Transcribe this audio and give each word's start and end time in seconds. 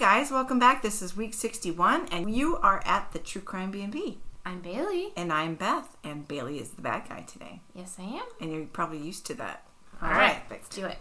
guys. 0.00 0.30
Welcome 0.30 0.58
back. 0.58 0.80
This 0.80 1.02
is 1.02 1.14
week 1.14 1.34
61, 1.34 2.08
and 2.10 2.34
you 2.34 2.56
are 2.56 2.80
at 2.86 3.12
the 3.12 3.18
True 3.18 3.42
Crime 3.42 3.70
B&B. 3.70 4.16
I'm 4.46 4.62
Bailey. 4.62 5.12
And 5.14 5.30
I'm 5.30 5.56
Beth, 5.56 5.94
and 6.02 6.26
Bailey 6.26 6.58
is 6.58 6.70
the 6.70 6.80
bad 6.80 7.06
guy 7.06 7.20
today. 7.20 7.60
Yes, 7.74 7.96
I 7.98 8.04
am. 8.04 8.24
And 8.40 8.50
you're 8.50 8.64
probably 8.64 8.96
used 8.96 9.26
to 9.26 9.34
that. 9.34 9.66
All 10.00 10.08
right, 10.08 10.40
let's 10.48 10.70
do 10.70 10.86
it. 10.86 10.96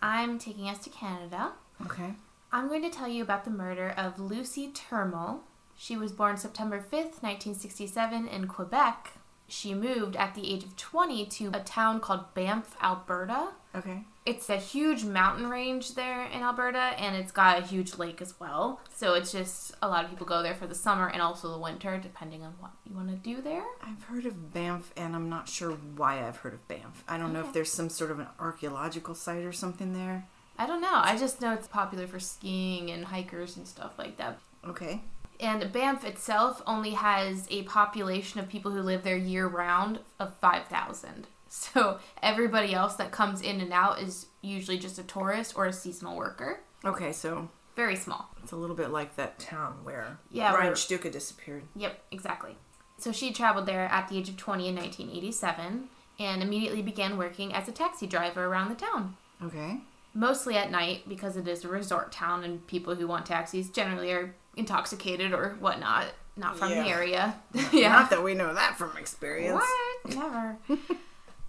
I'm 0.00 0.38
taking 0.38 0.68
us 0.68 0.78
to 0.84 0.90
Canada. 0.90 1.50
Okay. 1.84 2.14
I'm 2.52 2.68
going 2.68 2.82
to 2.82 2.96
tell 2.96 3.08
you 3.08 3.24
about 3.24 3.44
the 3.44 3.50
murder 3.50 3.92
of 3.96 4.20
Lucie 4.20 4.72
Turmel. 4.72 5.40
She 5.76 5.96
was 5.96 6.12
born 6.12 6.36
September 6.36 6.78
5th, 6.78 7.20
1967, 7.20 8.28
in 8.28 8.46
Quebec. 8.46 9.14
She 9.48 9.74
moved 9.74 10.14
at 10.14 10.36
the 10.36 10.54
age 10.54 10.62
of 10.62 10.76
20 10.76 11.26
to 11.26 11.50
a 11.54 11.60
town 11.60 11.98
called 11.98 12.32
Banff, 12.34 12.76
Alberta. 12.80 13.48
Okay. 13.74 14.04
It's 14.28 14.50
a 14.50 14.58
huge 14.58 15.04
mountain 15.04 15.48
range 15.48 15.94
there 15.94 16.26
in 16.26 16.42
Alberta, 16.42 16.92
and 16.98 17.16
it's 17.16 17.32
got 17.32 17.62
a 17.62 17.62
huge 17.62 17.96
lake 17.96 18.20
as 18.20 18.38
well. 18.38 18.78
So 18.94 19.14
it's 19.14 19.32
just 19.32 19.72
a 19.80 19.88
lot 19.88 20.04
of 20.04 20.10
people 20.10 20.26
go 20.26 20.42
there 20.42 20.54
for 20.54 20.66
the 20.66 20.74
summer 20.74 21.08
and 21.08 21.22
also 21.22 21.50
the 21.50 21.58
winter, 21.58 21.96
depending 21.96 22.44
on 22.44 22.52
what 22.60 22.72
you 22.84 22.94
want 22.94 23.08
to 23.08 23.16
do 23.16 23.40
there. 23.40 23.64
I've 23.82 24.02
heard 24.02 24.26
of 24.26 24.52
Banff, 24.52 24.92
and 24.98 25.16
I'm 25.16 25.30
not 25.30 25.48
sure 25.48 25.70
why 25.96 26.28
I've 26.28 26.36
heard 26.36 26.52
of 26.52 26.68
Banff. 26.68 27.04
I 27.08 27.16
don't 27.16 27.32
know 27.32 27.40
if 27.40 27.54
there's 27.54 27.72
some 27.72 27.88
sort 27.88 28.10
of 28.10 28.18
an 28.18 28.26
archaeological 28.38 29.14
site 29.14 29.46
or 29.46 29.52
something 29.52 29.94
there. 29.94 30.26
I 30.58 30.66
don't 30.66 30.82
know. 30.82 30.92
I 30.92 31.16
just 31.16 31.40
know 31.40 31.54
it's 31.54 31.66
popular 31.66 32.06
for 32.06 32.20
skiing 32.20 32.90
and 32.90 33.06
hikers 33.06 33.56
and 33.56 33.66
stuff 33.66 33.98
like 33.98 34.18
that. 34.18 34.38
Okay. 34.62 35.00
And 35.40 35.72
Banff 35.72 36.04
itself 36.04 36.60
only 36.66 36.90
has 36.90 37.46
a 37.50 37.62
population 37.62 38.40
of 38.40 38.48
people 38.50 38.72
who 38.72 38.82
live 38.82 39.04
there 39.04 39.16
year 39.16 39.46
round 39.46 40.00
of 40.20 40.34
5,000. 40.34 41.28
So 41.50 41.98
everybody 42.22 42.74
else 42.74 42.96
that 42.96 43.10
comes 43.10 43.40
in 43.40 43.60
and 43.60 43.72
out 43.72 44.02
is 44.02 44.26
usually 44.42 44.78
just 44.78 44.98
a 44.98 45.02
tourist 45.02 45.54
or 45.56 45.66
a 45.66 45.72
seasonal 45.72 46.16
worker. 46.16 46.60
Okay, 46.84 47.12
so 47.12 47.48
Very 47.76 47.96
small. 47.96 48.28
it's 48.42 48.52
a 48.52 48.56
little 48.56 48.76
bit 48.76 48.90
like 48.90 49.16
that 49.16 49.38
town 49.38 49.78
where 49.84 50.18
Yeah, 50.30 50.52
Brian 50.52 50.76
Stuka 50.76 51.10
disappeared. 51.10 51.64
Yep, 51.76 52.00
exactly. 52.10 52.56
So 52.98 53.12
she 53.12 53.32
traveled 53.32 53.66
there 53.66 53.86
at 53.86 54.08
the 54.08 54.18
age 54.18 54.28
of 54.28 54.36
20 54.36 54.68
in 54.68 54.74
1987 54.76 55.88
and 56.18 56.42
immediately 56.42 56.82
began 56.82 57.16
working 57.16 57.54
as 57.54 57.68
a 57.68 57.72
taxi 57.72 58.06
driver 58.06 58.44
around 58.46 58.68
the 58.70 58.74
town. 58.74 59.16
Okay. 59.42 59.80
Mostly 60.14 60.56
at 60.56 60.70
night 60.70 61.08
because 61.08 61.36
it 61.36 61.46
is 61.46 61.64
a 61.64 61.68
resort 61.68 62.10
town 62.10 62.42
and 62.42 62.66
people 62.66 62.94
who 62.96 63.06
want 63.06 63.26
taxis 63.26 63.70
generally 63.70 64.10
are 64.12 64.34
intoxicated 64.56 65.32
or 65.32 65.50
whatnot, 65.60 66.06
not 66.36 66.58
from 66.58 66.70
Yeah. 66.72 66.82
the 66.82 66.88
area. 66.88 67.40
Yeah. 67.72 67.92
Not 67.92 68.10
that 68.10 68.24
we 68.24 68.34
know 68.34 68.52
that 68.54 68.76
from 68.76 68.96
experience. 68.96 69.62
What? 70.04 70.14
Never. 70.16 70.56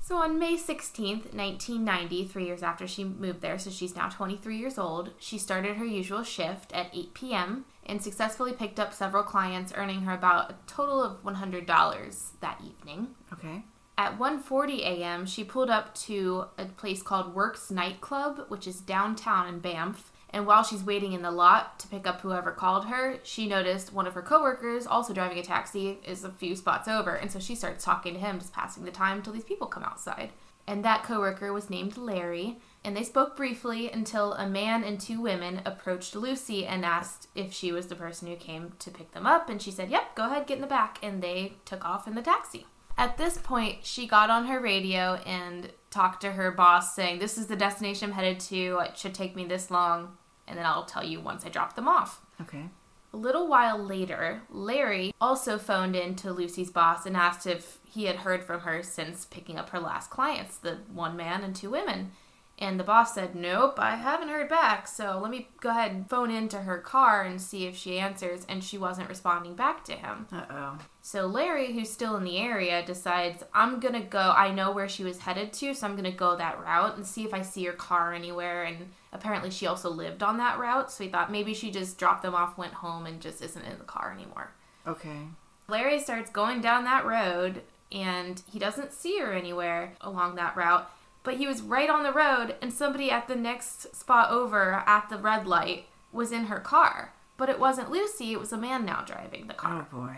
so 0.10 0.16
on 0.16 0.40
May 0.40 0.56
16th, 0.56 1.36
1990, 1.36 2.26
three 2.26 2.48
years 2.48 2.64
after 2.64 2.88
she 2.88 3.04
moved 3.04 3.42
there, 3.42 3.60
so 3.60 3.70
she's 3.70 3.96
now 3.96 4.10
23 4.10 4.58
years 4.58 4.80
old, 4.80 5.12
she 5.20 5.38
started 5.38 5.78
her 5.78 5.86
usual 5.86 6.24
shift 6.24 6.74
at 6.74 6.90
8 6.92 7.14
p.m. 7.14 7.66
and 7.86 8.02
successfully 8.02 8.52
picked 8.52 8.80
up 8.80 8.92
several 8.92 9.22
clients, 9.22 9.72
earning 9.76 10.02
her 10.02 10.14
about 10.16 10.50
a 10.50 10.56
total 10.66 11.04
of 11.04 11.22
$100 11.22 12.32
that 12.42 12.60
evening. 12.66 13.10
Okay. 13.32 13.64
At 14.00 14.18
1:40 14.18 14.80
a.m., 14.80 15.28
she 15.28 15.44
pulled 15.44 15.70
up 15.70 15.94
to 16.06 16.46
a 16.58 16.66
place 16.66 17.04
called 17.04 17.36
Works 17.36 17.70
Nightclub, 17.70 18.46
which 18.48 18.66
is 18.66 18.82
downtown 18.82 19.48
in 19.48 19.60
Banff. 19.60 20.12
And 20.32 20.46
while 20.46 20.64
she's 20.64 20.84
waiting 20.84 21.14
in 21.14 21.24
the 21.24 21.32
lot 21.32 21.80
to 21.80 21.88
pick 21.88 22.06
up 22.06 22.22
whoever 22.22 22.52
called 22.52 22.86
her, 22.86 23.18
she 23.24 23.48
noticed 23.48 23.92
one 23.92 24.06
of 24.06 24.14
her 24.14 24.22
coworkers, 24.22 24.86
also 24.86 25.14
driving 25.14 25.40
a 25.40 25.44
taxi, 25.44 25.98
is 26.06 26.24
a 26.24 26.30
few 26.30 26.56
spots 26.56 26.88
over, 26.88 27.16
and 27.16 27.32
so 27.32 27.40
she 27.40 27.56
starts 27.56 27.84
talking 27.84 28.14
to 28.14 28.20
him, 28.20 28.40
just 28.40 28.54
passing 28.54 28.86
the 28.86 28.92
time 28.92 29.18
until 29.18 29.34
these 29.34 29.44
people 29.44 29.68
come 29.68 29.84
outside. 29.84 30.30
And 30.68 30.86
that 30.86 31.04
coworker 31.04 31.52
was 31.52 31.72
named 31.72 31.98
Larry, 31.98 32.60
and 32.84 32.96
they 32.96 33.04
spoke 33.04 33.36
briefly 33.36 33.90
until 33.92 34.34
a 34.34 34.48
man 34.48 34.84
and 34.84 35.00
two 35.00 35.20
women 35.20 35.64
approached 35.66 36.16
Lucie 36.16 36.64
and 36.64 36.86
asked 36.86 37.28
if 37.34 37.52
she 37.52 37.72
was 37.72 37.88
the 37.88 37.96
person 37.96 38.28
who 38.28 38.36
came 38.36 38.74
to 38.78 38.92
pick 38.92 39.14
them 39.14 39.26
up, 39.26 39.50
and 39.50 39.60
she 39.60 39.72
said, 39.72 39.90
"Yep, 39.90 40.14
go 40.14 40.28
ahead, 40.28 40.46
get 40.46 40.58
in 40.58 40.62
the 40.62 40.68
back." 40.68 41.00
And 41.02 41.24
they 41.24 41.54
took 41.66 41.84
off 41.84 42.08
in 42.08 42.14
the 42.14 42.22
taxi. 42.22 42.68
At 43.00 43.18
this 43.18 43.40
point, 43.40 43.84
she 43.84 44.06
got 44.06 44.30
on 44.30 44.46
her 44.46 44.60
radio 44.60 45.16
and 45.26 45.72
talked 45.90 46.22
to 46.22 46.34
her 46.34 46.52
boss, 46.52 46.96
saying, 46.96 47.20
This 47.20 47.38
is 47.38 47.48
the 47.48 47.56
destination 47.56 48.10
I'm 48.10 48.16
headed 48.16 48.40
to. 48.42 48.80
It 48.80 48.98
should 48.98 49.14
take 49.14 49.36
me 49.36 49.46
this 49.46 49.72
long, 49.72 50.18
and 50.48 50.58
then 50.58 50.66
I'll 50.66 50.86
tell 50.86 51.04
you 51.04 51.20
once 51.20 51.46
I 51.46 51.50
drop 51.50 51.76
them 51.76 51.88
off. 51.88 52.22
Okay. 52.42 52.66
A 53.12 53.18
little 53.18 53.48
while 53.48 53.78
later, 53.78 54.44
Larry 54.52 55.14
also 55.20 55.58
phoned 55.58 55.96
in 55.96 56.16
to 56.18 56.32
Lucie's 56.32 56.70
boss 56.70 57.06
and 57.06 57.18
asked 57.18 57.48
if 57.48 57.80
he 57.84 58.06
had 58.06 58.18
heard 58.18 58.44
from 58.44 58.62
her 58.62 58.84
since 58.84 59.26
picking 59.26 59.58
up 59.58 59.70
her 59.70 59.80
last 59.80 60.12
clients, 60.12 60.58
the 60.58 60.78
one 60.94 61.18
man 61.18 61.44
and 61.44 61.56
two 61.56 61.72
women. 61.72 62.12
And 62.60 62.78
the 62.78 62.84
boss 62.84 63.16
said, 63.16 63.36
Nope, 63.36 63.80
I 63.80 63.96
haven't 63.96 64.28
heard 64.28 64.50
back, 64.50 64.88
so 64.88 65.18
let 65.22 65.32
me 65.32 65.48
go 65.62 65.70
ahead 65.70 65.92
and 65.92 66.10
phone 66.10 66.30
into 66.30 66.60
her 66.60 66.78
car 66.78 67.24
and 67.24 67.42
see 67.42 67.66
if 67.66 67.76
she 67.76 67.98
answers. 67.98 68.46
And 68.50 68.64
she 68.64 68.78
wasn't 68.78 69.10
responding 69.10 69.56
back 69.56 69.86
to 69.86 69.94
him. 69.94 70.28
Uh 70.32 70.46
oh. 70.50 70.78
So 71.12 71.26
Larry, 71.26 71.74
who's 71.74 71.90
still 71.90 72.18
in 72.18 72.24
the 72.24 72.38
area, 72.38 72.86
decides 72.86 73.44
I'm 73.52 73.80
gonna 73.80 74.00
go. 74.00 74.32
I 74.38 74.52
know 74.52 74.72
where 74.72 74.88
she 74.88 75.04
was 75.04 75.18
headed 75.18 75.52
to, 75.54 75.74
so 75.74 75.88
I'm 75.88 75.96
gonna 75.96 76.12
go 76.12 76.36
that 76.36 76.62
route 76.64 76.98
and 76.98 77.04
see 77.04 77.24
if 77.26 77.34
I 77.34 77.42
see 77.42 77.66
her 77.66 77.74
car 77.74 78.14
anywhere. 78.14 78.66
And 78.66 78.92
apparently, 79.12 79.50
she 79.50 79.66
also 79.66 79.90
lived 79.90 80.22
on 80.22 80.38
that 80.38 80.60
route, 80.60 80.92
so 80.92 81.04
he 81.04 81.10
thought 81.10 81.32
maybe 81.32 81.56
she 81.56 81.72
just 81.72 81.98
dropped 81.98 82.22
them 82.22 82.36
off, 82.36 82.60
went 82.60 82.76
home, 82.76 83.08
and 83.08 83.20
just 83.20 83.42
isn't 83.42 83.66
in 83.66 83.80
the 83.80 83.86
car 83.86 84.14
anymore. 84.16 84.52
Okay. 84.86 85.22
Larry 85.68 86.00
starts 86.00 86.30
going 86.30 86.62
down 86.62 86.84
that 86.84 87.08
road, 87.08 87.64
and 87.92 88.44
he 88.46 88.60
doesn't 88.60 88.94
see 88.94 89.18
her 89.18 89.34
anywhere 89.34 89.94
along 90.02 90.36
that 90.36 90.56
route. 90.56 90.92
But 91.24 91.38
he 91.38 91.48
was 91.48 91.64
right 91.64 91.90
on 91.90 92.04
the 92.04 92.14
road, 92.14 92.54
and 92.62 92.72
somebody 92.72 93.10
at 93.10 93.28
the 93.28 93.36
next 93.36 93.96
spot 93.96 94.30
over 94.30 94.84
at 94.86 95.10
the 95.10 95.18
red 95.18 95.48
light 95.48 95.88
was 96.12 96.32
in 96.32 96.46
her 96.46 96.60
car. 96.60 97.16
But 97.36 97.50
it 97.50 97.60
wasn't 97.60 97.90
Lucie, 97.90 98.34
it 98.34 98.40
was 98.40 98.54
a 98.54 98.58
man 98.58 98.86
now 98.86 99.02
driving 99.04 99.48
the 99.48 99.56
car. 99.56 99.88
Oh 99.92 99.98
boy. 99.98 100.18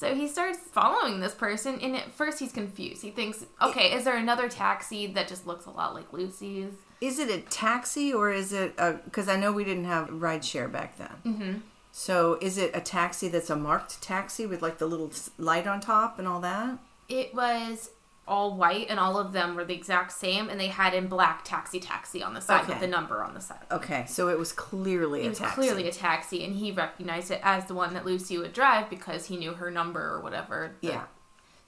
So 0.00 0.14
he 0.14 0.28
starts 0.28 0.56
following 0.58 1.20
this 1.20 1.34
person, 1.34 1.78
and 1.82 1.94
at 1.94 2.10
first 2.10 2.38
he's 2.38 2.52
confused. 2.52 3.02
He 3.02 3.10
thinks, 3.10 3.44
okay, 3.60 3.92
is 3.92 4.04
there 4.04 4.16
another 4.16 4.48
taxi 4.48 5.06
that 5.08 5.28
just 5.28 5.46
looks 5.46 5.66
a 5.66 5.70
lot 5.70 5.92
like 5.92 6.10
Lucie's? 6.10 6.72
Is 7.02 7.18
it 7.18 7.28
a 7.28 7.42
taxi 7.42 8.10
or 8.10 8.32
is 8.32 8.54
it 8.54 8.72
a? 8.78 8.94
Because 8.94 9.28
I 9.28 9.36
know 9.36 9.52
we 9.52 9.62
didn't 9.62 9.84
have 9.84 10.08
rideshare 10.08 10.72
back 10.72 10.96
then. 10.96 11.10
Mm-hmm. 11.26 11.58
So 11.92 12.38
is 12.40 12.56
it 12.56 12.70
a 12.74 12.80
taxi 12.80 13.28
that's 13.28 13.50
a 13.50 13.56
marked 13.56 14.00
taxi 14.00 14.46
with 14.46 14.62
like 14.62 14.78
the 14.78 14.86
little 14.86 15.12
light 15.36 15.66
on 15.66 15.80
top 15.80 16.18
and 16.18 16.26
all 16.26 16.40
that? 16.40 16.78
It 17.10 17.34
was 17.34 17.90
all 18.30 18.54
white, 18.56 18.86
and 18.88 18.98
all 18.98 19.18
of 19.18 19.32
them 19.32 19.54
were 19.56 19.64
the 19.64 19.74
exact 19.74 20.12
same, 20.12 20.48
and 20.48 20.58
they 20.58 20.68
had 20.68 20.94
in 20.94 21.08
black 21.08 21.42
taxi 21.44 21.80
taxi 21.80 22.22
on 22.22 22.32
the 22.32 22.40
side 22.40 22.66
with 22.68 22.80
the 22.80 22.86
number 22.86 23.22
on 23.22 23.34
the 23.34 23.40
side. 23.40 23.66
Okay, 23.70 24.04
so 24.08 24.28
it 24.28 24.38
was 24.38 24.52
clearly 24.52 25.22
It 25.22 25.26
a 25.26 25.28
was 25.30 25.38
taxi. 25.38 25.54
clearly 25.60 25.88
a 25.88 25.92
taxi, 25.92 26.44
and 26.44 26.54
he 26.54 26.70
recognized 26.72 27.30
it 27.30 27.40
as 27.42 27.66
the 27.66 27.74
one 27.74 27.92
that 27.94 28.06
Lucie 28.06 28.38
would 28.38 28.52
drive 28.52 28.88
because 28.88 29.26
he 29.26 29.36
knew 29.36 29.54
her 29.54 29.70
number 29.70 30.00
or 30.14 30.20
whatever. 30.20 30.76
yeah. 30.80 31.04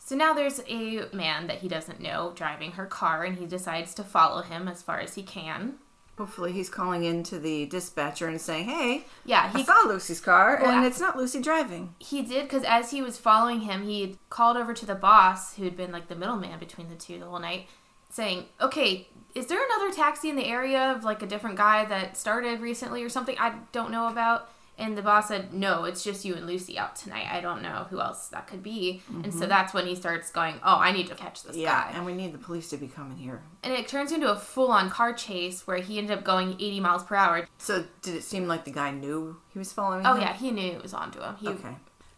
So 0.04 0.16
now 0.16 0.32
there's 0.34 0.60
a 0.68 1.06
man 1.12 1.46
that 1.46 1.58
he 1.58 1.68
doesn't 1.68 2.00
know 2.00 2.32
driving 2.34 2.72
her 2.72 2.86
car, 2.86 3.22
and 3.24 3.36
he 3.38 3.46
decides 3.46 3.94
to 3.94 4.02
follow 4.04 4.42
him 4.42 4.66
as 4.66 4.82
far 4.82 4.98
as 4.98 5.14
he 5.14 5.22
can. 5.22 5.74
Hopefully, 6.18 6.52
he's 6.52 6.68
calling 6.68 7.04
into 7.04 7.38
the 7.38 7.66
dispatcher 7.66 8.28
and 8.28 8.40
saying, 8.40 8.66
"Hey, 8.66 9.06
Yeah, 9.24 9.50
I 9.52 9.58
he 9.58 9.64
saw 9.64 9.82
Lucie's 9.86 10.20
car, 10.20 10.58
Well, 10.62 10.70
and 10.70 10.84
it's 10.84 11.00
not 11.00 11.16
Lucie 11.16 11.40
driving." 11.40 11.94
He 11.98 12.22
did 12.22 12.42
because 12.44 12.64
as 12.64 12.90
he 12.90 13.00
was 13.00 13.16
following 13.16 13.60
him, 13.60 13.84
he 13.84 14.18
called 14.28 14.56
over 14.56 14.74
to 14.74 14.86
the 14.86 14.94
boss, 14.94 15.56
who 15.56 15.64
had 15.64 15.76
been 15.76 15.90
like 15.90 16.08
the 16.08 16.14
middleman 16.14 16.58
between 16.58 16.90
the 16.90 16.96
two 16.96 17.18
the 17.18 17.26
whole 17.26 17.38
night, 17.38 17.66
saying, 18.10 18.46
"Okay, 18.60 19.08
is 19.34 19.46
there 19.46 19.64
another 19.64 19.90
taxi 19.90 20.28
in 20.28 20.36
the 20.36 20.44
area 20.44 20.92
of 20.92 21.02
like 21.02 21.22
a 21.22 21.26
different 21.26 21.56
guy 21.56 21.86
that 21.86 22.16
started 22.18 22.60
recently 22.60 23.02
or 23.02 23.08
something 23.08 23.36
I 23.38 23.54
don't 23.72 23.90
know 23.90 24.08
about?" 24.08 24.50
And 24.82 24.98
the 24.98 25.02
boss 25.02 25.28
said, 25.28 25.54
"No, 25.54 25.84
it's 25.84 26.02
just 26.02 26.24
you 26.24 26.34
and 26.34 26.44
Lucie 26.44 26.76
out 26.76 26.96
tonight. 26.96 27.28
I 27.30 27.40
don't 27.40 27.62
know 27.62 27.86
who 27.88 28.00
else 28.00 28.26
that 28.28 28.48
could 28.48 28.64
be." 28.64 29.02
And 29.08 29.32
so 29.32 29.40
mm-hmm. 29.40 29.48
that's 29.48 29.72
when 29.72 29.86
he 29.86 29.94
starts 29.94 30.30
going, 30.32 30.56
"Oh, 30.64 30.76
I 30.76 30.90
need 30.90 31.06
to 31.06 31.14
catch 31.14 31.44
this 31.44 31.56
Yeah, 31.56 31.84
guy." 31.84 31.92
and 31.94 32.04
we 32.04 32.14
need 32.14 32.34
the 32.34 32.38
police 32.38 32.68
to 32.70 32.76
be 32.76 32.88
coming 32.88 33.16
here. 33.16 33.42
And 33.62 33.72
it 33.72 33.86
turns 33.86 34.10
into 34.10 34.28
a 34.28 34.34
full-on 34.34 34.90
car 34.90 35.12
chase 35.12 35.68
where 35.68 35.76
he 35.76 35.98
ended 35.98 36.18
up 36.18 36.24
going 36.24 36.54
80 36.54 36.80
miles 36.80 37.04
per 37.04 37.14
hour. 37.14 37.46
So, 37.58 37.84
did 38.02 38.16
it 38.16 38.24
seem 38.24 38.48
like 38.48 38.64
the 38.64 38.72
guy 38.72 38.90
knew 38.90 39.36
he 39.52 39.58
was 39.60 39.72
following? 39.72 40.04
Oh 40.04 40.14
him? 40.14 40.22
yeah, 40.22 40.32
he 40.34 40.50
knew 40.50 40.72
it 40.72 40.82
was 40.82 40.94
onto 40.94 41.20
him. 41.20 41.36
He 41.36 41.48
Okay. 41.48 41.76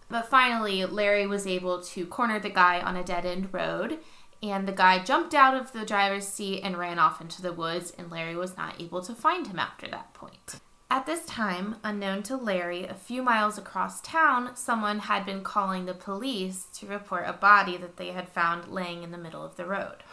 But 0.09 0.29
finally, 0.31 0.87
Larry 0.87 1.27
was 1.27 1.47
able 1.47 1.83
to 1.83 2.07
corner 2.07 2.39
the 2.39 2.49
guy 2.49 2.81
on 2.81 2.97
a 2.97 3.05
dead 3.05 3.27
end 3.27 3.53
road, 3.53 3.99
and 4.43 4.67
the 4.67 4.73
guy 4.73 5.03
jumped 5.05 5.35
out 5.35 5.55
of 5.55 5.73
the 5.73 5.85
driver's 5.85 6.27
seat 6.27 6.63
and 6.63 6.79
ran 6.79 6.99
off 6.99 7.21
into 7.21 7.43
the 7.43 7.53
woods, 7.53 7.91
and 7.99 8.11
Larry 8.11 8.37
was 8.37 8.57
not 8.57 8.81
able 8.81 9.03
to 9.03 9.15
find 9.15 9.49
him 9.49 9.59
after 9.59 9.87
that 9.89 10.15
point. 10.15 10.61
At 10.95 11.07
this 11.07 11.27
time, 11.27 11.75
unknown 11.83 12.23
to 12.23 12.37
Larry, 12.37 12.85
a 12.85 12.95
few 12.95 13.21
miles 13.21 13.59
across 13.59 14.01
town, 14.01 14.55
someone 14.55 15.01
had 15.01 15.27
been 15.27 15.43
calling 15.43 15.87
the 15.87 15.93
police 15.93 16.67
to 16.75 16.87
report 16.87 17.25
a 17.27 17.33
body 17.33 17.77
that 17.79 17.97
they 17.97 18.13
had 18.13 18.29
found 18.29 18.69
laying 18.69 19.03
in 19.03 19.11
the 19.11 19.19
middle 19.19 19.43
of 19.45 19.57
the 19.57 19.67
road. 19.67 20.05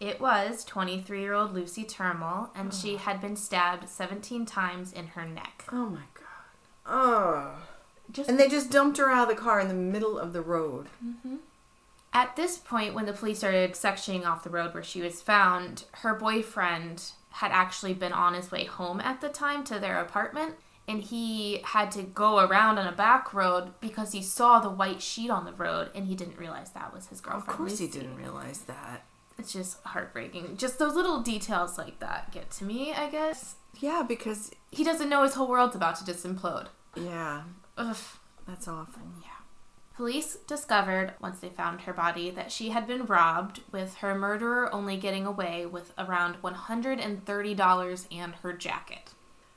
It 0.00 0.22
was 0.22 0.64
23 0.64 1.20
year 1.20 1.34
old 1.34 1.52
Lucie 1.52 1.84
Turmel, 1.84 2.48
and 2.54 2.72
she 2.72 2.94
oh. 2.94 2.96
had 2.96 3.20
been 3.20 3.36
stabbed 3.36 3.90
17 3.90 4.46
times 4.46 4.90
in 4.90 5.08
her 5.08 5.26
neck. 5.26 5.64
Oh 5.70 5.90
my 5.90 6.06
god. 6.14 6.86
Oh. 6.86 7.50
Just 8.10 8.30
And 8.30 8.40
they 8.40 8.48
just 8.48 8.70
dumped 8.70 8.96
her 8.96 9.10
out 9.10 9.30
of 9.30 9.36
the 9.36 9.42
car 9.42 9.60
in 9.60 9.68
the 9.68 9.74
middle 9.74 10.18
of 10.18 10.32
the 10.32 10.40
road. 10.40 10.86
Mm-hmm. 11.04 11.36
At 12.12 12.36
this 12.36 12.58
point, 12.58 12.94
when 12.94 13.06
the 13.06 13.12
police 13.12 13.38
started 13.38 13.72
sectioning 13.72 14.24
off 14.26 14.42
the 14.44 14.50
road 14.50 14.74
where 14.74 14.82
she 14.82 15.00
was 15.02 15.20
found, 15.22 15.84
her 15.92 16.14
boyfriend 16.14 17.12
had 17.30 17.52
actually 17.52 17.94
been 17.94 18.12
on 18.12 18.34
his 18.34 18.50
way 18.50 18.64
home 18.64 19.00
at 19.00 19.20
the 19.20 19.28
time 19.28 19.62
to 19.64 19.78
their 19.78 20.00
apartment, 20.00 20.54
and 20.88 21.02
he 21.02 21.60
had 21.64 21.90
to 21.92 22.02
go 22.02 22.38
around 22.38 22.78
on 22.78 22.86
a 22.88 22.92
back 22.96 23.34
road 23.34 23.72
because 23.80 24.12
he 24.12 24.22
saw 24.22 24.58
the 24.58 24.70
white 24.70 25.02
sheet 25.02 25.30
on 25.30 25.44
the 25.44 25.52
road 25.52 25.90
and 25.94 26.06
he 26.06 26.14
didn't 26.14 26.38
realize 26.38 26.70
that 26.70 26.94
was 26.94 27.08
his 27.08 27.20
girlfriend. 27.20 27.48
Of 27.48 27.56
course, 27.56 27.78
he 27.78 27.86
didn't 27.88 28.16
realize 28.16 28.60
that. 28.62 29.04
It's 29.38 29.52
just 29.52 29.80
heartbreaking. 29.84 30.56
Just 30.56 30.78
those 30.78 30.94
little 30.94 31.20
details 31.20 31.76
like 31.76 32.00
that 32.00 32.32
get 32.32 32.50
to 32.52 32.64
me, 32.64 32.94
I 32.94 33.10
guess. 33.10 33.56
Yeah, 33.78 34.02
because 34.02 34.50
He 34.72 34.82
doesn't 34.82 35.10
know 35.10 35.22
his 35.22 35.34
whole 35.34 35.46
world's 35.48 35.76
about 35.76 35.96
to 35.96 36.06
just 36.06 36.24
implode. 36.26 36.68
yeah, 36.96 37.42
Ugh. 37.76 37.96
that's 38.46 38.66
awful. 38.66 39.02
Police 39.98 40.36
discovered, 40.46 41.14
once 41.20 41.40
they 41.40 41.48
found 41.48 41.80
her 41.80 41.92
body, 41.92 42.30
that 42.30 42.52
she 42.52 42.68
had 42.68 42.86
been 42.86 43.04
robbed, 43.04 43.62
with 43.72 43.96
her 43.96 44.14
murderer 44.14 44.72
only 44.72 44.96
getting 44.96 45.26
away 45.26 45.66
with 45.66 45.92
around 45.98 46.36
$130 46.40 48.06
and 48.12 48.34
her 48.36 48.52
jacket. 48.52 49.10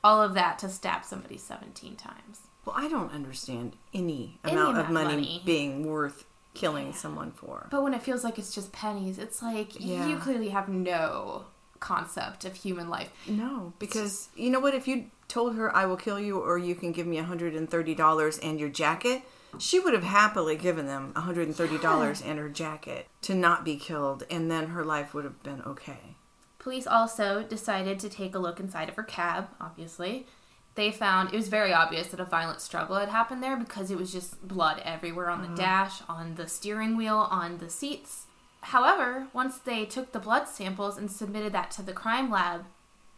All 0.04 0.20
of 0.20 0.34
that 0.34 0.58
to 0.58 0.70
stab 0.70 1.06
somebody 1.06 1.38
17 1.38 1.96
times. 1.96 2.40
Well, 2.66 2.76
I 2.76 2.88
don't 2.88 3.12
understand 3.14 3.76
any, 3.94 4.40
Any 4.44 4.54
amount 4.54 4.70
amount 4.78 4.78
of 4.80 4.90
money, 4.90 5.06
money. 5.14 5.42
being 5.46 5.86
worth 5.86 6.26
killing 6.56 6.92
someone 6.92 7.32
for. 7.34 7.68
But 7.70 7.84
when 7.84 7.94
it 7.94 8.02
feels 8.02 8.24
like 8.24 8.40
it's 8.40 8.56
just 8.56 8.72
pennies, 8.72 9.20
it's 9.20 9.44
like 9.44 9.80
Yeah. 9.80 10.08
you 10.08 10.18
clearly 10.18 10.50
have 10.50 10.68
no 10.68 11.46
concept 11.80 12.46
of 12.46 12.56
human 12.56 12.90
life. 12.90 13.12
No, 13.28 13.74
because 13.78 14.30
you 14.36 14.50
know 14.50 14.60
what? 14.60 14.74
If 14.74 14.88
you 14.88 15.12
told 15.28 15.56
her, 15.56 15.74
I 15.76 15.86
will 15.86 15.98
kill 15.98 16.20
you 16.20 16.40
or 16.40 16.58
you 16.58 16.74
can 16.74 16.92
give 16.92 17.06
me 17.06 17.18
$130 17.20 18.40
and 18.42 18.60
your 18.60 18.70
jacket, 18.70 19.22
she 19.60 19.80
would 19.80 19.94
have 19.94 20.04
happily 20.04 20.56
given 20.56 20.86
them 20.86 21.14
$130 21.14 22.26
and 22.26 22.40
her 22.40 22.50
jacket 22.50 23.08
to 23.22 23.36
not 23.36 23.66
be 23.66 23.76
killed, 23.76 24.24
and 24.30 24.50
then 24.50 24.68
her 24.68 24.84
life 24.84 25.14
would 25.14 25.24
have 25.24 25.42
been 25.44 25.62
okay. 25.62 26.16
Police 26.60 26.86
also 26.86 27.44
decided 27.44 28.00
to 28.00 28.10
take 28.10 28.36
a 28.36 28.40
look 28.40 28.60
inside 28.60 28.90
of 28.90 28.96
her 28.96 29.04
cab, 29.04 29.48
obviously. 29.60 30.28
They 30.76 30.92
found 30.92 31.34
it 31.34 31.36
was 31.36 31.50
very 31.50 31.74
obvious 31.74 32.08
that 32.08 32.20
a 32.20 32.26
violent 32.26 32.62
struggle 32.62 32.96
had 32.96 33.10
happened 33.10 33.44
there 33.44 33.58
because 33.58 33.92
it 33.92 33.98
was 33.98 34.14
just 34.14 34.48
blood 34.48 34.82
everywhere 34.86 35.30
on 35.30 35.42
the 35.42 35.48
mm-hmm. 35.48 35.56
dash, 35.56 36.02
on 36.08 36.36
the 36.36 36.48
steering 36.48 36.96
wheel, 36.96 37.28
on 37.30 37.58
the 37.58 37.70
seats. 37.70 38.28
However, 38.62 39.28
once 39.34 39.58
they 39.58 39.86
took 39.86 40.12
the 40.12 40.20
blood 40.20 40.48
samples 40.48 40.98
and 40.98 41.12
submitted 41.12 41.52
that 41.54 41.72
to 41.72 41.82
the 41.82 41.94
crime 41.94 42.30
lab, 42.30 42.66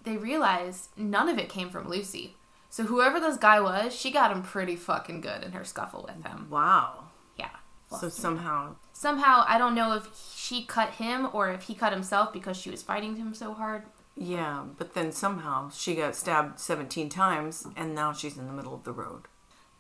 they 0.04 0.18
realized 0.18 0.90
none 0.98 1.30
of 1.30 1.38
it 1.38 1.50
came 1.50 1.70
from 1.70 1.88
Lucie. 1.88 2.36
So 2.74 2.86
whoever 2.86 3.20
this 3.20 3.38
guy 3.38 3.60
was, 3.60 3.96
she 3.96 4.10
got 4.10 4.32
him 4.32 4.42
pretty 4.42 4.76
fucking 4.76 5.22
good 5.22 5.44
in 5.44 5.52
her 5.52 5.64
scuffle 5.64 6.08
with 6.08 6.26
him. 6.26 6.48
Wow. 6.50 7.04
Yeah. 7.38 7.52
So 8.00 8.10
somehow, 8.10 8.78
Somehow, 8.94 9.46
I 9.48 9.60
don't 9.60 9.76
know 9.76 9.94
if 9.96 10.10
she 10.36 10.66
cut 10.66 10.90
him 10.96 11.30
or 11.34 11.52
if 11.52 11.62
he 11.66 11.76
cut 11.76 11.94
himself 11.94 12.34
because 12.34 12.58
she 12.58 12.72
was 12.72 12.82
fighting 12.82 13.16
him 13.18 13.36
so 13.36 13.54
hard. 13.54 13.84
yeah, 14.16 14.64
but 14.76 14.96
then 14.96 15.12
somehow 15.12 15.70
she 15.70 15.94
got 15.94 16.16
stabbed 16.16 16.60
17 16.60 17.10
times 17.10 17.68
and 17.76 17.94
now 17.94 18.12
she's 18.12 18.40
in 18.40 18.48
the 18.48 18.54
middle 18.54 18.74
of 18.74 18.86
the 18.86 18.92
road. 18.92 19.26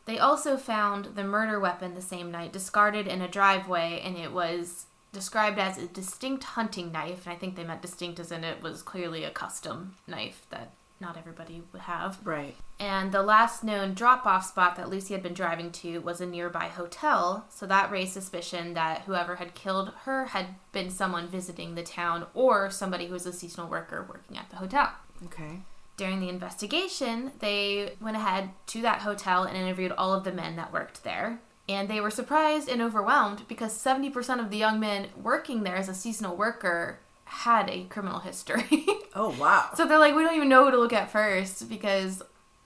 They 0.05 0.19
also 0.19 0.55
found 0.55 1.15
the 1.15 1.23
murder 1.23 1.59
weapon 1.59 1.95
the 1.95 2.01
same 2.01 2.29
night 2.29 2.53
discarded 2.53 3.07
in 3.07 3.21
a 3.23 3.27
driveway, 3.27 4.01
and 4.05 4.17
it 4.17 4.33
was 4.33 4.85
described 5.11 5.57
as 5.57 5.79
a 5.79 5.87
distinct 5.87 6.43
hunting 6.43 6.91
knife. 6.91 7.25
And 7.25 7.33
I 7.33 7.39
think 7.39 7.55
they 7.55 7.63
meant 7.63 7.81
distinct 7.81 8.19
as 8.19 8.31
in 8.31 8.43
it 8.43 8.61
was 8.61 8.83
clearly 8.83 9.23
a 9.23 9.31
custom 9.31 9.95
knife 10.05 10.45
that 10.51 10.73
not 11.03 11.17
everybody 11.17 11.61
would 11.71 11.83
have. 11.83 12.17
Right. 12.23 12.55
And 12.79 13.11
the 13.11 13.21
last 13.21 13.63
known 13.63 13.93
drop 13.93 14.25
off 14.25 14.47
spot 14.47 14.75
that 14.77 14.89
Lucie 14.89 15.13
had 15.13 15.21
been 15.21 15.33
driving 15.33 15.71
to 15.71 15.99
was 15.99 16.19
a 16.19 16.25
nearby 16.25 16.65
hotel, 16.65 17.45
so 17.49 17.67
that 17.67 17.91
raised 17.91 18.13
suspicion 18.13 18.73
that 18.73 19.01
whoever 19.01 19.35
had 19.35 19.53
killed 19.53 19.91
her 20.05 20.25
had 20.25 20.47
been 20.71 20.89
someone 20.89 21.27
visiting 21.27 21.75
the 21.75 21.83
town 21.83 22.25
or 22.33 22.71
somebody 22.71 23.05
who 23.05 23.13
was 23.13 23.25
a 23.25 23.33
seasonal 23.33 23.69
worker 23.69 24.05
working 24.09 24.37
at 24.37 24.49
the 24.49 24.55
hotel. 24.55 24.91
Okay. 25.25 25.59
During 25.95 26.19
the 26.19 26.29
investigation, 26.29 27.33
they 27.39 27.93
went 28.01 28.17
ahead 28.17 28.49
to 28.67 28.81
that 28.81 29.01
hotel 29.01 29.43
and 29.43 29.55
interviewed 29.55 29.91
all 29.91 30.13
of 30.13 30.23
the 30.23 30.31
men 30.31 30.55
that 30.55 30.73
worked 30.73 31.03
there. 31.03 31.39
And 31.69 31.87
they 31.87 32.01
were 32.01 32.09
surprised 32.09 32.67
and 32.67 32.81
overwhelmed 32.81 33.47
because 33.47 33.77
70% 33.77 34.39
of 34.39 34.49
the 34.49 34.57
young 34.57 34.79
men 34.79 35.07
working 35.15 35.63
there 35.63 35.77
as 35.77 35.87
a 35.87 35.93
seasonal 35.93 36.35
worker 36.35 36.99
had 37.25 37.69
a 37.69 37.85
criminal 37.85 38.19
history. 38.19 38.85
Oh, 39.15 39.29
wow. 39.39 39.69
so 39.75 39.85
they're 39.85 39.99
like, 39.99 40.15
we 40.15 40.23
don't 40.23 40.35
even 40.35 40.49
know 40.49 40.65
who 40.65 40.71
to 40.71 40.77
look 40.79 40.91
at 40.91 41.11
first 41.11 41.69
because, 41.69 42.23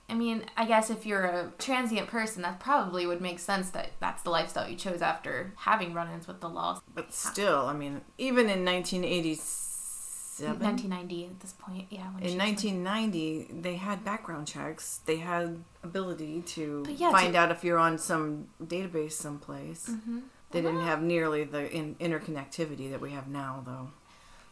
I 0.08 0.14
mean, 0.14 0.46
I 0.56 0.64
guess 0.64 0.88
if 0.88 1.04
you're 1.04 1.26
a 1.26 1.52
transient 1.58 2.08
person, 2.08 2.40
that 2.40 2.58
probably 2.58 3.04
would 3.06 3.20
make 3.20 3.38
sense 3.38 3.68
that 3.72 3.90
that's 4.00 4.22
the 4.22 4.30
lifestyle 4.30 4.66
you 4.66 4.74
chose 4.74 5.02
after 5.02 5.52
having 5.58 5.92
run 5.92 6.10
ins 6.10 6.26
with 6.26 6.40
the 6.40 6.48
law. 6.48 6.80
But 6.94 7.12
still, 7.12 7.66
I 7.66 7.74
mean, 7.74 8.00
even 8.16 8.48
in 8.48 8.64
1987, 8.64 10.58
1990 10.60 11.26
at 11.26 11.40
this 11.40 11.52
point, 11.52 11.86
yeah. 11.90 12.06
In 12.22 12.28
she 12.30 12.36
was- 12.36 12.36
1990, 12.36 13.60
they 13.60 13.74
had 13.76 14.04
background 14.04 14.46
checks. 14.46 15.00
They 15.04 15.16
had 15.18 15.62
ability 15.82 16.42
to 16.46 16.86
yeah, 16.96 17.10
find 17.10 17.34
to- 17.34 17.38
out 17.40 17.50
if 17.50 17.62
you're 17.64 17.78
on 17.78 17.98
some 17.98 18.48
database 18.62 19.12
someplace. 19.12 19.90
Mm-hmm. 19.90 20.20
They 20.50 20.62
didn't 20.62 20.80
have 20.80 21.02
nearly 21.02 21.44
the 21.44 21.70
in- 21.70 21.96
interconnectivity 21.96 22.90
that 22.90 23.02
we 23.02 23.10
have 23.10 23.28
now, 23.28 23.62
though. 23.66 23.90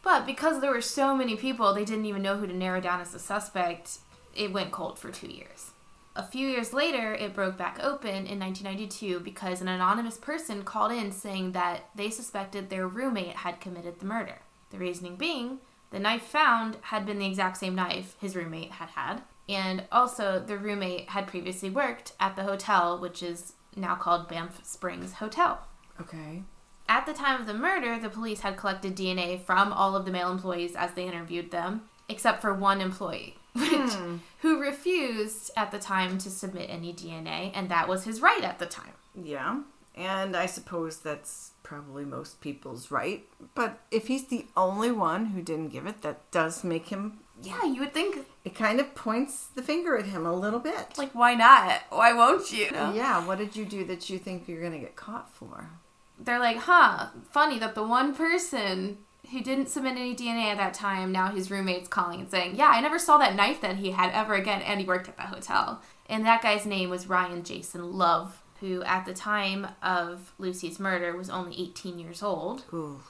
But 0.07 0.25
because 0.25 0.61
there 0.61 0.71
were 0.71 0.79
so 0.79 1.13
many 1.13 1.35
people, 1.35 1.73
they 1.73 1.83
didn't 1.83 2.05
even 2.05 2.21
know 2.21 2.37
who 2.37 2.47
to 2.47 2.55
narrow 2.55 2.79
down 2.79 3.01
as 3.01 3.11
the 3.11 3.19
suspect. 3.19 3.97
It 4.33 4.53
went 4.53 4.71
cold 4.71 4.97
for 4.97 5.11
two 5.11 5.27
years. 5.27 5.71
A 6.15 6.23
few 6.23 6.47
years 6.47 6.71
later, 6.71 7.13
it 7.13 7.33
broke 7.33 7.57
back 7.57 7.77
open 7.83 8.25
in 8.25 8.39
1992 8.39 9.19
because 9.19 9.59
an 9.59 9.67
anonymous 9.67 10.15
person 10.15 10.63
called 10.63 10.93
in 10.93 11.11
saying 11.11 11.51
that 11.51 11.89
they 11.93 12.09
suspected 12.09 12.69
their 12.69 12.87
roommate 12.87 13.35
had 13.35 13.59
committed 13.59 13.99
the 13.99 14.05
murder. 14.05 14.39
The 14.69 14.77
reasoning 14.77 15.17
being, 15.17 15.57
the 15.91 15.99
knife 15.99 16.23
found 16.23 16.77
had 16.83 17.05
been 17.05 17.19
the 17.19 17.27
exact 17.27 17.57
same 17.57 17.75
knife 17.75 18.15
his 18.21 18.33
roommate 18.33 18.71
had 18.71 18.87
had, 18.91 19.23
and 19.49 19.83
also 19.91 20.39
the 20.39 20.57
roommate 20.57 21.09
had 21.09 21.27
previously 21.27 21.69
worked 21.69 22.13
at 22.17 22.37
the 22.37 22.43
hotel, 22.43 22.97
which 22.97 23.21
is 23.21 23.55
now 23.75 23.95
called 23.95 24.29
Banff 24.29 24.65
Springs 24.65 25.15
Hotel. 25.15 25.67
Okay. 25.99 26.43
At 26.89 27.05
the 27.05 27.13
time 27.13 27.39
of 27.39 27.47
the 27.47 27.53
murder, 27.53 27.99
the 27.99 28.09
police 28.09 28.41
had 28.41 28.57
collected 28.57 28.95
DNA 28.95 29.41
from 29.41 29.73
all 29.73 29.95
of 29.95 30.05
the 30.05 30.11
male 30.11 30.31
employees 30.31 30.75
as 30.75 30.91
they 30.93 31.05
interviewed 31.05 31.51
them, 31.51 31.81
except 32.07 32.41
for 32.41 32.53
one 32.53 32.79
employee, 32.81 33.35
which, 33.53 33.69
hmm. 33.71 34.17
who 34.39 34.59
refused 34.59 35.51
at 35.57 35.71
the 35.71 35.79
time 35.79 36.17
to 36.19 36.29
submit 36.29 36.69
any 36.69 36.93
DNA, 36.93 37.51
and 37.53 37.69
that 37.69 37.87
was 37.87 38.05
his 38.05 38.21
right 38.21 38.43
at 38.43 38.59
the 38.59 38.65
time. 38.65 38.93
Yeah. 39.15 39.61
And 39.95 40.37
I 40.37 40.45
suppose 40.45 40.99
that's 40.99 41.51
probably 41.63 42.05
most 42.05 42.39
people's 42.39 42.91
right. 42.91 43.25
But 43.55 43.79
if 43.89 44.07
he's 44.07 44.27
the 44.27 44.45
only 44.55 44.91
one 44.91 45.27
who 45.27 45.41
didn't 45.41 45.69
give 45.69 45.87
it, 45.87 46.03
that 46.03 46.29
does 46.31 46.63
make 46.63 46.89
him. 46.89 47.19
Yeah, 47.41 47.65
you 47.65 47.81
would 47.81 47.93
think, 47.93 48.25
It 48.45 48.53
kind 48.55 48.79
of 48.79 48.93
points 48.93 49.47
the 49.47 49.63
finger 49.63 49.97
at 49.97 50.05
him 50.05 50.25
a 50.25 50.33
little 50.33 50.59
bit. 50.59 50.97
like, 50.97 51.13
why 51.13 51.33
not? 51.33 51.81
Why 51.89 52.13
won't 52.13 52.51
you? 52.51 52.67
yeah, 52.71 53.25
what 53.25 53.39
did 53.39 53.55
you 53.55 53.65
do 53.65 53.83
that 53.85 54.09
you 54.09 54.19
think 54.19 54.47
you're 54.47 54.61
going 54.61 54.73
to 54.73 54.79
get 54.79 54.95
caught 54.95 55.33
for? 55.33 55.71
They're 56.19 56.39
like, 56.39 56.57
huh, 56.57 57.07
funny 57.29 57.59
that 57.59 57.75
the 57.75 57.83
one 57.83 58.15
person 58.15 58.97
who 59.31 59.41
didn't 59.41 59.69
submit 59.69 59.97
any 59.97 60.15
DNA 60.15 60.45
at 60.45 60.57
that 60.57 60.73
time, 60.73 61.11
now 61.11 61.27
his 61.29 61.51
roommate's 61.51 61.87
calling 61.87 62.21
and 62.21 62.31
saying, 62.31 62.55
yeah, 62.55 62.69
I 62.69 62.81
never 62.81 62.97
saw 62.97 63.17
that 63.17 63.35
knife 63.35 63.61
that 63.61 63.77
he 63.77 63.91
had 63.91 64.11
ever 64.13 64.33
again, 64.33 64.61
and 64.61 64.79
he 64.79 64.85
worked 64.85 65.09
at 65.09 65.17
that 65.17 65.27
hotel. 65.27 65.81
And 66.09 66.25
that 66.25 66.41
guy's 66.41 66.65
name 66.65 66.89
was 66.89 67.07
Ryan 67.07 67.43
Jason 67.43 67.93
Love, 67.93 68.41
who 68.61 68.81
at 68.83 69.05
the 69.05 69.13
time 69.13 69.67
of 69.83 70.33
Lucie's 70.37 70.79
murder 70.79 71.15
was 71.15 71.29
only 71.29 71.59
18 71.61 71.99
years 71.99 72.23
old. 72.23 72.63
Ooh. 72.73 73.01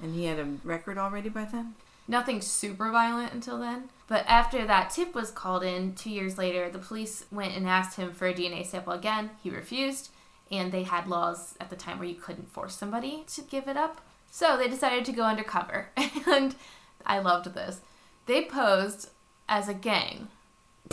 And 0.00 0.14
he 0.14 0.24
had 0.24 0.38
a 0.38 0.56
record 0.62 0.98
already 0.98 1.28
by 1.28 1.44
then? 1.44 1.74
Nothing 2.06 2.40
super 2.40 2.90
violent 2.90 3.32
until 3.32 3.58
then. 3.58 3.88
But 4.08 4.26
after 4.26 4.66
that 4.66 4.90
tip 4.90 5.14
was 5.14 5.30
called 5.30 5.62
in, 5.62 5.94
two 5.94 6.10
years 6.10 6.36
later, 6.36 6.68
the 6.68 6.78
police 6.78 7.24
went 7.30 7.56
and 7.56 7.66
asked 7.66 7.96
him 7.96 8.12
for 8.12 8.26
a 8.26 8.34
DNA 8.34 8.66
sample 8.66 8.92
again. 8.92 9.30
He 9.42 9.48
refused, 9.48 10.10
and 10.52 10.70
they 10.70 10.84
had 10.84 11.08
laws 11.08 11.54
at 11.58 11.70
the 11.70 11.76
time 11.76 11.98
where 11.98 12.06
you 12.06 12.14
couldn't 12.14 12.52
force 12.52 12.76
somebody 12.76 13.24
to 13.34 13.40
give 13.42 13.66
it 13.66 13.76
up. 13.76 14.00
So 14.30 14.56
they 14.56 14.68
decided 14.68 15.04
to 15.06 15.12
go 15.12 15.24
undercover. 15.24 15.88
And 16.26 16.54
I 17.04 17.18
loved 17.18 17.52
this. 17.54 17.80
They 18.26 18.44
posed 18.44 19.10
as 19.48 19.68
a 19.68 19.74
gang. 19.74 20.28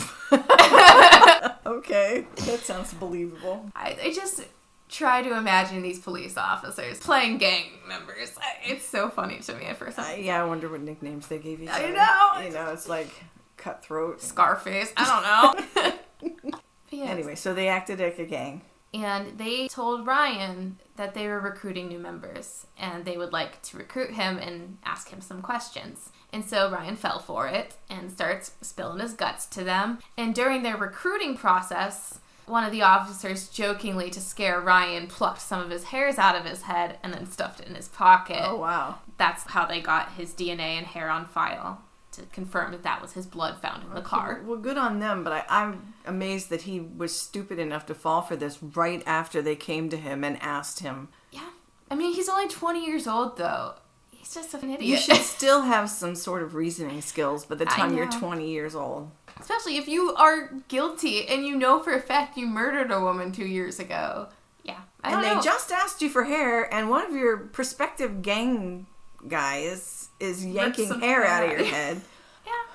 Okay. 1.66 2.26
That 2.46 2.60
sounds 2.60 2.92
believable. 2.94 3.70
I, 3.76 3.96
I 4.02 4.12
just 4.12 4.42
try 4.88 5.22
to 5.22 5.36
imagine 5.36 5.82
these 5.82 6.00
police 6.00 6.36
officers 6.36 6.98
playing 6.98 7.38
gang 7.38 7.66
members. 7.86 8.36
It's 8.64 8.84
so 8.84 9.08
funny 9.08 9.38
to 9.38 9.54
me 9.54 9.66
at 9.66 9.76
first. 9.76 9.98
Uh, 9.98 10.14
yeah, 10.18 10.42
I 10.42 10.46
wonder 10.46 10.68
what 10.68 10.80
nicknames 10.80 11.28
they 11.28 11.38
gave 11.38 11.62
each 11.62 11.70
I 11.70 11.90
know. 11.90 12.42
You 12.44 12.52
know, 12.52 12.72
it's 12.72 12.88
like 12.88 13.10
cutthroat. 13.56 14.20
Scarface. 14.20 14.92
I 14.96 15.54
don't 15.74 15.82
know. 15.82 15.92
Yeah, 16.92 17.04
Anyway, 17.04 17.36
so 17.36 17.54
they 17.54 17.68
acted 17.68 18.00
like 18.00 18.18
a 18.18 18.24
gang. 18.24 18.62
And 18.92 19.38
they 19.38 19.68
told 19.68 20.06
Ryan 20.06 20.78
that 20.96 21.14
they 21.14 21.26
were 21.28 21.40
recruiting 21.40 21.88
new 21.88 21.98
members 21.98 22.66
and 22.76 23.04
they 23.04 23.16
would 23.16 23.32
like 23.32 23.62
to 23.62 23.78
recruit 23.78 24.12
him 24.12 24.38
and 24.38 24.78
ask 24.84 25.10
him 25.10 25.20
some 25.20 25.42
questions. 25.42 26.10
And 26.32 26.44
so 26.44 26.70
Ryan 26.70 26.96
fell 26.96 27.18
for 27.18 27.46
it 27.48 27.76
and 27.88 28.10
starts 28.10 28.52
spilling 28.60 29.00
his 29.00 29.14
guts 29.14 29.46
to 29.46 29.64
them. 29.64 29.98
And 30.16 30.34
during 30.34 30.62
their 30.62 30.76
recruiting 30.76 31.36
process, 31.36 32.20
one 32.46 32.64
of 32.64 32.72
the 32.72 32.82
officers 32.82 33.48
jokingly 33.48 34.10
to 34.10 34.20
scare 34.20 34.60
Ryan 34.60 35.06
plucked 35.06 35.40
some 35.40 35.60
of 35.60 35.70
his 35.70 35.84
hairs 35.84 36.18
out 36.18 36.34
of 36.34 36.44
his 36.44 36.62
head 36.62 36.98
and 37.02 37.14
then 37.14 37.26
stuffed 37.26 37.60
it 37.60 37.68
in 37.68 37.76
his 37.76 37.88
pocket. 37.88 38.42
Oh, 38.42 38.56
wow. 38.56 38.98
That's 39.18 39.44
how 39.44 39.66
they 39.66 39.80
got 39.80 40.12
his 40.12 40.32
DNA 40.32 40.76
and 40.76 40.86
hair 40.86 41.08
on 41.10 41.26
file. 41.26 41.82
To 42.12 42.22
confirm 42.32 42.72
that 42.72 42.82
that 42.82 43.00
was 43.00 43.12
his 43.12 43.26
blood 43.26 43.60
found 43.60 43.84
in 43.84 43.94
the 43.94 44.00
car. 44.00 44.42
Well, 44.44 44.58
good 44.58 44.76
on 44.76 44.98
them, 44.98 45.22
but 45.22 45.32
I, 45.32 45.44
I'm 45.48 45.94
amazed 46.06 46.50
that 46.50 46.62
he 46.62 46.80
was 46.80 47.16
stupid 47.16 47.58
enough 47.58 47.86
to 47.86 47.94
fall 47.94 48.22
for 48.22 48.36
this 48.36 48.62
right 48.62 49.02
after 49.06 49.40
they 49.40 49.56
came 49.56 49.88
to 49.90 49.96
him 49.96 50.24
and 50.24 50.40
asked 50.42 50.80
him. 50.80 51.08
Yeah. 51.30 51.48
I 51.90 51.94
mean, 51.94 52.14
he's 52.14 52.28
only 52.28 52.48
20 52.48 52.84
years 52.84 53.06
old, 53.06 53.36
though. 53.36 53.74
He's 54.10 54.34
just 54.34 54.54
an 54.54 54.70
idiot. 54.70 54.82
You 54.82 54.96
should 54.96 55.16
still 55.16 55.62
have 55.62 55.88
some 55.88 56.14
sort 56.14 56.42
of 56.42 56.54
reasoning 56.54 57.00
skills 57.00 57.46
by 57.46 57.54
the 57.54 57.64
time 57.64 57.96
you're 57.96 58.10
20 58.10 58.48
years 58.48 58.74
old. 58.74 59.10
Especially 59.38 59.78
if 59.78 59.88
you 59.88 60.14
are 60.14 60.52
guilty 60.68 61.26
and 61.26 61.46
you 61.46 61.56
know 61.56 61.80
for 61.80 61.94
a 61.94 62.00
fact 62.00 62.36
you 62.36 62.46
murdered 62.46 62.90
a 62.90 63.00
woman 63.00 63.32
two 63.32 63.46
years 63.46 63.80
ago. 63.80 64.28
Yeah. 64.62 64.80
I 65.02 65.14
and 65.14 65.24
they 65.24 65.34
know. 65.34 65.40
just 65.40 65.72
asked 65.72 66.02
you 66.02 66.10
for 66.10 66.24
hair, 66.24 66.72
and 66.72 66.90
one 66.90 67.06
of 67.06 67.14
your 67.14 67.38
prospective 67.38 68.20
gang 68.20 68.86
guys 69.28 70.08
is 70.18 70.44
yanking 70.44 71.00
hair 71.00 71.24
out 71.24 71.44
of 71.44 71.50
your 71.50 71.64
head. 71.64 72.00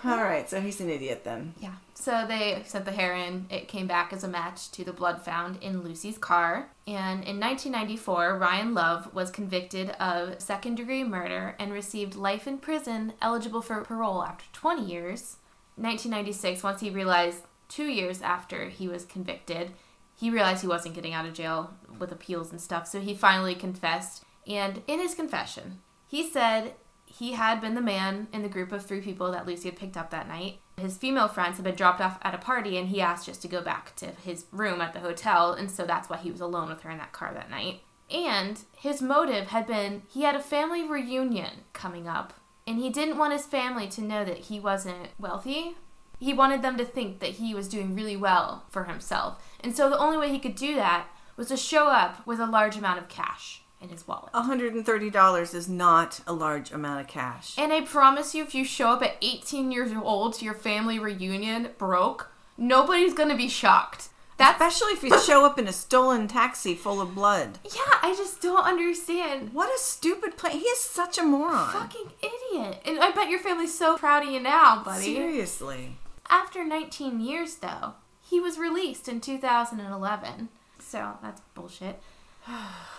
Yeah. 0.04 0.12
All 0.12 0.24
right, 0.24 0.48
so 0.48 0.62
he's 0.62 0.80
an 0.80 0.90
idiot 0.92 1.24
then. 1.24 1.56
Yeah. 1.60 1.74
So 1.96 2.26
they 2.28 2.62
sent 2.66 2.86
the 2.86 2.92
hair 2.92 3.16
in. 3.16 3.48
It 3.50 3.68
came 3.68 3.88
back 3.88 4.14
as 4.14 4.24
a 4.24 4.28
match 4.28 4.70
to 4.72 4.84
the 4.84 4.94
blood 4.94 5.24
found 5.24 5.62
in 5.62 5.82
Lucie's 5.82 6.20
car. 6.20 6.70
And 6.86 7.24
in 7.24 7.40
1994, 7.40 8.38
Ryan 8.38 8.74
Love 8.76 9.14
was 9.14 9.32
convicted 9.32 9.90
of 9.92 10.40
second 10.40 10.76
degree 10.76 11.04
murder 11.04 11.56
and 11.58 11.74
received 11.74 12.16
life 12.16 12.48
in 12.48 12.60
prison, 12.60 13.14
eligible 13.22 13.62
for 13.62 13.82
parole 13.82 14.24
after 14.24 14.46
20 14.54 14.86
years. 14.86 15.38
1996, 15.78 16.62
once 16.62 16.82
he 16.82 16.90
realized 16.92 17.42
two 17.68 17.88
years 17.88 18.22
after 18.22 18.70
he 18.70 18.88
was 18.88 19.04
convicted, 19.04 19.72
he 20.16 20.30
realized 20.30 20.62
he 20.62 20.68
wasn't 20.68 20.96
getting 20.96 21.14
out 21.14 21.26
of 21.26 21.34
jail 21.34 21.74
with 21.98 22.12
appeals 22.12 22.52
and 22.52 22.62
stuff, 22.62 22.88
so 22.88 23.02
he 23.02 23.14
finally 23.14 23.56
confessed. 23.56 24.24
And 24.48 24.84
in 24.88 25.00
his 25.00 25.16
confession, 25.16 25.80
he 26.08 26.28
said 26.30 26.74
he 27.06 27.34
had 27.34 27.62
been 27.62 27.76
the 27.76 27.82
man 27.82 28.28
in 28.34 28.42
the 28.42 28.50
group 28.50 28.72
of 28.72 28.86
three 28.86 29.02
people 29.02 29.32
that 29.32 29.46
Lucie 29.46 29.70
had 29.70 29.78
picked 29.78 29.98
up 29.98 30.10
that 30.10 30.28
night. 30.28 30.60
His 30.78 30.98
female 30.98 31.30
friends 31.30 31.56
had 31.56 31.64
been 31.64 31.76
dropped 31.76 32.02
off 32.02 32.20
at 32.22 32.36
a 32.36 32.40
party, 32.40 32.78
and 32.78 32.90
he 32.90 33.00
asked 33.00 33.26
just 33.26 33.42
to 33.44 33.48
go 33.48 33.62
back 33.62 33.96
to 33.98 34.08
his 34.08 34.46
room 34.52 34.82
at 34.82 34.94
the 34.94 35.00
hotel, 35.00 35.54
and 35.54 35.72
so 35.72 35.86
that's 35.86 36.10
why 36.10 36.18
he 36.18 36.32
was 36.32 36.42
alone 36.42 36.70
with 36.70 36.82
her 36.82 36.92
in 36.92 36.98
that 36.98 37.14
car 37.14 37.34
that 37.34 37.50
night. 37.50 37.82
And 38.12 38.62
his 38.76 39.02
motive 39.02 39.48
had 39.48 39.66
been 39.66 40.04
he 40.10 40.24
had 40.24 40.36
a 40.36 40.42
family 40.42 40.84
reunion 40.84 41.62
coming 41.74 42.08
up, 42.08 42.34
and 42.68 42.78
he 42.78 42.90
didn't 42.90 43.18
want 43.18 43.34
his 43.34 43.46
family 43.46 43.88
to 43.90 44.02
know 44.02 44.26
that 44.26 44.38
he 44.38 44.60
wasn't 44.60 45.10
wealthy. 45.18 45.78
He 46.20 46.34
wanted 46.34 46.62
them 46.62 46.78
to 46.78 46.86
think 46.86 47.20
that 47.20 47.32
he 47.32 47.54
was 47.54 47.68
doing 47.68 47.96
really 47.96 48.18
well 48.18 48.66
for 48.70 48.86
himself. 48.86 49.42
And 49.60 49.76
so 49.76 49.90
the 49.90 49.98
only 49.98 50.18
way 50.18 50.30
he 50.30 50.40
could 50.40 50.56
do 50.56 50.76
that 50.76 51.08
was 51.36 51.48
to 51.48 51.58
show 51.58 51.88
up 51.88 52.26
with 52.26 52.40
a 52.40 52.46
large 52.46 52.78
amount 52.78 53.00
of 53.00 53.10
cash 53.10 53.65
in 53.86 53.92
his 53.92 54.08
wallet. 54.08 54.34
$130 54.34 55.56
is 55.56 55.70
not 55.70 56.20
a 56.28 56.34
large 56.34 56.72
amount 56.72 57.02
of 57.02 57.08
cash. 57.08 57.56
And 57.58 57.72
I 57.72 57.82
promise 57.82 58.36
you, 58.36 58.44
if 58.44 58.54
you 58.56 58.66
show 58.66 58.90
up 58.90 59.02
at 59.02 59.18
18 59.22 59.72
years 59.72 59.92
old 59.94 60.34
to 60.36 60.46
your 60.46 60.54
family 60.54 61.00
reunion 61.00 61.70
broke, 61.78 62.32
nobody's 62.58 63.14
gonna 63.14 63.38
be 63.38 63.48
shocked. 63.48 64.10
That's 64.38 64.60
Especially 64.60 64.94
if 64.94 65.04
you 65.04 65.18
show 65.22 65.46
up 65.46 65.58
in 65.58 65.68
a 65.68 65.72
stolen 65.72 66.28
taxi 66.28 66.76
full 66.76 67.00
of 67.00 67.16
blood. 67.16 67.60
yeah. 67.64 68.00
I 68.02 68.14
just 68.18 68.42
don't 68.42 68.66
understand. 68.66 69.54
What 69.54 69.74
a 69.74 69.80
stupid 69.80 70.36
plan. 70.36 70.60
He 70.60 70.66
is 70.66 70.80
such 70.80 71.18
a 71.18 71.24
moron. 71.24 71.72
Fucking 71.72 72.12
idiot. 72.20 72.82
And 72.86 73.00
I 73.00 73.12
bet 73.12 73.30
your 73.30 73.40
family's 73.40 73.78
so 73.78 73.98
proud 73.98 74.24
of 74.24 74.30
you 74.30 74.42
now, 74.42 74.84
buddy. 74.84 75.16
Seriously. 75.16 75.96
After 76.30 76.66
19 76.66 77.22
years, 77.22 77.56
though, 77.56 77.94
he 78.22 78.42
was 78.42 78.58
released 78.58 79.08
in 79.08 79.22
2011. 79.22 80.50
So 80.80 81.14
that's 81.22 81.42
bullshit. 81.54 82.02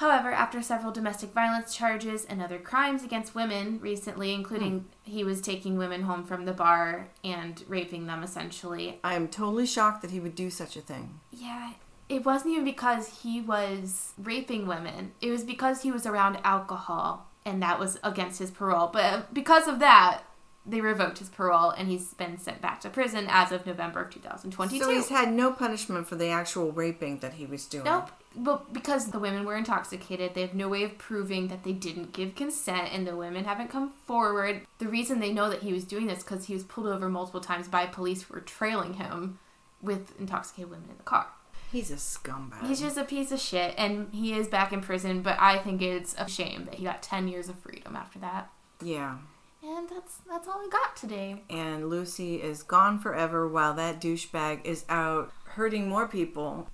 However, 0.00 0.30
after 0.30 0.62
several 0.62 0.92
domestic 0.92 1.34
violence 1.34 1.76
charges 1.76 2.24
and 2.24 2.40
other 2.40 2.58
crimes 2.58 3.04
against 3.04 3.34
women 3.34 3.78
recently, 3.82 4.32
including 4.32 4.86
hmm. 5.04 5.10
he 5.10 5.24
was 5.24 5.42
taking 5.42 5.76
women 5.76 6.04
home 6.04 6.24
from 6.24 6.46
the 6.46 6.54
bar 6.54 7.08
and 7.22 7.62
raping 7.68 8.06
them 8.06 8.22
essentially, 8.22 8.98
I 9.04 9.12
am 9.12 9.28
totally 9.28 9.66
shocked 9.66 10.00
that 10.00 10.10
he 10.10 10.18
would 10.18 10.34
do 10.34 10.48
such 10.48 10.74
a 10.74 10.80
thing. 10.80 11.20
yeah, 11.30 11.74
it 12.08 12.24
wasn't 12.24 12.52
even 12.52 12.64
because 12.64 13.20
he 13.22 13.42
was 13.42 14.14
raping 14.16 14.66
women. 14.66 15.12
It 15.20 15.30
was 15.30 15.44
because 15.44 15.82
he 15.82 15.92
was 15.92 16.06
around 16.06 16.38
alcohol 16.44 17.26
and 17.44 17.62
that 17.62 17.78
was 17.78 17.98
against 18.02 18.38
his 18.38 18.50
parole. 18.50 18.88
But 18.88 19.04
uh, 19.04 19.22
because 19.34 19.68
of 19.68 19.80
that, 19.80 20.22
they 20.64 20.80
revoked 20.80 21.18
his 21.18 21.28
parole 21.28 21.70
and 21.70 21.88
he's 21.88 22.14
been 22.14 22.38
sent 22.38 22.62
back 22.62 22.80
to 22.80 22.88
prison 22.88 23.26
as 23.28 23.52
of 23.52 23.66
November 23.66 24.00
of 24.00 24.10
2022. 24.10 24.82
So 24.82 24.90
he's 24.90 25.10
had 25.10 25.30
no 25.30 25.52
punishment 25.52 26.08
for 26.08 26.16
the 26.16 26.28
actual 26.28 26.72
raping 26.72 27.18
that 27.18 27.34
he 27.34 27.44
was 27.44 27.66
doing. 27.66 27.84
Nope. 27.84 28.10
But 28.36 28.72
because 28.72 29.10
the 29.10 29.18
women 29.18 29.44
were 29.44 29.56
intoxicated, 29.56 30.34
they 30.34 30.42
have 30.42 30.54
no 30.54 30.68
way 30.68 30.84
of 30.84 30.98
proving 30.98 31.48
that 31.48 31.64
they 31.64 31.72
didn't 31.72 32.12
give 32.12 32.36
consent, 32.36 32.92
and 32.92 33.06
the 33.06 33.16
women 33.16 33.44
haven't 33.44 33.70
come 33.70 33.92
forward. 34.06 34.62
The 34.78 34.86
reason 34.88 35.18
they 35.18 35.32
know 35.32 35.50
that 35.50 35.62
he 35.62 35.72
was 35.72 35.84
doing 35.84 36.06
this 36.06 36.22
because 36.22 36.44
he 36.46 36.54
was 36.54 36.62
pulled 36.62 36.86
over 36.86 37.08
multiple 37.08 37.40
times 37.40 37.66
by 37.66 37.86
police 37.86 38.22
who 38.22 38.34
were 38.34 38.40
trailing 38.40 38.94
him 38.94 39.38
with 39.82 40.12
intoxicated 40.20 40.70
women 40.70 40.90
in 40.90 40.96
the 40.96 41.02
car. 41.02 41.26
He's 41.72 41.90
a 41.90 41.94
scumbag. 41.94 42.66
He's 42.66 42.80
just 42.80 42.96
a 42.96 43.04
piece 43.04 43.32
of 43.32 43.40
shit, 43.40 43.74
and 43.76 44.12
he 44.12 44.32
is 44.34 44.48
back 44.48 44.72
in 44.72 44.80
prison. 44.80 45.22
But 45.22 45.36
I 45.40 45.58
think 45.58 45.82
it's 45.82 46.14
a 46.18 46.28
shame 46.28 46.64
that 46.66 46.74
he 46.74 46.84
got 46.84 47.02
ten 47.02 47.26
years 47.28 47.48
of 47.48 47.58
freedom 47.58 47.96
after 47.96 48.18
that. 48.20 48.50
yeah. 48.82 49.18
And 49.62 49.88
that's 49.90 50.16
that's 50.26 50.48
all 50.48 50.54
I 50.54 50.68
got 50.72 50.96
today. 50.96 51.42
And 51.50 51.90
Lucie 51.90 52.36
is 52.40 52.62
gone 52.62 52.98
forever 52.98 53.46
while 53.46 53.74
that 53.74 54.00
douchebag 54.00 54.64
is 54.64 54.86
out 54.88 55.32
hurting 55.44 55.86
more 55.86 56.08
people. 56.08 56.68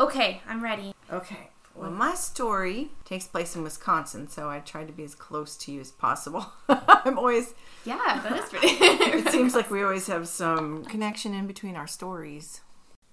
Okay, 0.00 0.40
I'm 0.48 0.64
ready. 0.64 0.94
Okay. 1.12 1.50
Well, 1.74 1.90
my 1.90 2.14
story 2.14 2.88
takes 3.04 3.26
place 3.26 3.54
in 3.54 3.62
Wisconsin, 3.62 4.28
so 4.28 4.48
I 4.48 4.60
tried 4.60 4.86
to 4.86 4.94
be 4.94 5.04
as 5.04 5.14
close 5.14 5.58
to 5.58 5.72
you 5.72 5.78
as 5.80 5.90
possible. 5.90 6.46
I'm 6.68 7.18
always. 7.18 7.52
Yeah, 7.84 8.18
that 8.24 8.32
is 8.32 8.48
pretty. 8.48 8.68
It 8.80 9.28
seems 9.30 9.54
like 9.54 9.70
we 9.70 9.82
always 9.82 10.06
have 10.06 10.26
some 10.26 10.86
connection 10.86 11.34
in 11.34 11.46
between 11.46 11.76
our 11.76 11.86
stories. 11.86 12.62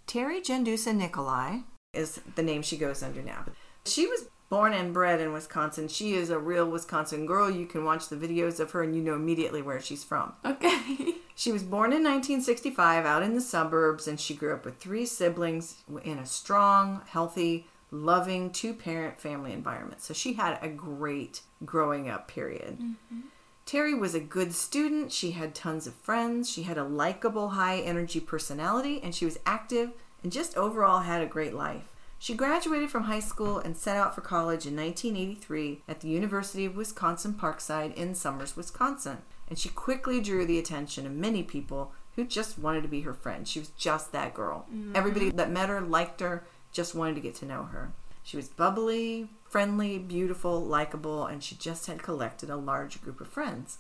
Teri 0.08 0.39
Jendusa 0.39 0.96
Nicolai 0.96 1.63
is 1.94 2.22
the 2.36 2.41
name 2.41 2.62
she 2.62 2.77
goes 2.77 3.03
under 3.03 3.22
now. 3.22 3.44
She 3.86 4.08
was 4.08 4.29
born 4.50 4.74
and 4.74 4.94
bred 4.94 5.20
in 5.20 5.34
Wisconsin. 5.34 5.88
She 5.88 6.13
is 6.13 6.30
a 6.30 6.39
real 6.39 6.66
Wisconsin 6.66 7.25
girl. 7.25 7.50
You 7.50 7.66
can 7.66 7.84
watch 7.84 8.08
the 8.08 8.16
videos 8.16 8.60
of 8.60 8.72
her 8.72 8.84
and 8.84 8.96
you 8.96 9.01
know 9.01 9.16
immediately 9.16 9.62
where 9.62 9.82
she's 9.82 10.04
from. 10.04 10.34
okay. 10.46 11.16
She 11.38 11.51
was 11.51 11.62
born 11.62 11.94
in 11.94 12.04
1965 12.04 13.06
out 13.06 13.22
in 13.22 13.36
the 13.36 13.42
suburbs 13.42 14.08
and 14.08 14.20
she 14.20 14.34
grew 14.34 14.56
up 14.56 14.66
with 14.66 14.80
three 14.80 15.06
siblings 15.06 15.84
in 16.04 16.18
a 16.18 16.25
strong, 16.25 17.04
healthy, 17.06 17.68
loving 17.92 18.50
two 18.50 18.74
parent 18.74 19.22
family 19.22 19.54
environment. 19.54 20.01
So 20.01 20.16
she 20.16 20.34
had 20.34 20.58
a 20.63 20.68
great 20.68 21.42
growing 21.63 22.10
up 22.10 22.27
period. 22.27 22.80
Mm-hmm. 22.80 23.20
Teri 23.68 24.00
was 24.00 24.16
a 24.16 24.20
good 24.20 24.51
student. 24.51 25.12
She 25.12 25.30
had 25.32 25.54
tons 25.54 25.86
of 25.86 25.94
friends. 25.94 26.50
She 26.50 26.63
had 26.63 26.80
a 26.80 26.84
likable, 26.84 27.50
high 27.50 27.82
energy 27.82 28.20
personality 28.20 29.00
and 29.04 29.13
she 29.13 29.25
was 29.25 29.38
active 29.46 29.92
and 30.24 30.32
just 30.32 30.58
overall 30.58 31.01
had 31.01 31.22
a 31.22 31.27
great 31.27 31.54
life. 31.54 31.88
She 32.20 32.34
graduated 32.34 32.90
from 32.90 33.04
high 33.04 33.20
school 33.20 33.60
and 33.60 33.78
set 33.78 33.96
out 33.96 34.16
for 34.16 34.22
college 34.22 34.66
in 34.66 34.76
1983 34.76 35.84
at 35.88 36.02
the 36.02 36.10
University 36.10 36.66
of 36.66 36.76
Wisconsin 36.76 37.34
Parkside 37.34 37.94
in 37.96 38.16
Somers, 38.16 38.58
Wisconsin. 38.58 39.20
And 39.48 39.58
she 39.58 39.70
quickly 39.70 40.20
drew 40.20 40.46
the 40.46 40.60
attention 40.60 41.06
of 41.06 41.12
many 41.12 41.44
people 41.44 41.94
who 42.16 42.26
just 42.26 42.58
wanted 42.58 42.82
to 42.82 42.88
be 42.88 43.02
her 43.02 43.14
friend. 43.14 43.48
She 43.48 43.60
was 43.60 43.70
just 43.70 44.12
that 44.12 44.34
girl. 44.34 44.66
Mm. 44.74 44.96
Everybody 44.96 45.30
that 45.30 45.52
met 45.52 45.70
her 45.70 45.80
liked 45.80 46.20
her, 46.22 46.44
just 46.72 46.96
wanted 46.96 47.16
to 47.16 47.22
get 47.22 47.36
to 47.36 47.46
know 47.46 47.64
her. 47.64 47.92
She 48.24 48.36
was 48.36 48.50
bubbly, 48.50 49.30
friendly, 49.48 49.98
beautiful, 50.00 50.60
likable, 50.60 51.26
and 51.26 51.42
she 51.42 51.56
just 51.56 51.86
had 51.86 52.04
collected 52.04 52.50
a 52.50 52.58
large 52.58 53.02
group 53.02 53.22
of 53.22 53.28
friends. 53.28 53.78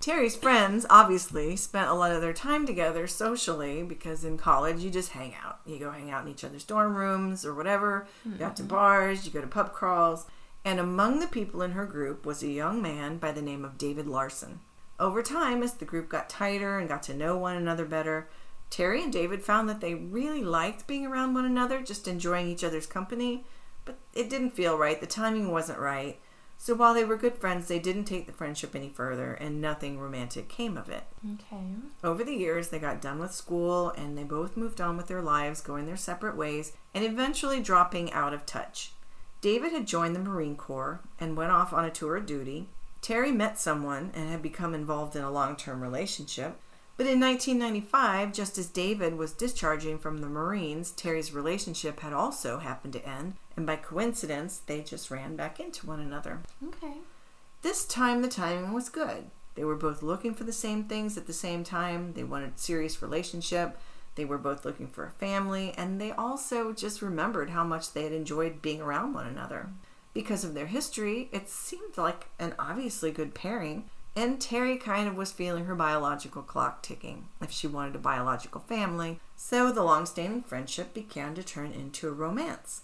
Teri's 0.00 0.34
friends 0.34 0.86
obviously 0.88 1.56
spent 1.56 1.90
a 1.90 1.94
lot 1.94 2.10
of 2.10 2.22
their 2.22 2.32
time 2.32 2.64
together 2.64 3.06
socially 3.06 3.82
because 3.82 4.24
in 4.24 4.38
college 4.38 4.80
you 4.80 4.88
just 4.88 5.10
hang 5.10 5.34
out. 5.44 5.60
You 5.66 5.78
go 5.78 5.90
hang 5.90 6.10
out 6.10 6.24
in 6.24 6.30
each 6.32 6.42
other's 6.42 6.64
dorm 6.64 6.96
rooms 6.96 7.44
or 7.44 7.54
whatever. 7.54 8.06
You 8.24 8.32
go 8.32 8.46
out 8.46 8.56
to 8.56 8.62
bars, 8.62 9.26
you 9.26 9.30
go 9.30 9.42
to 9.42 9.46
pub 9.46 9.74
crawls. 9.74 10.24
And 10.64 10.80
among 10.80 11.20
the 11.20 11.26
people 11.26 11.60
in 11.60 11.72
her 11.72 11.84
group 11.84 12.24
was 12.24 12.42
a 12.42 12.48
young 12.48 12.80
man 12.80 13.18
by 13.18 13.30
the 13.32 13.42
name 13.42 13.62
of 13.62 13.76
David 13.76 14.06
Larson. 14.06 14.60
Over 14.98 15.22
time, 15.22 15.62
as 15.62 15.74
the 15.74 15.84
group 15.84 16.08
got 16.08 16.30
tighter 16.30 16.78
and 16.78 16.88
got 16.88 17.02
to 17.04 17.14
know 17.14 17.36
one 17.36 17.56
another 17.56 17.84
better, 17.84 18.30
Teri 18.70 19.02
and 19.02 19.12
David 19.12 19.42
found 19.42 19.68
that 19.68 19.82
they 19.82 19.94
really 19.94 20.42
liked 20.42 20.86
being 20.86 21.04
around 21.04 21.34
one 21.34 21.44
another, 21.44 21.82
just 21.82 22.08
enjoying 22.08 22.48
each 22.48 22.64
other's 22.64 22.86
company. 22.86 23.44
But 23.84 23.98
it 24.14 24.30
didn't 24.30 24.52
feel 24.52 24.78
right. 24.78 24.98
The 24.98 25.06
timing 25.06 25.50
wasn't 25.50 25.78
right. 25.78 26.18
So 26.62 26.74
while 26.74 26.92
they 26.92 27.04
were 27.04 27.16
good 27.16 27.38
friends, 27.38 27.68
they 27.68 27.78
didn't 27.78 28.04
take 28.04 28.26
the 28.26 28.34
friendship 28.34 28.74
any 28.74 28.90
further, 28.90 29.32
and 29.32 29.62
nothing 29.62 29.98
romantic 29.98 30.50
came 30.50 30.76
of 30.76 30.90
it. 30.90 31.04
Okay. 31.24 31.64
Over 32.04 32.22
the 32.22 32.34
years, 32.34 32.68
they 32.68 32.78
got 32.78 33.00
done 33.00 33.18
with 33.18 33.32
school 33.32 33.94
and 33.96 34.16
they 34.16 34.24
both 34.24 34.58
moved 34.58 34.78
on 34.78 34.98
with 34.98 35.06
their 35.06 35.22
lives, 35.22 35.62
going 35.62 35.86
their 35.86 35.96
separate 35.96 36.36
ways, 36.36 36.74
and 36.94 37.02
eventually 37.02 37.62
dropping 37.62 38.12
out 38.12 38.34
of 38.34 38.44
touch. 38.44 38.92
David 39.40 39.72
had 39.72 39.86
joined 39.86 40.14
the 40.14 40.20
Marine 40.20 40.54
Corps 40.54 41.00
and 41.18 41.34
went 41.34 41.50
off 41.50 41.72
on 41.72 41.86
a 41.86 41.90
tour 41.90 42.18
of 42.18 42.26
duty. 42.26 42.68
Teri 43.00 43.34
met 43.34 43.58
someone 43.58 44.10
and 44.12 44.28
had 44.28 44.42
become 44.42 44.74
involved 44.74 45.16
in 45.16 45.24
a 45.24 45.30
long 45.30 45.56
term 45.56 45.80
relationship. 45.80 46.60
But 47.00 47.06
in 47.06 47.18
1995, 47.18 48.30
just 48.30 48.58
as 48.58 48.66
David 48.66 49.16
was 49.16 49.32
discharging 49.32 49.98
from 49.98 50.18
the 50.18 50.26
Marines, 50.26 50.92
Teri's 50.92 51.32
relationship 51.32 52.00
had 52.00 52.12
also 52.12 52.58
happened 52.58 52.92
to 52.92 53.08
end, 53.08 53.36
and 53.56 53.64
by 53.64 53.76
coincidence, 53.76 54.60
they 54.66 54.82
just 54.82 55.10
ran 55.10 55.34
back 55.34 55.58
into 55.58 55.86
one 55.86 56.00
another. 56.00 56.40
Okay. 56.62 56.98
This 57.62 57.86
time, 57.86 58.20
the 58.20 58.28
timing 58.28 58.74
was 58.74 58.90
good. 58.90 59.30
They 59.54 59.64
were 59.64 59.76
both 59.76 60.02
looking 60.02 60.34
for 60.34 60.44
the 60.44 60.52
same 60.52 60.84
things 60.84 61.16
at 61.16 61.26
the 61.26 61.32
same 61.32 61.64
time. 61.64 62.12
They 62.12 62.22
wanted 62.22 62.52
a 62.56 62.58
serious 62.58 63.00
relationship. 63.00 63.78
They 64.16 64.26
were 64.26 64.36
both 64.36 64.66
looking 64.66 64.86
for 64.86 65.06
a 65.06 65.10
family, 65.10 65.72
and 65.78 65.98
they 65.98 66.12
also 66.12 66.74
just 66.74 67.00
remembered 67.00 67.48
how 67.48 67.64
much 67.64 67.94
they 67.94 68.02
had 68.02 68.12
enjoyed 68.12 68.60
being 68.60 68.82
around 68.82 69.14
one 69.14 69.26
another. 69.26 69.70
Because 70.12 70.44
of 70.44 70.52
their 70.52 70.66
history, 70.66 71.30
it 71.32 71.48
seemed 71.48 71.96
like 71.96 72.26
an 72.38 72.54
obviously 72.58 73.10
good 73.10 73.34
pairing, 73.34 73.88
and 74.16 74.38
Teri 74.38 74.80
kind 74.80 75.08
of 75.08 75.16
was 75.16 75.32
feeling 75.32 75.66
her 75.66 75.74
biological 75.74 76.42
clock 76.42 76.82
ticking 76.82 77.28
if 77.40 77.50
she 77.50 77.66
wanted 77.66 77.94
a 77.94 77.98
biological 77.98 78.60
family, 78.60 79.20
so 79.36 79.70
the 79.70 79.84
long 79.84 80.06
standing 80.06 80.42
friendship 80.42 80.92
began 80.92 81.34
to 81.34 81.42
turn 81.42 81.72
into 81.72 82.08
a 82.08 82.12
romance. 82.12 82.82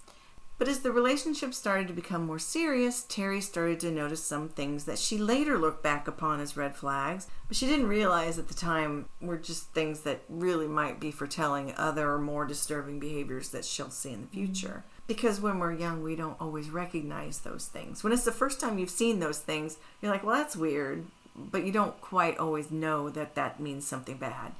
But 0.59 0.69
as 0.69 0.81
the 0.81 0.91
relationship 0.91 1.53
started 1.53 1.87
to 1.89 1.93
become 1.93 2.25
more 2.25 2.39
serious, 2.39 3.05
Teri 3.07 3.43
started 3.43 3.79
to 3.81 3.91
notice 3.91 4.25
some 4.25 4.49
things 4.49 4.85
that 4.85 4.99
she 4.99 5.19
later 5.19 5.59
looked 5.59 5.83
back 5.83 6.09
upon 6.09 6.41
as 6.41 6.57
red 6.57 6.75
flags, 6.75 7.27
but 7.47 7.59
she 7.59 7.67
didn't 7.67 7.89
realize 7.89 8.39
at 8.39 8.49
the 8.49 8.55
time 8.55 9.07
were 9.21 9.37
just 9.37 9.73
things 9.73 10.01
that 10.01 10.23
really 10.31 10.67
might 10.67 10.99
be 10.99 11.11
foretelling 11.11 11.75
other 11.77 12.17
more 12.17 12.47
disturbing 12.47 12.99
behaviors 12.99 13.51
that 13.51 13.67
she'll 13.67 13.91
see 13.91 14.13
in 14.13 14.23
the 14.23 14.27
mm-hmm. 14.29 14.47
future. 14.47 14.85
Because 15.07 15.41
when 15.41 15.59
we're 15.59 15.75
young, 15.75 16.03
we 16.03 16.17
don't 16.17 16.41
always 16.41 16.71
recognize 16.71 17.41
those 17.41 17.67
things. 17.67 18.03
When 18.03 18.13
it's 18.13 18.25
the 18.25 18.33
first 18.33 18.59
time 18.59 18.79
you've 18.79 18.91
seen 18.91 19.21
those 19.21 19.39
things, 19.39 19.77
you're 20.01 20.11
like, 20.11 20.25
well, 20.25 20.37
that's 20.37 20.57
weird, 20.57 21.05
but 21.37 21.65
you 21.65 21.73
don't 21.73 22.01
quite 22.01 22.39
always 22.39 22.71
know 22.71 23.11
that 23.11 23.35
that 23.35 23.61
means 23.61 23.87
something 23.87 24.17
bad. 24.17 24.53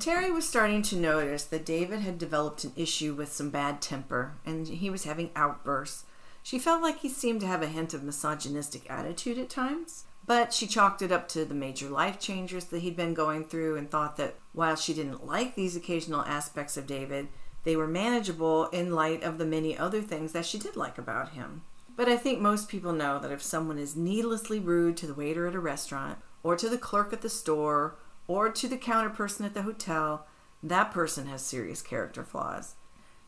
Teri 0.00 0.32
was 0.32 0.46
starting 0.46 0.82
to 0.82 0.96
notice 0.96 1.44
that 1.44 1.64
David 1.64 2.00
had 2.00 2.18
developed 2.18 2.64
an 2.64 2.72
issue 2.76 3.14
with 3.14 3.32
some 3.32 3.48
bad 3.48 3.80
temper 3.80 4.34
and 4.44 4.68
he 4.68 4.90
was 4.90 5.04
having 5.04 5.30
outbursts. 5.34 6.04
She 6.42 6.58
felt 6.58 6.82
like 6.82 6.98
he 6.98 7.08
seemed 7.08 7.40
to 7.40 7.46
have 7.46 7.62
a 7.62 7.66
hint 7.66 7.94
of 7.94 8.04
misogynistic 8.04 8.88
attitude 8.90 9.38
at 9.38 9.48
times, 9.48 10.04
but 10.26 10.52
she 10.52 10.66
chalked 10.66 11.00
it 11.00 11.10
up 11.10 11.28
to 11.28 11.44
the 11.44 11.54
major 11.54 11.88
life 11.88 12.20
changes 12.20 12.66
that 12.66 12.80
he'd 12.80 12.96
been 12.96 13.14
going 13.14 13.44
through 13.44 13.76
and 13.76 13.90
thought 13.90 14.16
that 14.18 14.34
while 14.52 14.76
she 14.76 14.92
didn't 14.92 15.26
like 15.26 15.54
these 15.54 15.76
occasional 15.76 16.22
aspects 16.22 16.76
of 16.76 16.86
David, 16.86 17.28
they 17.64 17.74
were 17.74 17.88
manageable 17.88 18.66
in 18.66 18.94
light 18.94 19.22
of 19.22 19.38
the 19.38 19.46
many 19.46 19.76
other 19.76 20.02
things 20.02 20.32
that 20.32 20.46
she 20.46 20.58
did 20.58 20.76
like 20.76 20.98
about 20.98 21.30
him. 21.30 21.62
But 21.96 22.08
I 22.08 22.16
think 22.16 22.40
most 22.40 22.68
people 22.68 22.92
know 22.92 23.18
that 23.18 23.32
if 23.32 23.42
someone 23.42 23.78
is 23.78 23.96
needlessly 23.96 24.60
rude 24.60 24.96
to 24.98 25.06
the 25.06 25.14
waiter 25.14 25.46
at 25.46 25.54
a 25.54 25.60
restaurant, 25.60 26.18
or 26.42 26.54
to 26.54 26.68
the 26.68 26.78
clerk 26.78 27.12
at 27.12 27.22
the 27.22 27.30
store, 27.30 27.96
or 28.28 28.50
to 28.50 28.68
the 28.68 28.76
counter 28.76 29.10
person 29.10 29.44
at 29.46 29.54
the 29.54 29.62
hotel, 29.62 30.26
that 30.62 30.92
person 30.92 31.26
has 31.26 31.42
serious 31.42 31.82
character 31.82 32.22
flaws. 32.22 32.74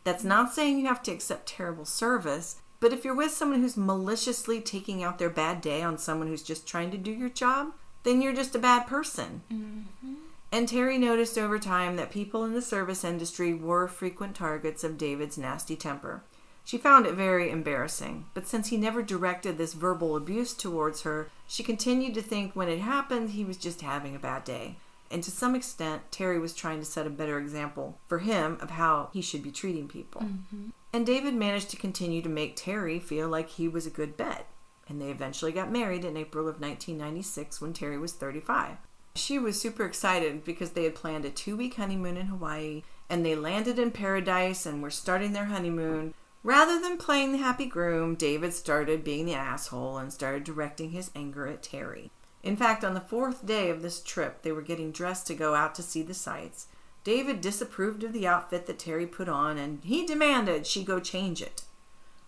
That's 0.04 0.24
not 0.24 0.52
saying 0.52 0.78
you 0.78 0.86
have 0.86 1.02
to 1.04 1.12
accept 1.12 1.48
terrible 1.48 1.84
service, 1.84 2.60
but 2.80 2.92
if 2.92 3.04
you're 3.04 3.14
with 3.14 3.32
someone 3.32 3.60
who's 3.60 3.76
maliciously 3.76 4.60
taking 4.60 5.02
out 5.02 5.18
their 5.18 5.30
bad 5.30 5.60
day 5.60 5.82
on 5.82 5.98
someone 5.98 6.28
who's 6.28 6.42
just 6.42 6.66
trying 6.66 6.90
to 6.90 6.98
do 6.98 7.10
your 7.10 7.28
job, 7.28 7.72
then 8.04 8.22
you're 8.22 8.34
just 8.34 8.54
a 8.54 8.60
bad 8.60 8.86
person. 8.86 9.42
Mm-hmm. 9.52 10.14
And 10.50 10.68
Teri 10.68 10.98
noticed 10.98 11.36
over 11.36 11.58
time 11.58 11.96
that 11.96 12.10
people 12.10 12.44
in 12.44 12.54
the 12.54 12.62
service 12.62 13.04
industry 13.04 13.52
were 13.52 13.86
frequent 13.86 14.34
targets 14.34 14.82
of 14.82 14.96
David's 14.96 15.36
nasty 15.36 15.76
temper. 15.76 16.22
She 16.68 16.76
found 16.76 17.06
it 17.06 17.14
very 17.14 17.50
embarrassing, 17.50 18.26
but 18.34 18.46
since 18.46 18.68
he 18.68 18.76
never 18.76 19.00
directed 19.02 19.56
this 19.56 19.72
verbal 19.72 20.14
abuse 20.14 20.52
towards 20.52 21.00
her, 21.00 21.30
she 21.46 21.62
continued 21.62 22.12
to 22.12 22.20
think 22.20 22.54
when 22.54 22.68
it 22.68 22.80
happened 22.80 23.30
he 23.30 23.42
was 23.42 23.56
just 23.56 23.80
having 23.80 24.14
a 24.14 24.18
bad 24.18 24.44
day. 24.44 24.76
And 25.10 25.22
to 25.22 25.30
some 25.30 25.54
extent, 25.54 26.02
Teri 26.10 26.38
was 26.38 26.52
trying 26.52 26.78
to 26.80 26.84
set 26.84 27.06
a 27.06 27.10
better 27.10 27.38
example 27.38 27.98
for 28.06 28.18
him 28.18 28.58
of 28.60 28.68
how 28.68 29.08
he 29.14 29.22
should 29.22 29.42
be 29.42 29.50
treating 29.50 29.88
people. 29.88 30.20
Mm-hmm. 30.20 30.68
And 30.92 31.06
David 31.06 31.32
managed 31.32 31.70
to 31.70 31.78
continue 31.78 32.20
to 32.20 32.28
make 32.28 32.54
Teri 32.54 33.02
feel 33.02 33.30
like 33.30 33.48
he 33.48 33.66
was 33.66 33.86
a 33.86 33.90
good 33.90 34.18
bet. 34.18 34.44
And 34.90 35.00
they 35.00 35.08
eventually 35.08 35.52
got 35.52 35.72
married 35.72 36.04
in 36.04 36.18
April 36.18 36.48
of 36.48 36.60
1996 36.60 37.62
when 37.62 37.72
Teri 37.72 37.98
was 37.98 38.12
35. 38.12 38.76
She 39.14 39.38
was 39.38 39.58
super 39.58 39.86
excited 39.86 40.44
because 40.44 40.72
they 40.72 40.84
had 40.84 40.94
planned 40.94 41.24
a 41.24 41.30
two 41.30 41.56
week 41.56 41.76
honeymoon 41.76 42.18
in 42.18 42.26
Hawaii 42.26 42.82
and 43.08 43.24
they 43.24 43.34
landed 43.34 43.78
in 43.78 43.90
paradise 43.90 44.66
and 44.66 44.82
were 44.82 44.90
starting 44.90 45.32
their 45.32 45.46
honeymoon. 45.46 46.12
Rather 46.48 46.80
than 46.80 46.96
playing 46.96 47.32
the 47.32 47.36
happy 47.36 47.66
groom, 47.66 48.14
David 48.14 48.54
started 48.54 49.04
being 49.04 49.26
the 49.26 49.34
asshole 49.34 49.98
and 49.98 50.10
started 50.10 50.44
directing 50.44 50.92
his 50.92 51.10
anger 51.14 51.46
at 51.46 51.62
Teri. 51.62 52.08
In 52.42 52.56
fact, 52.56 52.82
on 52.82 52.94
the 52.94 53.02
fourth 53.02 53.44
day 53.44 53.68
of 53.68 53.82
this 53.82 54.00
trip, 54.00 54.40
they 54.40 54.50
were 54.50 54.62
getting 54.62 54.90
dressed 54.90 55.26
to 55.26 55.34
go 55.34 55.54
out 55.54 55.74
to 55.74 55.82
see 55.82 56.00
the 56.00 56.14
sights. 56.14 56.68
David 57.04 57.42
disapproved 57.42 58.02
of 58.02 58.14
the 58.14 58.26
outfit 58.26 58.64
that 58.64 58.78
Teri 58.78 59.12
put 59.12 59.28
on 59.28 59.58
and 59.58 59.84
he 59.84 60.06
demanded 60.06 60.66
she 60.66 60.84
go 60.84 60.98
change 60.98 61.42
it. 61.42 61.64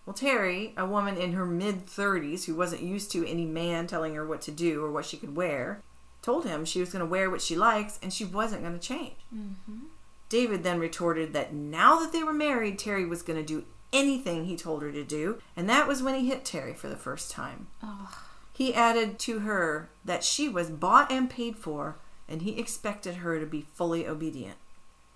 Well, 0.05 0.13
Teri, 0.15 0.77
a 0.77 0.85
woman 0.85 1.17
in 1.17 1.33
her 1.33 1.47
mid 1.47 1.87
30s 1.87 2.45
who 2.45 2.53
wasn't 2.53 2.83
used 2.83 3.11
to 3.13 3.27
any 3.27 3.45
man 3.45 3.87
telling 3.87 4.13
her 4.13 4.27
what 4.27 4.41
to 4.41 4.51
do 4.51 4.85
or 4.85 4.91
what 4.91 5.05
she 5.05 5.17
could 5.17 5.35
wear, 5.35 5.81
told 6.21 6.45
him 6.45 6.63
she 6.63 6.79
was 6.79 6.91
going 6.91 7.03
to 7.03 7.09
wear 7.09 7.31
what 7.31 7.41
she 7.41 7.55
likes 7.55 7.97
and 8.03 8.13
she 8.13 8.25
wasn't 8.25 8.61
going 8.61 8.77
to 8.77 8.87
change. 8.87 9.17
Mm-hmm. 9.35 9.85
David 10.29 10.61
then 10.61 10.79
retorted 10.79 11.33
that 11.33 11.55
now 11.55 11.99
that 11.99 12.13
they 12.13 12.21
were 12.21 12.31
married, 12.31 12.77
Teri 12.77 13.09
was 13.09 13.23
going 13.23 13.39
to 13.39 13.43
do 13.43 13.65
anything 13.93 14.45
he 14.45 14.55
told 14.55 14.81
her 14.81 14.91
to 14.91 15.03
do, 15.03 15.39
and 15.55 15.69
that 15.69 15.87
was 15.87 16.01
when 16.01 16.15
he 16.15 16.27
hit 16.27 16.43
Teri 16.43 16.75
for 16.75 16.87
the 16.87 16.95
first 16.95 17.31
time. 17.31 17.67
Oh. 17.83 18.09
He 18.53 18.73
added 18.73 19.17
to 19.19 19.39
her 19.39 19.89
that 20.05 20.23
she 20.23 20.47
was 20.47 20.69
bought 20.69 21.11
and 21.11 21.29
paid 21.29 21.55
for, 21.55 21.97
and 22.27 22.41
he 22.41 22.59
expected 22.59 23.15
her 23.15 23.39
to 23.39 23.45
be 23.45 23.65
fully 23.73 24.07
obedient. 24.07 24.57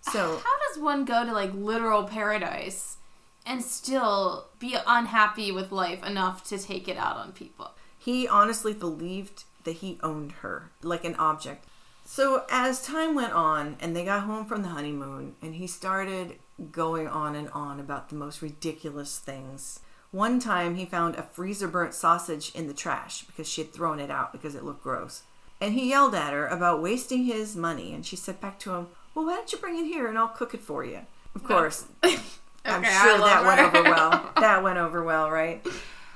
So, 0.01 0.37
how 0.43 0.57
does 0.67 0.81
one 0.81 1.05
go 1.05 1.25
to 1.25 1.31
like 1.31 1.53
literal 1.53 2.03
paradise 2.03 2.97
and 3.45 3.63
still 3.63 4.47
be 4.59 4.75
unhappy 4.87 5.51
with 5.51 5.71
life 5.71 6.03
enough 6.03 6.43
to 6.49 6.57
take 6.57 6.87
it 6.87 6.97
out 6.97 7.17
on 7.17 7.31
people? 7.33 7.71
He 7.97 8.27
honestly 8.27 8.73
believed 8.73 9.43
that 9.63 9.77
he 9.77 9.99
owned 10.01 10.31
her 10.43 10.71
like 10.81 11.05
an 11.05 11.15
object. 11.15 11.65
So, 12.03 12.45
as 12.51 12.85
time 12.85 13.15
went 13.15 13.33
on 13.33 13.77
and 13.79 13.95
they 13.95 14.05
got 14.05 14.23
home 14.23 14.45
from 14.45 14.61
the 14.61 14.69
honeymoon, 14.69 15.35
and 15.41 15.55
he 15.55 15.65
started 15.65 16.37
going 16.71 17.07
on 17.07 17.35
and 17.35 17.49
on 17.49 17.79
about 17.79 18.09
the 18.09 18.15
most 18.15 18.41
ridiculous 18.41 19.19
things 19.19 19.79
one 20.15 20.39
time 20.39 20.75
he 20.75 20.85
found 20.85 21.15
a 21.15 21.23
freezer 21.23 21.67
burnt 21.67 21.93
sausage 21.93 22.55
in 22.55 22.67
the 22.67 22.73
trash 22.73 23.23
because 23.23 23.49
she 23.49 23.61
had 23.61 23.73
thrown 23.73 23.99
it 23.99 24.09
out 24.09 24.31
because 24.31 24.55
it 24.55 24.63
looked 24.63 24.81
gross. 24.81 25.23
And 25.59 25.73
he 25.73 25.89
yelled 25.89 26.15
at 26.15 26.31
her 26.31 26.47
about 26.47 26.81
wasting 26.81 27.25
his 27.25 27.57
money, 27.57 27.93
and 27.93 28.05
she 28.05 28.15
said 28.15 28.39
back 28.39 28.57
to 28.59 28.73
him, 28.73 28.87
Well, 29.13 29.25
why 29.25 29.35
don't 29.35 29.51
you 29.51 29.57
bring 29.57 29.77
it 29.77 29.83
here 29.89 30.07
and 30.07 30.17
I'll 30.17 30.29
cook 30.29 30.53
it 30.53 30.61
for 30.61 30.85
you? 30.85 31.01
Of 31.35 31.43
course. 31.43 31.87
okay, 32.05 32.17
I'm 32.63 32.83
sure 32.83 33.17
that 33.17 33.41
her. 33.41 33.45
went 33.45 33.59
over 33.59 33.83
well. 33.83 34.31
That 34.39 34.63
went 34.63 34.77
over 34.77 35.03
well, 35.03 35.29
right? 35.29 35.65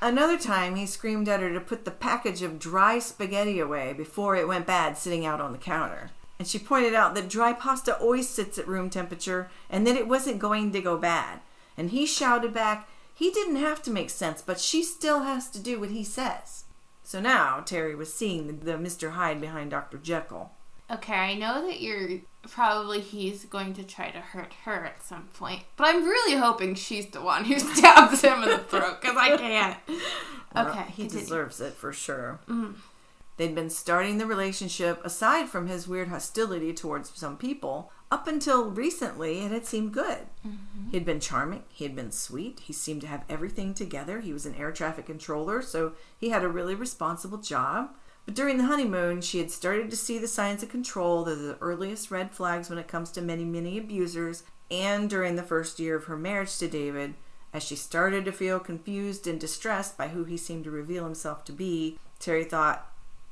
Another 0.02 0.38
time 0.38 0.78
he 0.78 0.86
screamed 0.86 1.28
at 1.28 1.42
her 1.42 1.52
to 1.52 1.60
put 1.60 1.84
the 1.84 1.92
package 1.92 2.42
of 2.42 2.58
dry 2.58 3.00
spaghetti 3.00 3.60
away 3.60 3.92
before 3.92 4.38
it 4.38 4.48
went 4.48 4.66
bad 4.66 4.98
sitting 4.98 5.26
out 5.26 5.42
on 5.42 5.52
the 5.52 5.58
counter. 5.58 6.12
And 6.40 6.48
she 6.48 6.58
pointed 6.58 6.94
out 6.94 7.16
that 7.16 7.30
dry 7.30 7.52
pasta 7.52 7.98
always 7.98 8.30
sits 8.30 8.58
at 8.58 8.68
room 8.68 8.90
temperature 8.90 9.52
and 9.70 9.86
that 9.86 9.98
it 9.98 10.08
wasn't 10.08 10.40
going 10.40 10.72
to 10.72 10.82
go 10.82 10.98
bad. 10.98 11.42
And 11.78 11.92
he 11.92 12.06
shouted 12.06 12.54
back, 12.54 12.88
he 13.14 13.30
didn't 13.30 13.58
have 13.58 13.84
to 13.84 13.92
make 13.92 14.10
sense, 14.10 14.42
but 14.42 14.60
she 14.60 14.82
still 14.82 15.24
has 15.24 15.50
to 15.52 15.60
do 15.60 15.80
what 15.80 15.90
he 15.90 16.04
says. 16.06 16.64
So 17.04 17.20
now 17.20 17.60
Teri 17.60 17.98
was 17.98 18.14
seeing 18.14 18.48
the, 18.48 18.54
the 18.54 18.72
Mr. 18.74 19.12
Hyde 19.12 19.42
behind 19.42 19.72
Dr. 19.72 19.98
Jekyll. 19.98 20.52
Okay, 20.92 21.14
I 21.14 21.34
know 21.36 21.68
that 21.68 21.82
you're 21.82 22.22
probably 22.50 23.02
he's 23.02 23.46
going 23.46 23.74
to 23.74 23.84
try 23.84 24.10
to 24.10 24.20
hurt 24.20 24.54
her 24.64 24.86
at 24.86 25.04
some 25.04 25.24
point, 25.34 25.64
but 25.76 25.88
I'm 25.88 26.04
really 26.04 26.36
hoping 26.36 26.74
she's 26.76 27.08
the 27.08 27.22
one 27.22 27.46
who 27.46 27.60
stabs 27.76 28.22
him 28.22 28.44
in 28.44 28.50
the 28.50 28.58
throat 28.60 29.02
because 29.02 29.18
I 29.18 29.38
can't. 29.38 29.78
Well, 30.56 30.70
okay, 30.70 30.86
he 30.86 31.04
continue. 31.04 31.20
deserves 31.26 31.62
it 31.62 31.74
for 31.74 31.94
sure. 31.94 32.40
Mm. 32.50 32.74
They'd 33.40 33.56
been 33.56 33.70
starting 33.70 34.18
the 34.18 34.26
relationship 34.26 35.00
aside 35.06 35.48
from 35.48 35.68
his 35.68 35.88
weird 35.88 36.10
hostility 36.10 36.74
towards 36.74 37.18
some 37.18 37.38
people 37.38 37.90
up 38.12 38.28
until 38.28 38.70
recently, 38.70 39.46
it 39.46 39.52
had 39.52 39.66
seemed 39.66 39.94
good. 39.94 40.28
Mm-hmm. 40.46 40.90
He 40.92 40.98
had 40.98 41.06
been 41.06 41.22
charming. 41.22 41.64
He 41.70 41.86
had 41.86 41.96
been 41.96 42.12
sweet. 42.12 42.60
He 42.60 42.74
seemed 42.74 43.00
to 43.00 43.08
have 43.08 43.24
everything 43.30 43.74
together. 43.74 44.20
He 44.20 44.34
was 44.34 44.46
an 44.46 44.56
air 44.56 44.74
traffic 44.74 45.06
controller, 45.06 45.62
so 45.62 45.94
he 46.18 46.32
had 46.32 46.44
a 46.44 46.50
really 46.50 46.76
responsible 46.76 47.38
job. 47.38 47.92
But 48.26 48.36
during 48.36 48.58
the 48.58 48.66
honeymoon, 48.66 49.22
she 49.22 49.38
had 49.38 49.52
started 49.52 49.90
to 49.90 49.96
see 49.96 50.18
the 50.18 50.28
signs 50.28 50.62
of 50.62 50.68
control, 50.68 51.24
that 51.24 51.38
are 51.38 51.42
the 51.42 51.58
earliest 51.62 52.12
red 52.12 52.32
flags 52.32 52.70
when 52.70 52.78
it 52.78 52.90
comes 52.90 53.10
to 53.12 53.22
many, 53.22 53.46
many 53.46 53.78
abusers. 53.78 54.44
And 54.70 55.10
during 55.10 55.38
the 55.38 55.44
first 55.44 55.80
year 55.80 55.96
of 55.96 56.04
her 56.06 56.18
marriage 56.18 56.58
to 56.58 56.68
David, 56.68 57.14
as 57.54 57.64
she 57.64 57.78
started 57.78 58.26
to 58.26 58.34
feel 58.34 58.60
confused 58.60 59.28
and 59.28 59.40
distressed 59.40 59.98
by 59.98 60.10
who 60.10 60.26
he 60.26 60.36
seemed 60.36 60.66
to 60.66 60.72
reveal 60.72 61.06
himself 61.06 61.46
to 61.46 61.54
be, 61.54 61.98
Teri 62.20 62.48
thought 62.48 62.89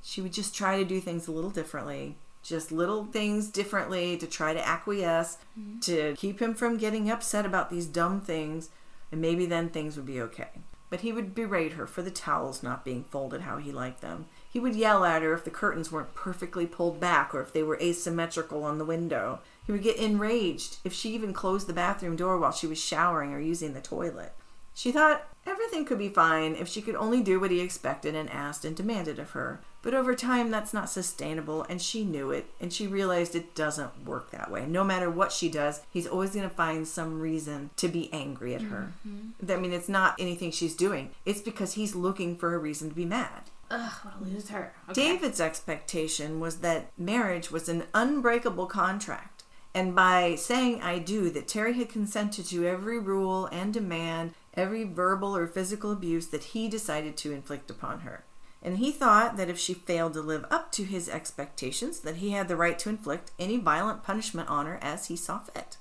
she 0.07 0.21
would 0.21 0.33
just 0.33 0.55
try 0.55 0.77
to 0.77 0.85
do 0.85 0.99
things 0.99 1.27
a 1.27 1.31
little 1.31 1.49
differently 1.49 2.15
just 2.47 2.71
little 2.71 3.05
things 3.05 3.49
differently 3.49 4.15
to 4.17 4.25
try 4.25 4.53
to 4.53 4.67
acquiesce, 4.67 5.37
mm-hmm. 5.59 5.79
to 5.79 6.15
keep 6.17 6.41
him 6.41 6.53
from 6.53 6.77
getting 6.77 7.11
upset 7.11 7.45
about 7.45 7.69
these 7.69 7.87
dumb 7.87 8.21
things, 8.21 8.69
and 9.11 9.19
maybe 9.19 9.45
then 9.45 9.69
things 9.69 9.97
would 9.97 10.05
be 10.05 10.21
okay. 10.21 10.49
But 10.89 11.01
he 11.01 11.11
would 11.11 11.35
berate 11.35 11.73
her 11.73 11.85
for 11.85 12.01
the 12.01 12.11
towels 12.11 12.63
not 12.63 12.85
being 12.85 13.03
folded 13.03 13.41
how 13.41 13.57
he 13.57 13.73
liked 13.73 13.99
them. 13.99 14.27
He 14.49 14.61
would 14.61 14.75
yell 14.75 15.03
at 15.03 15.21
her 15.21 15.33
if 15.33 15.43
the 15.43 15.51
curtains 15.51 15.91
weren't 15.91 16.15
perfectly 16.15 16.65
pulled 16.65 17.01
back 17.01 17.35
or 17.35 17.41
if 17.41 17.51
they 17.51 17.63
were 17.63 17.77
asymmetrical 17.81 18.63
on 18.63 18.77
the 18.77 18.85
window. 18.85 19.41
He 19.65 19.73
would 19.73 19.83
get 19.83 19.97
enraged 19.97 20.77
if 20.85 20.93
she 20.93 21.13
even 21.13 21.33
closed 21.33 21.67
the 21.67 21.73
bathroom 21.73 22.15
door 22.15 22.37
while 22.37 22.53
she 22.53 22.67
was 22.67 22.79
showering 22.79 23.33
or 23.33 23.41
using 23.41 23.73
the 23.73 23.81
toilet. 23.81 24.31
She 24.73 24.93
thought 24.93 25.27
everything 25.45 25.83
could 25.83 25.97
be 25.97 26.07
fine 26.07 26.55
if 26.55 26.69
she 26.69 26.81
could 26.81 26.95
only 26.95 27.19
do 27.21 27.39
what 27.39 27.51
he 27.51 27.59
expected 27.59 28.15
and 28.15 28.29
asked 28.29 28.63
and 28.63 28.75
demanded 28.75 29.19
of 29.19 29.31
her. 29.31 29.59
But 29.87 29.95
over 29.95 30.15
time, 30.15 30.51
that's 30.51 30.73
not 30.73 30.89
sustainable, 30.89 31.65
and 31.69 31.81
she 31.81 32.03
knew 32.03 32.29
it, 32.29 32.47
and 32.59 32.73
she 32.73 32.87
realized 32.87 33.35
it 33.35 33.55
doesn't 33.55 34.03
work 34.03 34.31
that 34.31 34.51
way. 34.51 34.65
No 34.65 34.83
matter 34.83 35.09
what 35.09 35.31
she 35.31 35.47
does, 35.47 35.79
he's 35.89 36.05
always 36.05 36.31
going 36.31 36.43
to 36.43 36.53
find 36.53 36.85
some 36.85 37.21
reason 37.21 37.69
to 37.77 37.87
be 37.87 38.11
angry 38.11 38.53
at 38.53 38.63
her. 38.63 38.91
Mm-hmm. 39.07 39.49
I 39.49 39.55
mean, 39.55 39.71
it's 39.71 39.87
not 39.87 40.15
anything 40.19 40.51
she's 40.51 40.75
doing, 40.75 41.11
it's 41.23 41.39
because 41.39 41.75
he's 41.75 41.95
looking 41.95 42.35
for 42.35 42.53
a 42.53 42.57
reason 42.57 42.89
to 42.89 42.95
be 42.95 43.05
mad. 43.05 43.43
Ugh, 43.71 43.93
what 44.03 44.15
a 44.19 44.23
loser. 44.25 44.73
Okay. 44.89 45.13
David's 45.13 45.39
expectation 45.39 46.41
was 46.41 46.57
that 46.57 46.91
marriage 46.97 47.49
was 47.49 47.69
an 47.69 47.85
unbreakable 47.93 48.65
contract. 48.65 49.45
And 49.73 49.95
by 49.95 50.35
saying 50.35 50.81
I 50.81 50.99
do, 50.99 51.29
that 51.29 51.47
Teri 51.47 51.75
had 51.75 51.87
consented 51.87 52.45
to 52.47 52.67
every 52.67 52.99
rule 52.99 53.45
and 53.53 53.73
demand, 53.73 54.33
every 54.53 54.83
verbal 54.83 55.33
or 55.33 55.47
physical 55.47 55.93
abuse 55.93 56.27
that 56.27 56.43
he 56.43 56.67
decided 56.67 57.15
to 57.15 57.31
inflict 57.31 57.71
upon 57.71 58.01
her. 58.01 58.25
And 58.67 58.79
he 58.79 58.91
thought 58.91 59.37
that 59.37 59.49
if 59.49 59.57
she 59.57 59.73
failed 59.73 60.11
to 60.15 60.21
live 60.21 60.43
up 60.51 60.73
to 60.73 60.83
his 60.83 61.07
expectations, 61.07 62.01
that 62.01 62.17
he 62.17 62.31
had 62.31 62.49
the 62.49 62.57
right 62.57 62.77
to 62.79 62.89
inflict 62.89 63.31
any 63.39 63.55
violent 63.55 64.03
punishment 64.03 64.49
on 64.49 64.65
her 64.65 64.77
as 64.81 65.07
he 65.07 65.15
saw 65.15 65.39
fit. 65.39 65.77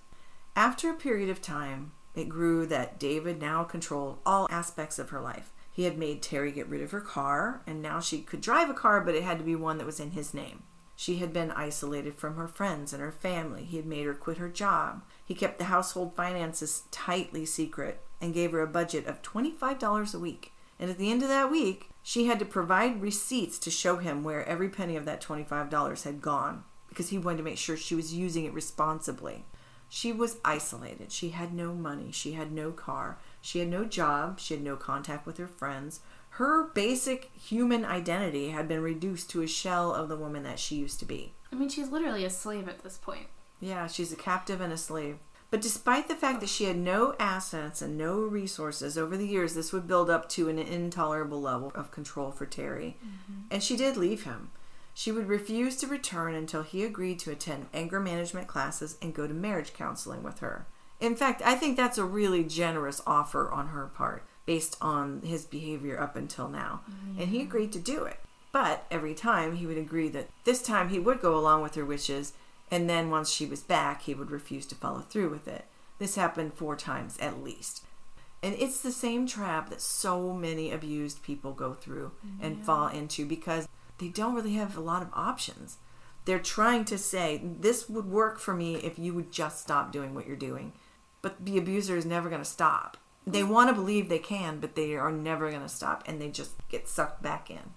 After 0.55 0.89
a 0.89 0.95
period 0.95 1.29
of 1.29 1.43
time, 1.43 1.91
it 2.15 2.29
grew 2.29 2.65
that 2.67 3.01
David 3.01 3.41
now 3.41 3.65
controlled 3.65 4.19
all 4.25 4.47
aspects 4.53 5.01
of 5.01 5.11
her 5.11 5.21
life. 5.21 5.51
He 5.73 5.83
had 5.83 5.99
made 5.99 6.23
Teri 6.23 6.55
get 6.55 6.69
rid 6.69 6.81
of 6.81 6.93
her 6.93 7.01
car, 7.01 7.61
and 7.67 7.83
now 7.83 7.99
she 7.99 8.21
could 8.21 8.41
drive 8.41 8.71
a 8.71 8.73
car, 8.73 9.01
but 9.01 9.17
it 9.17 9.25
had 9.25 9.39
to 9.39 9.45
be 9.45 9.57
one 9.57 9.79
that 9.79 9.85
was 9.87 9.99
in 9.99 10.13
his 10.13 10.33
name. 10.33 10.63
She 10.95 11.17
had 11.17 11.33
been 11.33 11.51
isolated 11.51 12.15
from 12.15 12.37
her 12.37 12.47
friends 12.47 12.93
and 12.93 13.03
her 13.03 13.11
family. 13.11 13.65
He 13.65 13.79
had 13.79 13.87
made 13.87 14.07
her 14.07 14.15
quit 14.15 14.39
her 14.39 14.49
job. 14.49 15.03
He 15.25 15.35
kept 15.35 15.59
the 15.59 15.65
household 15.65 16.15
finances 16.15 16.85
tightly 16.93 17.47
secret 17.47 18.07
and 18.21 18.33
gave 18.33 18.53
her 18.53 18.61
a 18.61 18.69
budget 18.69 19.07
of 19.07 19.23
$25 19.23 20.15
a 20.15 20.19
week. 20.21 20.53
And 20.79 20.89
at 20.89 20.99
the 20.99 21.11
end 21.11 21.25
of 21.25 21.29
that 21.29 21.51
week, 21.51 21.91
she 22.09 22.27
had 22.27 22.39
to 22.39 22.45
provide 22.45 23.03
receipts 23.03 23.59
to 23.59 23.69
show 23.69 23.97
him 23.97 24.23
where 24.23 24.49
every 24.49 24.69
penny 24.69 24.95
of 24.95 25.05
that 25.05 25.21
$25 25.21 26.05
had 26.05 26.21
gone 26.21 26.63
because 26.89 27.09
he 27.09 27.19
wanted 27.19 27.39
to 27.39 27.43
make 27.43 27.59
sure 27.59 27.77
she 27.77 27.97
was 27.97 28.15
using 28.15 28.45
it 28.45 28.55
responsibly. 28.55 29.45
She 29.89 30.13
was 30.13 30.37
isolated. 30.45 31.11
She 31.11 31.31
had 31.31 31.53
no 31.53 31.75
money. 31.75 32.13
She 32.13 32.35
had 32.35 32.53
no 32.53 32.71
car. 32.71 33.19
She 33.41 33.59
had 33.59 33.67
no 33.67 33.85
job. 33.85 34.39
She 34.39 34.55
had 34.55 34.63
no 34.63 34.77
contact 34.77 35.27
with 35.27 35.39
her 35.39 35.49
friends. 35.49 35.99
Her 36.31 36.69
basic 36.69 37.33
human 37.35 37.85
identity 37.85 38.51
had 38.51 38.69
been 38.69 38.83
reduced 38.83 39.29
to 39.31 39.43
a 39.43 39.49
shell 39.49 39.93
of 39.93 40.09
the 40.09 40.15
woman 40.15 40.45
that 40.45 40.61
she 40.61 40.77
used 40.77 41.01
to 41.01 41.07
be. 41.07 41.35
I 41.51 41.57
mean, 41.57 41.69
she's 41.69 41.91
literally 41.91 42.25
a 42.25 42.31
slave 42.31 42.69
at 42.69 42.85
this 42.85 42.99
point. 42.99 43.27
Yeah, 43.59 43.89
she's 43.89 44.13
a 44.13 44.17
captive 44.17 44.61
and 44.61 44.73
a 44.73 44.77
slave. 44.77 45.17
But 45.51 45.63
despite 45.63 46.09
the 46.09 46.17
fact 46.17 46.41
that 46.41 46.49
she 46.49 46.65
had 46.65 46.77
no 46.77 47.15
assets 47.21 47.81
and 47.81 47.97
no 47.97 48.19
resources, 48.19 48.99
over 48.99 49.17
the 49.17 49.29
years 49.29 49.55
this 49.55 49.73
would 49.73 49.87
build 49.87 50.11
up 50.11 50.29
to 50.31 50.49
an 50.49 50.59
intolerable 50.59 51.41
level 51.41 51.73
of 51.75 51.93
control 51.93 52.33
for 52.33 52.47
Teri. 52.47 52.95
Mm-hmm. 52.95 53.43
And 53.51 53.63
she 53.63 53.77
did 53.77 53.97
leave 53.97 54.25
him. 54.25 54.51
She 54.93 55.13
would 55.13 55.29
refuse 55.29 55.77
to 55.77 55.87
return 55.87 56.35
until 56.35 56.63
he 56.63 56.83
agreed 56.83 57.19
to 57.21 57.31
attend 57.31 57.69
anger 57.75 58.01
management 58.01 58.49
classes 58.49 58.97
and 59.03 59.15
go 59.15 59.27
to 59.27 59.35
marriage 59.35 59.75
counseling 59.75 60.23
with 60.23 60.41
her. 60.41 60.67
In 61.01 61.15
fact, 61.15 61.43
I 61.45 61.55
think 61.55 61.77
that's 61.77 61.99
a 61.99 62.05
really 62.05 62.43
generous 62.43 63.03
offer 63.07 63.51
on 63.51 63.69
her 63.69 63.87
part 63.87 64.25
based 64.47 64.77
on 64.81 65.21
his 65.23 65.45
behavior 65.45 66.01
up 66.01 66.17
until 66.17 66.49
now. 66.49 66.81
Mm-hmm. 66.91 67.21
And 67.21 67.31
he 67.31 67.43
agreed 67.43 67.73
to 67.73 67.79
do 67.79 68.05
it. 68.05 68.19
But 68.53 68.87
every 68.91 69.13
time 69.13 69.57
he 69.57 69.67
would 69.67 69.77
agree 69.77 70.09
that 70.09 70.31
this 70.45 70.63
time 70.63 70.89
he 70.89 70.99
would 70.99 71.21
go 71.21 71.37
along 71.37 71.63
with 71.63 71.75
her 71.75 71.85
wishes, 71.85 72.33
and 72.71 72.89
then 72.89 73.11
once 73.11 73.31
she 73.31 73.47
was 73.47 73.63
back, 73.63 74.03
he 74.03 74.15
would 74.15 74.31
refuse 74.31 74.67
to 74.67 74.75
follow 74.75 75.01
through 75.01 75.31
with 75.31 75.47
it. 75.47 75.67
This 75.99 76.17
happened 76.17 76.55
four 76.55 76.77
times 76.77 77.17
at 77.19 77.43
least. 77.43 77.85
And 78.43 78.55
it's 78.59 78.81
the 78.81 78.93
same 78.93 79.27
trap 79.27 79.71
that 79.71 79.81
so 79.81 80.33
many 80.33 80.71
abused 80.71 81.23
people 81.23 81.53
go 81.53 81.75
through 81.75 82.13
and 82.41 82.65
fall 82.65 82.89
into 82.89 83.25
because 83.25 83.67
they 83.99 84.09
don't 84.09 84.35
really 84.35 84.55
have 84.55 84.77
a 84.77 84.81
lot 84.81 85.03
of 85.03 85.09
options. 85.15 85.79
They're 86.27 86.39
trying 86.39 86.85
to 86.87 86.99
say, 86.99 87.41
this 87.43 87.89
would 87.89 88.07
work 88.07 88.39
for 88.39 88.53
me 88.53 88.77
if 88.77 88.99
you 88.99 89.15
would 89.15 89.33
just 89.33 89.61
stop 89.61 89.91
doing 89.91 90.15
what 90.15 90.27
you're 90.27 90.37
doing. 90.37 90.73
But 91.23 91.45
the 91.45 91.57
abuser 91.57 91.97
is 91.97 92.05
never 92.05 92.29
going 92.29 92.43
to 92.43 92.45
stop. 92.45 92.99
They 93.27 93.43
want 93.43 93.69
to 93.71 93.75
believe 93.75 94.09
they 94.09 94.19
can, 94.19 94.61
but 94.61 94.77
they 94.77 94.95
are 94.95 95.11
never 95.11 95.51
going 95.51 95.63
to 95.63 95.69
stop 95.69 96.05
and 96.07 96.21
they 96.21 96.29
just 96.29 96.53
get 96.69 96.89
sucked 96.89 97.23
back 97.23 97.51
in. 97.51 97.73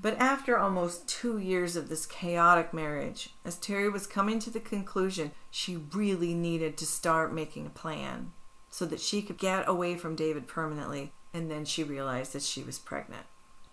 But 0.00 0.18
after 0.18 0.58
almost 0.58 1.08
two 1.08 1.38
years 1.38 1.76
of 1.76 1.88
this 1.88 2.06
chaotic 2.06 2.74
marriage, 2.74 3.30
as 3.44 3.56
Teri 3.56 3.92
was 3.92 4.06
coming 4.06 4.38
to 4.40 4.50
the 4.50 4.60
conclusion 4.60 5.32
she 5.50 5.76
really 5.92 6.34
needed 6.34 6.76
to 6.78 6.86
start 6.86 7.32
making 7.32 7.66
a 7.66 7.70
plan 7.70 8.32
so 8.68 8.86
that 8.86 9.00
she 9.00 9.22
could 9.22 9.38
get 9.38 9.68
away 9.68 9.96
from 9.96 10.16
David 10.16 10.48
permanently, 10.48 11.12
and 11.34 11.50
then 11.50 11.64
she 11.64 11.84
realized 11.84 12.32
that 12.32 12.42
she 12.42 12.62
was 12.62 12.78
pregnant. 12.78 13.26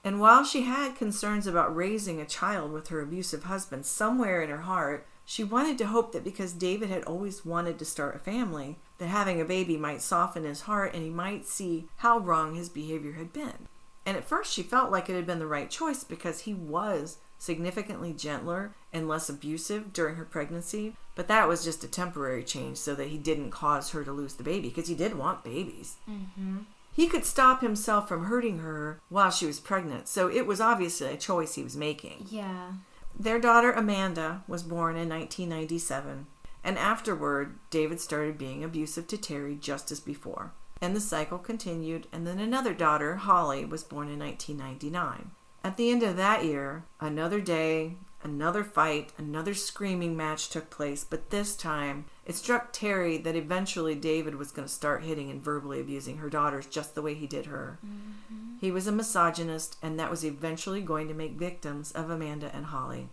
And 0.03 0.19
while 0.19 0.43
she 0.43 0.61
had 0.61 0.95
concerns 0.95 1.47
about 1.47 1.75
raising 1.75 2.21
a 2.21 2.25
child 2.25 2.71
with 2.71 2.87
her 2.87 3.01
abusive 3.01 3.43
husband, 3.43 3.85
somewhere 3.85 4.41
in 4.41 4.49
her 4.49 4.61
heart, 4.61 5.05
she 5.25 5.43
wanted 5.43 5.77
to 5.77 5.87
hope 5.87 6.11
that 6.13 6.23
because 6.23 6.53
David 6.53 6.89
had 6.89 7.03
always 7.03 7.45
wanted 7.45 7.77
to 7.79 7.85
start 7.85 8.15
a 8.15 8.19
family, 8.19 8.79
that 8.97 9.07
having 9.07 9.39
a 9.39 9.45
baby 9.45 9.77
might 9.77 10.01
soften 10.01 10.43
his 10.43 10.61
heart 10.61 10.93
and 10.93 11.03
he 11.03 11.09
might 11.09 11.45
see 11.45 11.87
how 11.97 12.17
wrong 12.17 12.55
his 12.55 12.69
behavior 12.69 13.13
had 13.13 13.31
been. 13.31 13.67
And 14.05 14.17
at 14.17 14.27
first, 14.27 14.53
she 14.53 14.63
felt 14.63 14.91
like 14.91 15.09
it 15.09 15.15
had 15.15 15.27
been 15.27 15.39
the 15.39 15.47
right 15.47 15.69
choice 15.69 16.03
because 16.03 16.41
he 16.41 16.53
was 16.53 17.17
significantly 17.37 18.13
gentler 18.13 18.75
and 18.91 19.07
less 19.07 19.29
abusive 19.29 19.93
during 19.93 20.15
her 20.15 20.25
pregnancy. 20.25 20.95
But 21.15 21.27
that 21.27 21.47
was 21.47 21.63
just 21.63 21.83
a 21.83 21.87
temporary 21.87 22.43
change 22.43 22.77
so 22.77 22.95
that 22.95 23.07
he 23.07 23.17
didn't 23.17 23.51
cause 23.51 23.91
her 23.91 24.03
to 24.03 24.11
lose 24.11 24.35
the 24.35 24.43
baby 24.43 24.69
because 24.69 24.87
he 24.87 24.95
did 24.95 25.15
want 25.15 25.43
babies. 25.43 25.97
Mm-hmm. 26.09 26.59
He 26.91 27.07
could 27.07 27.25
stop 27.25 27.61
himself 27.61 28.09
from 28.09 28.25
hurting 28.25 28.59
her 28.59 28.99
while 29.09 29.31
she 29.31 29.45
was 29.45 29.59
pregnant, 29.59 30.07
so 30.07 30.29
it 30.29 30.45
was 30.45 30.59
obviously 30.59 31.07
a 31.07 31.17
choice 31.17 31.55
he 31.55 31.63
was 31.63 31.77
making. 31.77 32.25
Yeah. 32.29 32.73
Their 33.17 33.39
daughter 33.39 33.71
Amanda 33.71 34.43
was 34.47 34.63
born 34.63 34.95
in 34.97 35.07
1997, 35.07 36.27
and 36.63 36.77
afterward, 36.77 37.57
David 37.69 38.01
started 38.01 38.37
being 38.37 38.63
abusive 38.63 39.07
to 39.07 39.17
Teri 39.17 39.59
just 39.59 39.91
as 39.91 39.99
before. 39.99 40.51
And 40.81 40.95
the 40.95 41.01
cycle 41.01 41.37
continued, 41.37 42.07
and 42.11 42.25
then 42.25 42.39
another 42.39 42.73
daughter, 42.73 43.17
Holly, 43.17 43.65
was 43.65 43.83
born 43.83 44.09
in 44.09 44.19
1999. 44.19 45.31
At 45.63 45.75
the 45.75 45.91
end 45.91 46.03
of 46.03 46.15
that 46.15 46.45
year, 46.45 46.85
another 47.01 47.41
day, 47.41 47.95
another 48.23 48.63
fight, 48.63 49.11
another 49.17 49.53
screaming 49.53 50.15
match 50.15 50.49
took 50.49 50.69
place, 50.69 51.03
but 51.03 51.29
this 51.29 51.55
time 51.55 52.05
it 52.25 52.35
struck 52.35 52.71
Teri 52.71 53.21
that 53.23 53.35
eventually 53.35 53.95
David 53.95 54.35
was 54.35 54.51
going 54.51 54.67
to 54.67 54.73
start 54.73 55.03
hitting 55.03 55.29
and 55.29 55.43
verbally 55.43 55.79
abusing 55.81 56.17
her 56.17 56.29
daughters 56.29 56.65
just 56.65 56.95
the 56.95 57.01
way 57.01 57.13
he 57.13 57.27
did 57.27 57.47
her. 57.47 57.79
Mm-hmm. 57.85 58.57
He 58.59 58.71
was 58.71 58.87
a 58.87 58.91
misogynist, 58.91 59.77
and 59.81 59.99
that 59.99 60.11
was 60.11 60.23
eventually 60.23 60.81
going 60.81 61.07
to 61.07 61.13
make 61.13 61.33
victims 61.33 61.91
of 61.91 62.09
Amanda 62.09 62.51
and 62.53 62.67
Holly. 62.67 63.09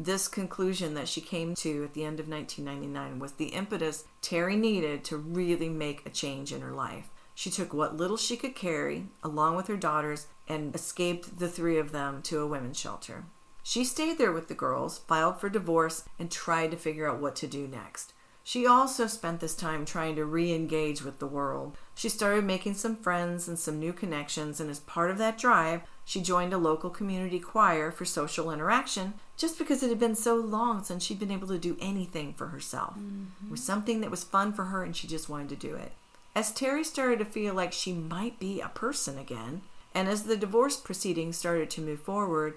This 0.00 0.28
conclusion 0.28 0.94
that 0.94 1.08
she 1.08 1.20
came 1.20 1.56
to 1.56 1.82
at 1.82 1.92
the 1.92 2.04
end 2.04 2.20
of 2.20 2.28
1999 2.28 3.18
was 3.18 3.32
the 3.32 3.46
impetus 3.46 4.04
Teri 4.22 4.56
needed 4.56 5.02
to 5.04 5.16
really 5.16 5.68
make 5.68 6.06
a 6.06 6.10
change 6.10 6.52
in 6.52 6.60
her 6.60 6.70
life. 6.70 7.10
She 7.34 7.50
took 7.50 7.74
what 7.74 7.96
little 7.96 8.16
she 8.16 8.36
could 8.36 8.54
carry, 8.54 9.08
along 9.24 9.56
with 9.56 9.66
her 9.66 9.76
daughters, 9.76 10.28
and 10.46 10.72
escaped 10.72 11.40
the 11.40 11.48
three 11.48 11.78
of 11.78 11.90
them 11.90 12.22
to 12.22 12.38
a 12.38 12.46
women's 12.46 12.78
shelter. 12.78 13.24
She 13.64 13.84
stayed 13.84 14.18
there 14.18 14.30
with 14.30 14.46
the 14.46 14.54
girls, 14.54 14.98
filed 14.98 15.40
for 15.40 15.48
divorce, 15.48 16.04
and 16.16 16.30
tried 16.30 16.70
to 16.70 16.76
figure 16.76 17.10
out 17.10 17.20
what 17.20 17.34
to 17.36 17.48
do 17.48 17.66
next. 17.66 18.12
She 18.48 18.66
also 18.66 19.06
spent 19.06 19.40
this 19.40 19.54
time 19.54 19.84
trying 19.84 20.16
to 20.16 20.24
re 20.24 20.54
engage 20.54 21.02
with 21.02 21.18
the 21.18 21.26
world. 21.26 21.76
She 21.94 22.08
started 22.08 22.44
making 22.44 22.76
some 22.76 22.96
friends 22.96 23.46
and 23.46 23.58
some 23.58 23.78
new 23.78 23.92
connections, 23.92 24.58
and 24.58 24.70
as 24.70 24.80
part 24.80 25.10
of 25.10 25.18
that 25.18 25.36
drive, 25.36 25.82
she 26.06 26.22
joined 26.22 26.54
a 26.54 26.56
local 26.56 26.88
community 26.88 27.40
choir 27.40 27.90
for 27.90 28.06
social 28.06 28.50
interaction 28.50 29.12
just 29.36 29.58
because 29.58 29.82
it 29.82 29.90
had 29.90 29.98
been 29.98 30.14
so 30.14 30.34
long 30.34 30.82
since 30.82 31.04
she'd 31.04 31.18
been 31.18 31.30
able 31.30 31.48
to 31.48 31.58
do 31.58 31.76
anything 31.78 32.32
for 32.32 32.46
herself. 32.46 32.94
Mm-hmm. 32.94 33.48
It 33.48 33.50
was 33.50 33.62
something 33.62 34.00
that 34.00 34.10
was 34.10 34.24
fun 34.24 34.54
for 34.54 34.64
her, 34.64 34.82
and 34.82 34.96
she 34.96 35.06
just 35.06 35.28
wanted 35.28 35.50
to 35.50 35.68
do 35.68 35.74
it. 35.74 35.92
As 36.34 36.50
Teri 36.50 36.86
started 36.86 37.18
to 37.18 37.26
feel 37.26 37.52
like 37.52 37.74
she 37.74 37.92
might 37.92 38.38
be 38.38 38.62
a 38.62 38.68
person 38.68 39.18
again, 39.18 39.60
and 39.94 40.08
as 40.08 40.22
the 40.22 40.38
divorce 40.38 40.78
proceedings 40.78 41.36
started 41.36 41.68
to 41.68 41.82
move 41.82 42.00
forward, 42.00 42.54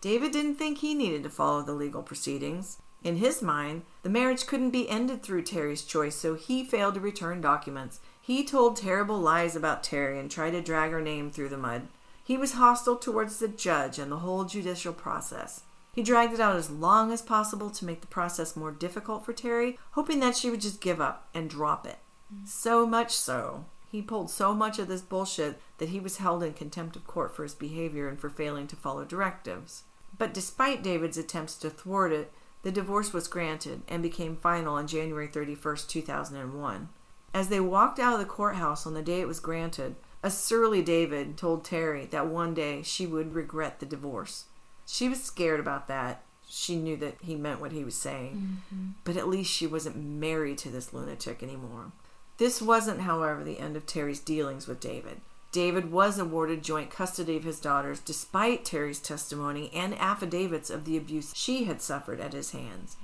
David 0.00 0.30
didn't 0.30 0.54
think 0.54 0.78
he 0.78 0.94
needed 0.94 1.24
to 1.24 1.30
follow 1.30 1.62
the 1.62 1.72
legal 1.72 2.04
proceedings. 2.04 2.78
In 3.04 3.16
his 3.16 3.42
mind, 3.42 3.82
the 4.02 4.08
marriage 4.08 4.46
couldn't 4.46 4.70
be 4.70 4.88
ended 4.88 5.22
through 5.22 5.42
Teri's 5.42 5.84
choice, 5.84 6.14
so 6.14 6.34
he 6.34 6.64
failed 6.64 6.94
to 6.94 7.00
return 7.00 7.40
documents. 7.40 8.00
He 8.20 8.44
told 8.44 8.76
terrible 8.76 9.18
lies 9.18 9.56
about 9.56 9.82
Teri 9.82 10.20
and 10.20 10.30
tried 10.30 10.52
to 10.52 10.62
drag 10.62 10.92
her 10.92 11.00
name 11.00 11.30
through 11.30 11.48
the 11.48 11.56
mud. 11.56 11.88
He 12.22 12.36
was 12.36 12.52
hostile 12.52 12.96
towards 12.96 13.38
the 13.38 13.48
judge 13.48 13.98
and 13.98 14.12
the 14.12 14.18
whole 14.18 14.44
judicial 14.44 14.92
process. 14.92 15.62
He 15.92 16.02
dragged 16.02 16.32
it 16.32 16.40
out 16.40 16.56
as 16.56 16.70
long 16.70 17.12
as 17.12 17.20
possible 17.20 17.68
to 17.70 17.84
make 17.84 18.00
the 18.00 18.06
process 18.06 18.54
more 18.56 18.70
difficult 18.70 19.24
for 19.24 19.32
Teri, 19.32 19.76
hoping 19.90 20.20
that 20.20 20.36
she 20.36 20.48
would 20.48 20.60
just 20.60 20.80
give 20.80 21.00
up 21.00 21.28
and 21.34 21.50
drop 21.50 21.86
it. 21.86 21.98
So 22.44 22.86
much 22.86 23.10
so, 23.14 23.66
he 23.90 24.00
pulled 24.00 24.30
so 24.30 24.54
much 24.54 24.78
of 24.78 24.88
this 24.88 25.02
bullshit 25.02 25.60
that 25.78 25.90
he 25.90 26.00
was 26.00 26.16
held 26.16 26.42
in 26.42 26.54
contempt 26.54 26.96
of 26.96 27.06
court 27.06 27.36
for 27.36 27.42
his 27.42 27.54
behavior 27.54 28.08
and 28.08 28.18
for 28.18 28.30
failing 28.30 28.66
to 28.68 28.76
follow 28.76 29.04
directives. 29.04 29.82
But 30.16 30.32
despite 30.32 30.82
David's 30.82 31.18
attempts 31.18 31.56
to 31.56 31.68
thwart 31.68 32.12
it, 32.12 32.32
the 32.62 32.72
divorce 32.72 33.12
was 33.12 33.28
granted 33.28 33.82
and 33.88 34.02
became 34.02 34.36
final 34.36 34.74
on 34.74 34.86
January 34.86 35.28
31st, 35.28 35.88
2001. 35.88 36.88
As 37.34 37.48
they 37.48 37.60
walked 37.60 37.98
out 37.98 38.14
of 38.14 38.18
the 38.18 38.24
courthouse 38.24 38.86
on 38.86 38.94
the 38.94 39.02
day 39.02 39.20
it 39.20 39.28
was 39.28 39.40
granted, 39.40 39.96
a 40.22 40.30
surly 40.30 40.82
David 40.82 41.36
told 41.36 41.64
Teri 41.64 42.08
that 42.10 42.26
one 42.26 42.54
day 42.54 42.82
she 42.82 43.06
would 43.06 43.34
regret 43.34 43.80
the 43.80 43.86
divorce. 43.86 44.44
She 44.86 45.08
was 45.08 45.22
scared 45.22 45.58
about 45.58 45.88
that. 45.88 46.22
She 46.48 46.76
knew 46.76 46.96
that 46.98 47.16
he 47.22 47.34
meant 47.34 47.60
what 47.60 47.72
he 47.72 47.82
was 47.82 47.94
saying, 47.94 48.60
mm-hmm. 48.70 48.88
but 49.04 49.16
at 49.16 49.28
least 49.28 49.50
she 49.50 49.66
wasn't 49.66 49.96
married 49.96 50.58
to 50.58 50.68
this 50.68 50.92
lunatic 50.92 51.42
anymore. 51.42 51.92
This 52.36 52.60
wasn't, 52.60 53.00
however, 53.00 53.42
the 53.42 53.58
end 53.58 53.76
of 53.76 53.86
Teri's 53.86 54.20
dealings 54.20 54.66
with 54.66 54.78
David. 54.78 55.22
David 55.52 55.92
was 55.92 56.18
awarded 56.18 56.64
joint 56.64 56.90
custody 56.90 57.36
of 57.36 57.44
his 57.44 57.60
daughters 57.60 58.00
despite 58.00 58.64
Teri's 58.64 58.98
testimony 58.98 59.70
and 59.74 59.94
affidavits 59.98 60.70
of 60.70 60.86
the 60.86 60.96
abuse 60.96 61.32
she 61.36 61.64
had 61.64 61.82
suffered 61.82 62.20
at 62.20 62.32
his 62.32 62.52
hands. 62.52 62.96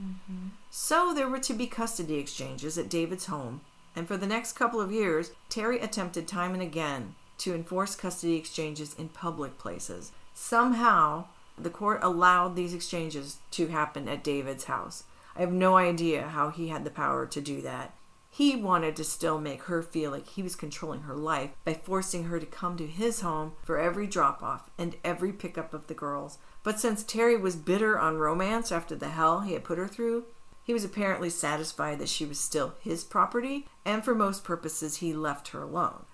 So 0.70 1.12
there 1.14 1.28
were 1.28 1.40
to 1.40 1.52
be 1.52 1.66
custody 1.66 2.14
exchanges 2.16 2.78
at 2.78 2.88
David's 2.88 3.26
home, 3.26 3.60
and 3.94 4.08
for 4.08 4.16
the 4.16 4.26
next 4.26 4.52
couple 4.52 4.80
of 4.80 4.90
years, 4.90 5.32
Teri 5.50 5.82
attempted 5.82 6.26
time 6.26 6.54
and 6.54 6.62
again 6.62 7.14
to 7.38 7.54
enforce 7.54 7.94
custody 7.94 8.36
exchanges 8.36 8.94
in 8.94 9.10
public 9.10 9.58
places. 9.58 10.12
Somehow, 10.32 11.26
the 11.58 11.70
court 11.70 12.00
allowed 12.02 12.56
these 12.56 12.72
exchanges 12.72 13.38
to 13.50 13.66
happen 13.68 14.08
at 14.08 14.24
David's 14.24 14.64
house. 14.64 15.04
I 15.36 15.40
have 15.40 15.52
no 15.52 15.76
idea 15.76 16.28
how 16.28 16.50
he 16.50 16.68
had 16.68 16.84
the 16.84 16.90
power 16.90 17.26
to 17.26 17.40
do 17.40 17.60
that. 17.62 17.92
He 18.38 18.54
wanted 18.54 18.94
to 18.94 19.02
still 19.02 19.40
make 19.40 19.64
her 19.64 19.82
feel 19.82 20.12
like 20.12 20.28
he 20.28 20.44
was 20.44 20.54
controlling 20.54 21.00
her 21.00 21.16
life 21.16 21.50
by 21.64 21.74
forcing 21.74 22.26
her 22.26 22.38
to 22.38 22.46
come 22.46 22.76
to 22.76 22.86
his 22.86 23.22
home 23.22 23.54
for 23.64 23.78
every 23.80 24.06
drop 24.06 24.44
off 24.44 24.70
and 24.78 24.94
every 25.02 25.32
pickup 25.32 25.74
of 25.74 25.88
the 25.88 25.94
girls. 25.94 26.38
But 26.62 26.78
since 26.78 27.02
Teri 27.02 27.36
was 27.36 27.56
bitter 27.56 27.98
on 27.98 28.18
romance 28.18 28.70
after 28.70 28.94
the 28.94 29.08
hell 29.08 29.40
he 29.40 29.54
had 29.54 29.64
put 29.64 29.76
her 29.76 29.88
through, 29.88 30.26
he 30.62 30.72
was 30.72 30.84
apparently 30.84 31.30
satisfied 31.30 31.98
that 31.98 32.08
she 32.08 32.24
was 32.24 32.38
still 32.38 32.74
his 32.78 33.02
property, 33.02 33.66
and 33.84 34.04
for 34.04 34.14
most 34.14 34.44
purposes, 34.44 34.98
he 34.98 35.12
left 35.12 35.48
her 35.48 35.62
alone. 35.62 36.04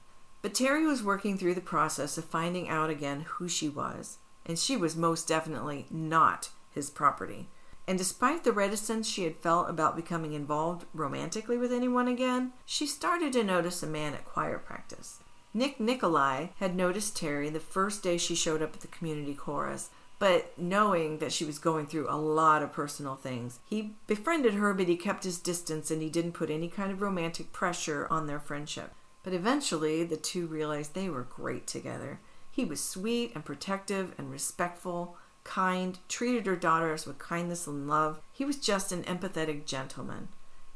But 0.40 0.54
Teri 0.54 0.86
was 0.86 1.04
working 1.04 1.36
through 1.36 1.56
the 1.56 1.60
process 1.60 2.16
of 2.16 2.24
finding 2.24 2.70
out 2.70 2.88
again 2.88 3.26
who 3.32 3.50
she 3.50 3.68
was, 3.68 4.16
and 4.46 4.58
she 4.58 4.78
was 4.78 4.96
most 4.96 5.28
definitely 5.28 5.84
not 5.90 6.48
his 6.70 6.88
property. 6.88 7.48
And 7.86 7.98
despite 7.98 8.44
the 8.44 8.52
reticence 8.52 9.08
she 9.08 9.24
had 9.24 9.36
felt 9.36 9.68
about 9.68 9.96
becoming 9.96 10.32
involved 10.32 10.86
romantically 10.94 11.58
with 11.58 11.72
anyone 11.72 12.08
again, 12.08 12.52
she 12.64 12.86
started 12.86 13.32
to 13.34 13.44
notice 13.44 13.82
a 13.82 13.86
man 13.86 14.14
at 14.14 14.24
choir 14.24 14.58
practice. 14.58 15.20
Nick 15.52 15.78
Nicolai 15.78 16.48
had 16.56 16.74
noticed 16.74 17.16
Teri 17.16 17.52
the 17.52 17.60
first 17.60 18.02
day 18.02 18.18
she 18.18 18.34
showed 18.34 18.62
up 18.62 18.74
at 18.74 18.80
the 18.80 18.88
community 18.88 19.34
chorus, 19.34 19.90
but 20.18 20.52
knowing 20.58 21.18
that 21.18 21.32
she 21.32 21.44
was 21.44 21.58
going 21.58 21.86
through 21.86 22.08
a 22.08 22.16
lot 22.16 22.62
of 22.62 22.72
personal 22.72 23.14
things, 23.14 23.60
he 23.66 23.94
befriended 24.06 24.54
her, 24.54 24.72
but 24.72 24.88
he 24.88 24.96
kept 24.96 25.24
his 25.24 25.38
distance 25.38 25.90
and 25.90 26.00
he 26.00 26.08
didn't 26.08 26.32
put 26.32 26.50
any 26.50 26.68
kind 26.68 26.90
of 26.90 27.02
romantic 27.02 27.52
pressure 27.52 28.06
on 28.10 28.26
their 28.26 28.40
friendship. 28.40 28.92
But 29.22 29.32
eventually, 29.32 30.04
the 30.04 30.16
two 30.16 30.46
realized 30.46 30.94
they 30.94 31.08
were 31.08 31.22
great 31.22 31.66
together. 31.66 32.20
He 32.50 32.64
was 32.64 32.82
sweet 32.82 33.32
and 33.34 33.44
protective 33.44 34.14
and 34.16 34.30
respectful, 34.30 35.16
kind, 35.44 35.98
treated 36.08 36.46
her 36.46 36.56
daughters 36.56 37.06
with 37.06 37.18
kindness 37.18 37.66
and 37.66 37.86
love. 37.86 38.20
He 38.32 38.44
was 38.44 38.56
just 38.56 38.92
an 38.92 39.04
empathetic 39.04 39.66
gentleman. 39.66 40.28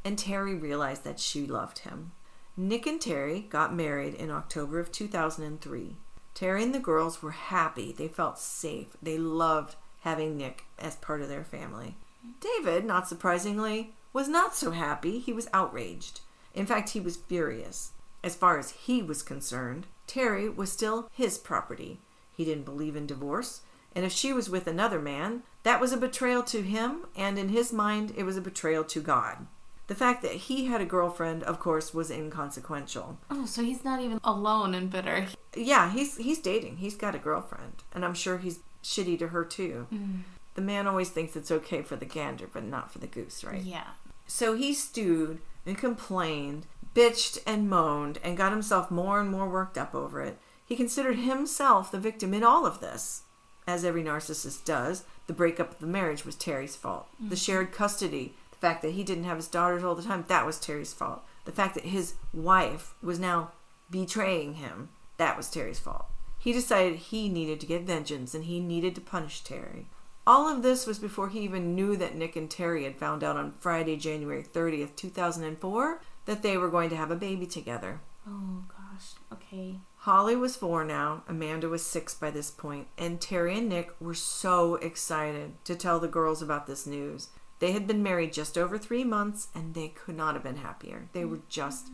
And 0.04 0.16
Teri 0.16 0.60
realized 0.60 1.04
that 1.04 1.18
she 1.18 1.46
loved 1.46 1.80
him. 1.80 2.12
Nick 2.56 2.86
and 2.86 3.00
Teri 3.00 3.48
got 3.48 3.74
married 3.74 4.14
in 4.14 4.30
October 4.30 4.78
of 4.78 4.92
2003. 4.92 5.96
Teri 6.34 6.62
and 6.62 6.74
the 6.74 6.78
girls 6.78 7.22
were 7.22 7.32
happy. 7.32 7.92
They 7.92 8.08
felt 8.08 8.38
safe. 8.38 8.96
They 9.02 9.18
loved 9.18 9.76
having 10.00 10.36
Nick 10.36 10.64
as 10.78 10.96
part 10.96 11.20
of 11.20 11.28
their 11.28 11.44
family. 11.44 11.96
David, 12.40 12.84
not 12.84 13.08
surprisingly, 13.08 13.94
was 14.12 14.28
not 14.28 14.54
so 14.54 14.70
happy. 14.70 15.18
He 15.18 15.32
was 15.32 15.48
outraged. 15.52 16.20
In 16.54 16.66
fact, 16.66 16.90
he 16.90 17.00
was 17.00 17.16
furious. 17.16 17.92
As 18.22 18.34
far 18.34 18.58
as 18.58 18.70
he 18.70 19.02
was 19.02 19.22
concerned, 19.22 19.86
Teri 20.06 20.54
was 20.54 20.72
still 20.72 21.08
his 21.12 21.38
property. 21.38 22.00
He 22.36 22.44
didn't 22.44 22.64
believe 22.64 22.96
in 22.96 23.06
divorce, 23.06 23.60
and 23.98 24.06
if 24.06 24.12
she 24.12 24.32
was 24.32 24.48
with 24.48 24.68
another 24.68 25.00
man, 25.00 25.42
that 25.64 25.80
was 25.80 25.92
a 25.92 25.96
betrayal 25.96 26.44
to 26.44 26.62
him, 26.62 27.06
and 27.16 27.36
in 27.36 27.48
his 27.48 27.72
mind, 27.72 28.14
it 28.16 28.22
was 28.22 28.36
a 28.36 28.40
betrayal 28.40 28.84
to 28.84 29.00
God. 29.00 29.48
The 29.88 29.96
fact 29.96 30.22
that 30.22 30.34
he 30.34 30.66
had 30.66 30.80
a 30.80 30.84
girlfriend, 30.84 31.42
of 31.42 31.58
course, 31.58 31.92
was 31.92 32.08
inconsequential. 32.08 33.18
Oh, 33.28 33.44
so 33.44 33.64
he's 33.64 33.82
not 33.82 34.00
even 34.00 34.20
alone 34.22 34.72
and 34.72 34.88
bitter. 34.88 35.26
Yeah, 35.56 35.90
he's 35.90 36.16
he's 36.16 36.38
dating. 36.38 36.76
He's 36.76 36.94
got 36.94 37.16
a 37.16 37.18
girlfriend, 37.18 37.82
and 37.92 38.04
I'm 38.04 38.14
sure 38.14 38.38
he's 38.38 38.60
shitty 38.84 39.18
to 39.18 39.28
her 39.28 39.44
too. 39.44 39.88
Mm. 39.92 40.20
The 40.54 40.62
man 40.62 40.86
always 40.86 41.10
thinks 41.10 41.34
it's 41.34 41.50
okay 41.50 41.82
for 41.82 41.96
the 41.96 42.04
gander, 42.04 42.48
but 42.52 42.62
not 42.62 42.92
for 42.92 43.00
the 43.00 43.08
goose, 43.08 43.42
right? 43.42 43.62
Yeah. 43.62 43.88
So 44.28 44.54
he 44.54 44.74
stewed 44.74 45.40
and 45.66 45.76
complained, 45.76 46.66
bitched 46.94 47.40
and 47.48 47.68
moaned, 47.68 48.20
and 48.22 48.36
got 48.36 48.52
himself 48.52 48.92
more 48.92 49.20
and 49.20 49.28
more 49.28 49.48
worked 49.48 49.76
up 49.76 49.92
over 49.92 50.22
it. 50.22 50.38
He 50.64 50.76
considered 50.76 51.16
himself 51.16 51.90
the 51.90 51.98
victim 51.98 52.32
in 52.32 52.44
all 52.44 52.64
of 52.64 52.78
this. 52.78 53.22
As 53.68 53.84
every 53.84 54.02
narcissist 54.02 54.64
does, 54.64 55.04
the 55.26 55.34
breakup 55.34 55.72
of 55.72 55.78
the 55.78 55.86
marriage 55.86 56.24
was 56.24 56.34
Teri's 56.34 56.74
fault. 56.74 57.06
The 57.20 57.26
mm-hmm. 57.26 57.34
shared 57.34 57.70
custody, 57.70 58.34
the 58.50 58.56
fact 58.56 58.80
that 58.80 58.92
he 58.92 59.04
didn't 59.04 59.24
have 59.24 59.36
his 59.36 59.46
daughters 59.46 59.84
all 59.84 59.94
the 59.94 60.02
time, 60.02 60.24
that 60.28 60.46
was 60.46 60.56
Teri's 60.56 60.94
fault. 60.94 61.22
The 61.44 61.52
fact 61.52 61.74
that 61.74 61.84
his 61.84 62.14
wife 62.32 62.94
was 63.02 63.18
now 63.18 63.52
betraying 63.90 64.54
him, 64.54 64.88
that 65.18 65.36
was 65.36 65.48
Teri's 65.48 65.78
fault. 65.78 66.06
He 66.38 66.54
decided 66.54 66.96
he 66.96 67.28
needed 67.28 67.60
to 67.60 67.66
get 67.66 67.82
vengeance 67.82 68.32
and 68.32 68.44
he 68.44 68.58
needed 68.58 68.94
to 68.94 69.02
punish 69.02 69.42
Teri. 69.42 69.84
All 70.26 70.48
of 70.48 70.62
this 70.62 70.86
was 70.86 70.98
before 70.98 71.28
he 71.28 71.40
even 71.40 71.74
knew 71.74 71.94
that 71.96 72.16
Nick 72.16 72.36
and 72.36 72.48
Teri 72.48 72.84
had 72.84 72.96
found 72.96 73.22
out 73.22 73.36
on 73.36 73.52
Friday, 73.60 73.98
January 73.98 74.42
30th, 74.42 74.96
2004, 74.96 76.00
that 76.24 76.40
they 76.40 76.56
were 76.56 76.70
going 76.70 76.88
to 76.88 76.96
have 76.96 77.10
a 77.10 77.16
baby 77.16 77.44
together. 77.44 78.00
Oh 78.26 78.64
gosh. 78.68 79.12
Okay. 79.30 79.80
Holly 80.08 80.36
was 80.36 80.56
four 80.56 80.84
now, 80.84 81.22
Amanda 81.28 81.68
was 81.68 81.84
six 81.84 82.14
by 82.14 82.30
this 82.30 82.50
point, 82.50 82.86
and 82.96 83.20
Teri 83.20 83.58
and 83.58 83.68
Nick 83.68 83.90
were 84.00 84.14
so 84.14 84.76
excited 84.76 85.62
to 85.66 85.76
tell 85.76 86.00
the 86.00 86.08
girls 86.08 86.40
about 86.40 86.66
this 86.66 86.86
news. 86.86 87.28
They 87.58 87.72
had 87.72 87.86
been 87.86 88.02
married 88.02 88.32
just 88.32 88.56
over 88.56 88.78
three 88.78 89.04
months 89.04 89.48
and 89.54 89.74
they 89.74 89.88
could 89.88 90.16
not 90.16 90.32
have 90.32 90.42
been 90.42 90.56
happier. 90.56 91.10
They 91.12 91.26
were 91.26 91.40
just 91.50 91.88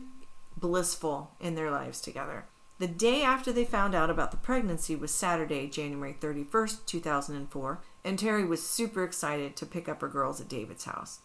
blissful 0.55 1.31
in 1.41 1.55
their 1.55 1.69
lives 1.69 1.99
together. 1.99 2.45
The 2.79 2.87
day 2.87 3.21
after 3.21 3.51
they 3.51 3.65
found 3.65 3.93
out 3.93 4.09
about 4.09 4.31
the 4.31 4.37
pregnancy 4.37 4.95
was 4.95 5.13
Saturday, 5.13 5.67
January 5.67 6.15
31st, 6.17 6.85
2004, 6.85 7.81
and 8.05 8.17
Teri 8.17 8.47
was 8.47 8.65
super 8.65 9.03
excited 9.03 9.57
to 9.57 9.65
pick 9.65 9.89
up 9.89 9.99
her 9.99 10.07
girls 10.07 10.39
at 10.39 10.47
David's 10.47 10.85
house. 10.85 11.19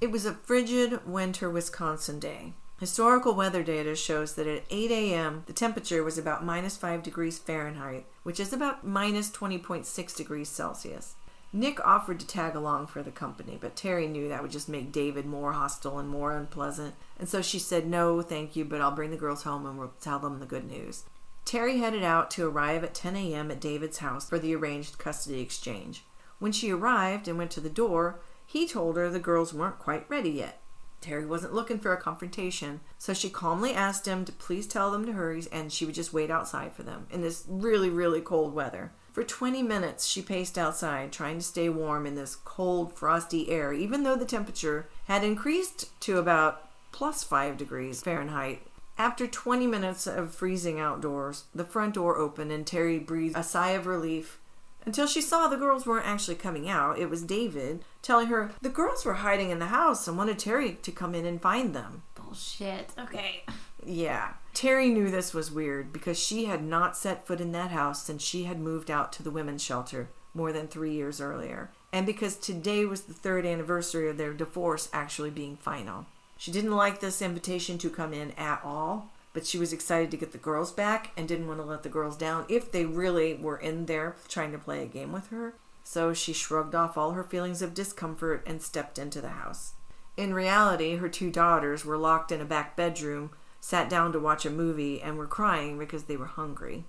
It 0.00 0.12
was 0.12 0.24
a 0.24 0.34
frigid 0.34 1.04
winter 1.08 1.50
Wisconsin 1.50 2.20
day. 2.20 2.52
Historical 2.78 3.34
weather 3.34 3.62
data 3.62 3.96
shows 3.96 4.34
that 4.34 4.46
at 4.46 4.64
8 4.68 4.90
a.m., 4.90 5.44
the 5.46 5.54
temperature 5.54 6.04
was 6.04 6.18
about 6.18 6.44
minus 6.44 6.76
5 6.76 7.02
degrees 7.02 7.38
Fahrenheit, 7.38 8.04
which 8.22 8.38
is 8.38 8.52
about 8.52 8.86
minus 8.86 9.30
20.6 9.30 10.14
degrees 10.14 10.50
Celsius. 10.50 11.14
Nick 11.54 11.80
offered 11.86 12.20
to 12.20 12.26
tag 12.26 12.54
along 12.54 12.86
for 12.86 13.02
the 13.02 13.10
company, 13.10 13.56
but 13.58 13.76
Teri 13.76 14.10
knew 14.10 14.28
that 14.28 14.42
would 14.42 14.50
just 14.50 14.68
make 14.68 14.92
David 14.92 15.24
more 15.24 15.52
hostile 15.52 15.98
and 15.98 16.06
more 16.06 16.36
unpleasant, 16.36 16.94
and 17.18 17.26
so 17.26 17.40
she 17.40 17.58
said, 17.58 17.86
No, 17.86 18.20
thank 18.20 18.54
you, 18.54 18.64
but 18.66 18.82
I'll 18.82 18.90
bring 18.90 19.10
the 19.10 19.16
girls 19.16 19.44
home 19.44 19.64
and 19.64 19.78
we'll 19.78 19.94
tell 19.98 20.18
them 20.18 20.38
the 20.38 20.44
good 20.44 20.66
news. 20.66 21.04
Teri 21.46 21.78
headed 21.78 22.02
out 22.02 22.30
to 22.32 22.46
arrive 22.46 22.84
at 22.84 22.92
10 22.92 23.16
a.m. 23.16 23.50
at 23.50 23.60
David's 23.60 23.98
house 23.98 24.28
for 24.28 24.38
the 24.38 24.54
arranged 24.54 24.98
custody 24.98 25.40
exchange. 25.40 26.04
When 26.40 26.52
she 26.52 26.72
arrived 26.72 27.26
and 27.26 27.38
went 27.38 27.52
to 27.52 27.60
the 27.60 27.70
door, 27.70 28.20
he 28.44 28.68
told 28.68 28.96
her 28.96 29.08
the 29.08 29.18
girls 29.18 29.54
weren't 29.54 29.78
quite 29.78 30.04
ready 30.10 30.30
yet. 30.30 30.60
Teri 31.00 31.26
wasn't 31.26 31.54
looking 31.54 31.78
for 31.78 31.92
a 31.92 32.00
confrontation, 32.00 32.80
so 32.98 33.12
she 33.12 33.30
calmly 33.30 33.74
asked 33.74 34.06
him 34.06 34.24
to 34.24 34.32
please 34.32 34.66
tell 34.66 34.90
them 34.90 35.06
to 35.06 35.12
hurry 35.12 35.42
and 35.52 35.72
she 35.72 35.84
would 35.84 35.94
just 35.94 36.12
wait 36.12 36.30
outside 36.30 36.72
for 36.72 36.82
them 36.82 37.06
in 37.10 37.20
this 37.20 37.44
really, 37.48 37.90
really 37.90 38.20
cold 38.20 38.54
weather. 38.54 38.92
For 39.12 39.24
20 39.24 39.62
minutes, 39.62 40.06
she 40.06 40.20
paced 40.20 40.58
outside, 40.58 41.12
trying 41.12 41.38
to 41.38 41.44
stay 41.44 41.68
warm 41.68 42.06
in 42.06 42.16
this 42.16 42.34
cold, 42.34 42.92
frosty 42.92 43.50
air, 43.50 43.72
even 43.72 44.02
though 44.02 44.16
the 44.16 44.24
temperature 44.24 44.88
had 45.06 45.24
increased 45.24 45.98
to 46.00 46.18
about 46.18 46.68
plus 46.92 47.24
5 47.24 47.56
degrees 47.56 48.02
Fahrenheit. 48.02 48.62
After 48.98 49.26
20 49.26 49.66
minutes 49.66 50.06
of 50.06 50.34
freezing 50.34 50.80
outdoors, 50.80 51.44
the 51.54 51.64
front 51.64 51.94
door 51.94 52.16
opened 52.16 52.52
and 52.52 52.64
Teri 52.64 53.04
breathed 53.04 53.36
a 53.36 53.42
sigh 53.42 53.70
of 53.70 53.86
relief 53.86 54.38
until 54.86 55.06
she 55.06 55.20
saw 55.20 55.48
the 55.48 55.56
girls 55.56 55.84
weren't 55.84 56.06
actually 56.06 56.36
coming 56.36 56.68
out. 56.68 56.98
It 56.98 57.10
was 57.10 57.22
David 57.22 57.84
telling 58.00 58.28
her 58.28 58.52
the 58.62 58.70
girls 58.70 59.04
were 59.04 59.14
hiding 59.14 59.50
in 59.50 59.58
the 59.58 59.66
house 59.66 60.08
and 60.08 60.16
wanted 60.16 60.38
Teri 60.38 60.80
to 60.80 60.92
come 60.92 61.14
in 61.14 61.26
and 61.26 61.42
find 61.42 61.74
them. 61.74 62.02
Bullshit. 62.14 62.90
Okay. 62.98 63.44
Yeah. 63.84 64.34
Teri 64.54 64.92
knew 64.92 65.10
this 65.10 65.34
was 65.34 65.50
weird 65.50 65.92
because 65.92 66.18
she 66.18 66.46
had 66.46 66.62
not 66.62 66.96
set 66.96 67.26
foot 67.26 67.40
in 67.40 67.52
that 67.52 67.72
house 67.72 68.04
since 68.04 68.22
she 68.22 68.44
had 68.44 68.58
moved 68.58 68.90
out 68.90 69.12
to 69.12 69.22
the 69.22 69.30
women's 69.30 69.62
shelter 69.62 70.08
more 70.32 70.52
than 70.52 70.68
three 70.68 70.92
years 70.92 71.20
earlier, 71.20 71.70
and 71.92 72.04
because 72.04 72.36
today 72.36 72.84
was 72.84 73.02
the 73.02 73.14
third 73.14 73.46
anniversary 73.46 74.08
of 74.08 74.18
their 74.18 74.34
divorce 74.34 74.88
actually 74.92 75.30
being 75.30 75.56
final. 75.56 76.06
She 76.36 76.52
didn't 76.52 76.76
like 76.76 77.00
this 77.00 77.22
invitation 77.22 77.78
to 77.78 77.88
come 77.88 78.12
in 78.12 78.32
at 78.32 78.60
all, 78.62 79.10
but 79.36 79.44
she 79.44 79.58
was 79.58 79.70
excited 79.70 80.10
to 80.10 80.16
get 80.16 80.32
the 80.32 80.38
girls 80.38 80.72
back 80.72 81.10
and 81.14 81.28
didn't 81.28 81.46
want 81.46 81.60
to 81.60 81.66
let 81.66 81.82
the 81.82 81.90
girls 81.90 82.16
down 82.16 82.46
if 82.48 82.72
they 82.72 82.86
really 82.86 83.34
were 83.34 83.58
in 83.58 83.84
there 83.84 84.16
trying 84.28 84.50
to 84.50 84.56
play 84.56 84.82
a 84.82 84.86
game 84.86 85.12
with 85.12 85.28
her. 85.28 85.52
So 85.84 86.14
she 86.14 86.32
shrugged 86.32 86.74
off 86.74 86.96
all 86.96 87.10
her 87.10 87.22
feelings 87.22 87.60
of 87.60 87.74
discomfort 87.74 88.42
and 88.46 88.62
stepped 88.62 88.98
into 88.98 89.20
the 89.20 89.28
house. 89.28 89.74
In 90.16 90.32
reality, 90.32 90.96
her 90.96 91.10
two 91.10 91.30
daughters 91.30 91.84
were 91.84 91.98
locked 91.98 92.32
in 92.32 92.40
a 92.40 92.46
back 92.46 92.76
bedroom, 92.76 93.28
sat 93.60 93.90
down 93.90 94.10
to 94.12 94.18
watch 94.18 94.46
a 94.46 94.50
movie, 94.50 95.02
and 95.02 95.18
were 95.18 95.26
crying 95.26 95.78
because 95.78 96.04
they 96.04 96.16
were 96.16 96.24
hungry. 96.24 96.84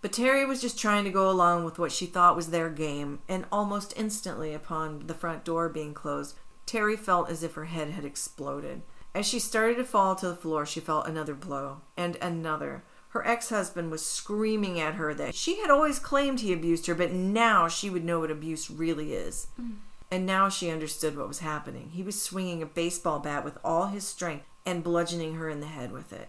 But 0.00 0.12
Teri 0.12 0.48
was 0.48 0.62
just 0.62 0.78
trying 0.78 1.04
to 1.04 1.10
go 1.10 1.30
along 1.30 1.66
with 1.66 1.78
what 1.78 1.92
she 1.92 2.06
thought 2.06 2.36
was 2.36 2.48
their 2.48 2.70
game, 2.70 3.18
and 3.28 3.44
almost 3.52 3.92
instantly, 3.98 4.54
upon 4.54 5.08
the 5.08 5.14
front 5.14 5.44
door 5.44 5.68
being 5.68 5.92
closed, 5.92 6.36
Teri 6.66 6.98
felt 6.98 7.28
as 7.28 7.42
if 7.42 7.52
her 7.52 7.66
head 7.66 7.90
had 7.90 8.06
exploded. 8.06 8.80
As 9.14 9.26
she 9.26 9.38
started 9.38 9.76
to 9.76 9.84
fall 9.84 10.14
to 10.16 10.28
the 10.28 10.36
floor, 10.36 10.64
she 10.64 10.80
felt 10.80 11.06
another 11.06 11.34
blow, 11.34 11.82
and 11.96 12.16
another. 12.16 12.82
Her 13.10 13.26
ex 13.26 13.50
husband 13.50 13.90
was 13.90 14.04
screaming 14.04 14.80
at 14.80 14.94
her 14.94 15.12
that 15.12 15.34
she 15.34 15.60
had 15.60 15.70
always 15.70 15.98
claimed 15.98 16.40
he 16.40 16.52
abused 16.52 16.86
her, 16.86 16.94
but 16.94 17.12
now 17.12 17.68
she 17.68 17.90
would 17.90 18.04
know 18.04 18.20
what 18.20 18.30
abuse 18.30 18.70
really 18.70 19.12
is. 19.12 19.48
Mm. 19.60 19.74
And 20.10 20.24
now 20.24 20.48
she 20.48 20.70
understood 20.70 21.16
what 21.16 21.28
was 21.28 21.40
happening. 21.40 21.90
He 21.92 22.02
was 22.02 22.20
swinging 22.20 22.62
a 22.62 22.66
baseball 22.66 23.18
bat 23.18 23.44
with 23.44 23.58
all 23.62 23.86
his 23.86 24.06
strength 24.06 24.46
and 24.64 24.84
bludgeoning 24.84 25.34
her 25.34 25.48
in 25.50 25.60
the 25.60 25.66
head 25.66 25.92
with 25.92 26.12
it. 26.12 26.28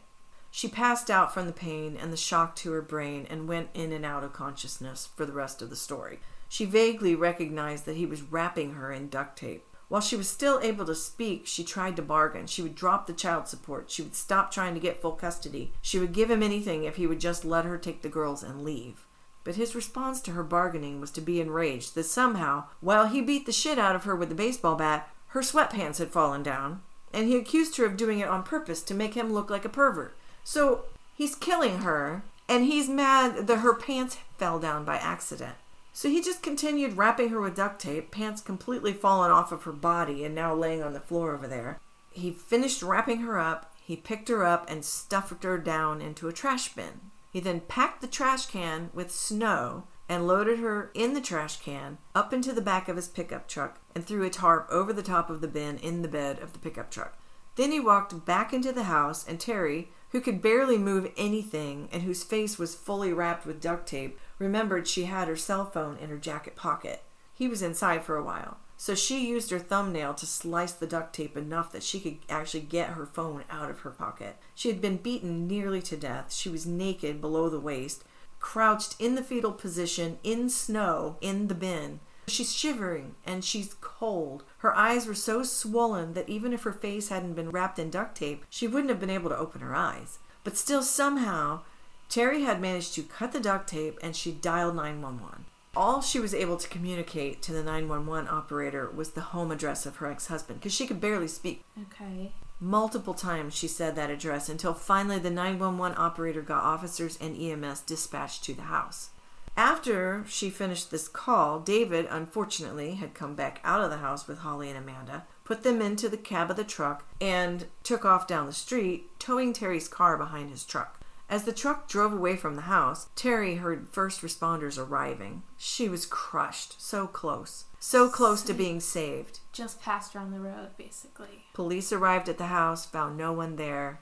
She 0.51 0.67
passed 0.67 1.09
out 1.09 1.33
from 1.33 1.47
the 1.47 1.53
pain 1.53 1.97
and 1.99 2.11
the 2.11 2.17
shock 2.17 2.55
to 2.57 2.71
her 2.73 2.81
brain 2.81 3.27
and 3.29 3.47
went 3.47 3.69
in 3.73 3.91
and 3.91 4.05
out 4.05 4.23
of 4.23 4.33
consciousness 4.33 5.09
for 5.15 5.25
the 5.25 5.33
rest 5.33 5.61
of 5.61 5.69
the 5.69 5.75
story. 5.75 6.19
She 6.47 6.65
vaguely 6.65 7.15
recognized 7.15 7.85
that 7.85 7.95
he 7.95 8.05
was 8.05 8.21
wrapping 8.21 8.73
her 8.73 8.91
in 8.91 9.09
duct 9.09 9.37
tape. 9.37 9.65
While 9.93 10.01
she 10.01 10.15
was 10.15 10.27
still 10.27 10.59
able 10.63 10.87
to 10.87 10.95
speak, 10.95 11.45
she 11.45 11.63
tried 11.63 11.97
to 11.97 12.01
bargain. 12.01 12.47
She 12.47 12.63
would 12.63 12.73
drop 12.73 13.05
the 13.05 13.13
child 13.13 13.47
support. 13.47 13.91
She 13.91 14.01
would 14.01 14.15
stop 14.15 14.49
trying 14.49 14.73
to 14.73 14.79
get 14.79 14.99
full 14.99 15.11
custody. 15.11 15.71
She 15.83 15.99
would 15.99 16.13
give 16.13 16.31
him 16.31 16.41
anything 16.41 16.83
if 16.83 16.95
he 16.95 17.05
would 17.05 17.19
just 17.19 17.45
let 17.45 17.65
her 17.65 17.77
take 17.77 18.01
the 18.01 18.09
girls 18.09 18.41
and 18.41 18.63
leave. 18.63 19.05
But 19.43 19.53
his 19.53 19.75
response 19.75 20.19
to 20.21 20.31
her 20.31 20.41
bargaining 20.41 20.99
was 20.99 21.11
to 21.11 21.21
be 21.21 21.39
enraged 21.39 21.93
that 21.93 22.05
somehow, 22.05 22.63
while 22.81 23.05
he 23.05 23.21
beat 23.21 23.45
the 23.45 23.51
shit 23.51 23.77
out 23.77 23.95
of 23.95 24.05
her 24.05 24.15
with 24.15 24.29
the 24.29 24.33
baseball 24.33 24.73
bat, 24.73 25.07
her 25.27 25.41
sweatpants 25.41 25.99
had 25.99 26.09
fallen 26.09 26.41
down, 26.41 26.81
and 27.13 27.27
he 27.27 27.37
accused 27.37 27.77
her 27.77 27.85
of 27.85 27.95
doing 27.95 28.17
it 28.17 28.27
on 28.27 28.41
purpose 28.41 28.81
to 28.81 28.95
make 28.95 29.13
him 29.13 29.31
look 29.31 29.51
like 29.51 29.63
a 29.63 29.69
pervert. 29.69 30.17
So 30.43 30.85
he's 31.13 31.35
killing 31.35 31.81
her, 31.81 32.23
and 32.49 32.65
he's 32.65 32.89
mad 32.89 33.45
that 33.45 33.59
her 33.59 33.75
pants 33.75 34.17
fell 34.39 34.57
down 34.57 34.85
by 34.85 34.95
accident. 34.97 35.53
So 35.95 36.09
he 36.09 36.21
just 36.21 36.41
continued 36.41 36.97
wrapping 36.97 37.29
her 37.29 37.39
with 37.39 37.55
duct 37.55 37.79
tape, 37.79 38.09
pants 38.09 38.41
completely 38.41 38.93
fallen 38.93 39.29
off 39.29 39.51
of 39.51 39.63
her 39.63 39.71
body 39.71 40.25
and 40.25 40.33
now 40.33 40.53
laying 40.53 40.81
on 40.81 40.93
the 40.93 40.99
floor 40.99 41.35
over 41.35 41.47
there. 41.47 41.79
He 42.11 42.31
finished 42.31 42.81
wrapping 42.81 43.19
her 43.19 43.39
up, 43.39 43.73
he 43.79 43.95
picked 43.95 44.27
her 44.29 44.43
up 44.43 44.69
and 44.69 44.83
stuffed 44.83 45.43
her 45.43 45.57
down 45.57 46.01
into 46.01 46.27
a 46.27 46.33
trash 46.33 46.73
bin. 46.73 47.11
He 47.31 47.39
then 47.39 47.61
packed 47.61 48.01
the 48.01 48.07
trash 48.07 48.47
can 48.47 48.89
with 48.93 49.11
snow 49.11 49.83
and 50.09 50.27
loaded 50.27 50.59
her 50.59 50.89
in 50.93 51.13
the 51.13 51.21
trash 51.21 51.59
can 51.59 51.99
up 52.15 52.33
into 52.33 52.53
the 52.53 52.61
back 52.61 52.89
of 52.89 52.95
his 52.95 53.07
pickup 53.07 53.47
truck 53.47 53.79
and 53.93 54.03
threw 54.05 54.23
a 54.23 54.29
tarp 54.29 54.67
over 54.71 54.93
the 54.93 55.03
top 55.03 55.29
of 55.29 55.41
the 55.41 55.47
bin 55.47 55.77
in 55.77 56.01
the 56.01 56.07
bed 56.07 56.39
of 56.39 56.53
the 56.53 56.59
pickup 56.59 56.89
truck. 56.89 57.17
Then 57.55 57.71
he 57.71 57.79
walked 57.79 58.25
back 58.25 58.53
into 58.53 58.71
the 58.71 58.83
house, 58.83 59.27
and 59.27 59.39
Teri, 59.39 59.87
who 60.11 60.21
could 60.21 60.41
barely 60.41 60.77
move 60.77 61.11
anything 61.17 61.89
and 61.91 62.03
whose 62.03 62.23
face 62.23 62.57
was 62.57 62.75
fully 62.75 63.13
wrapped 63.13 63.45
with 63.45 63.61
duct 63.61 63.87
tape, 63.87 64.19
remembered 64.39 64.87
she 64.87 65.05
had 65.05 65.27
her 65.27 65.35
cell 65.35 65.65
phone 65.65 65.97
in 65.97 66.09
her 66.09 66.17
jacket 66.17 66.55
pocket. 66.55 67.03
He 67.33 67.47
was 67.47 67.61
inside 67.61 68.03
for 68.03 68.15
a 68.15 68.23
while, 68.23 68.57
so 68.77 68.95
she 68.95 69.27
used 69.27 69.49
her 69.49 69.59
thumbnail 69.59 70.13
to 70.15 70.25
slice 70.25 70.71
the 70.71 70.87
duct 70.87 71.13
tape 71.13 71.35
enough 71.35 71.71
that 71.71 71.83
she 71.83 71.99
could 71.99 72.19
actually 72.29 72.61
get 72.61 72.89
her 72.89 73.05
phone 73.05 73.43
out 73.49 73.69
of 73.69 73.79
her 73.79 73.89
pocket. 73.89 74.37
She 74.53 74.69
had 74.69 74.81
been 74.81 74.97
beaten 74.97 75.47
nearly 75.47 75.81
to 75.83 75.97
death. 75.97 76.31
She 76.33 76.49
was 76.49 76.65
naked 76.65 77.21
below 77.21 77.49
the 77.49 77.59
waist, 77.59 78.03
crouched 78.39 78.95
in 78.99 79.15
the 79.15 79.23
fetal 79.23 79.51
position 79.51 80.19
in 80.23 80.49
snow 80.49 81.17
in 81.21 81.47
the 81.47 81.55
bin. 81.55 82.01
She's 82.27 82.53
shivering 82.53 83.15
and 83.25 83.43
she's 83.43 83.75
cold. 83.81 84.43
Her 84.59 84.75
eyes 84.75 85.05
were 85.05 85.13
so 85.13 85.43
swollen 85.43 86.13
that 86.13 86.29
even 86.29 86.53
if 86.53 86.63
her 86.63 86.73
face 86.73 87.09
hadn't 87.09 87.33
been 87.33 87.49
wrapped 87.49 87.79
in 87.79 87.89
duct 87.89 88.15
tape, 88.15 88.45
she 88.49 88.67
wouldn't 88.67 88.89
have 88.89 88.99
been 88.99 89.09
able 89.09 89.29
to 89.29 89.37
open 89.37 89.61
her 89.61 89.75
eyes. 89.75 90.19
But 90.43 90.57
still, 90.57 90.83
somehow, 90.83 91.61
Teri 92.09 92.45
had 92.45 92.61
managed 92.61 92.93
to 92.95 93.03
cut 93.03 93.31
the 93.31 93.39
duct 93.39 93.69
tape 93.69 93.97
and 94.01 94.15
she 94.15 94.31
dialed 94.31 94.75
911. 94.75 95.45
All 95.75 96.01
she 96.01 96.19
was 96.19 96.35
able 96.35 96.57
to 96.57 96.69
communicate 96.69 97.41
to 97.43 97.51
the 97.51 97.63
911 97.63 98.29
operator 98.29 98.91
was 98.91 99.11
the 99.11 99.21
home 99.21 99.51
address 99.51 99.85
of 99.85 99.95
her 99.95 100.07
ex 100.07 100.27
husband 100.27 100.59
because 100.59 100.73
she 100.73 100.85
could 100.85 101.01
barely 101.01 101.27
speak. 101.27 101.63
Okay. 101.81 102.31
Multiple 102.59 103.15
times 103.15 103.55
she 103.55 103.67
said 103.67 103.95
that 103.95 104.11
address 104.11 104.47
until 104.47 104.73
finally 104.73 105.17
the 105.17 105.31
911 105.31 105.97
operator 105.97 106.41
got 106.41 106.63
officers 106.63 107.17
and 107.19 107.35
EMS 107.35 107.81
dispatched 107.81 108.43
to 108.43 108.53
the 108.53 108.63
house. 108.63 109.09
After 109.55 110.23
she 110.27 110.49
finished 110.49 110.89
this 110.89 111.07
call, 111.07 111.59
David, 111.59 112.07
unfortunately, 112.09 112.95
had 112.95 113.13
come 113.13 113.35
back 113.35 113.59
out 113.63 113.81
of 113.81 113.91
the 113.91 113.97
house 113.97 114.27
with 114.27 114.39
Holly 114.39 114.69
and 114.69 114.77
Amanda, 114.77 115.25
put 115.43 115.63
them 115.63 115.81
into 115.81 116.09
the 116.09 116.17
cab 116.17 116.49
of 116.49 116.57
the 116.57 116.63
truck, 116.63 117.05
and 117.21 117.67
took 117.83 118.03
off 118.03 118.27
down 118.27 118.47
the 118.47 118.53
street, 118.53 119.09
towing 119.19 119.53
Teri's 119.53 119.87
car 119.87 120.17
behind 120.17 120.49
his 120.49 120.65
truck. 120.65 120.99
As 121.29 121.43
the 121.43 121.53
truck 121.53 121.87
drove 121.87 122.13
away 122.13 122.35
from 122.35 122.55
the 122.55 122.63
house, 122.63 123.07
Teri 123.15 123.59
heard 123.59 123.87
first 123.89 124.21
responders 124.21 124.77
arriving. 124.77 125.43
She 125.57 125.87
was 125.87 126.05
crushed, 126.05 126.81
so 126.81 127.07
close, 127.07 127.65
so 127.79 128.09
close 128.09 128.41
to 128.43 128.53
being 128.53 128.79
saved. 128.79 129.39
Just 129.51 129.81
passed 129.81 130.15
around 130.15 130.31
the 130.31 130.39
road, 130.39 130.69
basically. 130.77 131.45
Police 131.53 131.91
arrived 131.91 132.27
at 132.27 132.37
the 132.37 132.47
house, 132.47 132.85
found 132.85 133.17
no 133.17 133.31
one 133.33 133.55
there, 133.55 133.99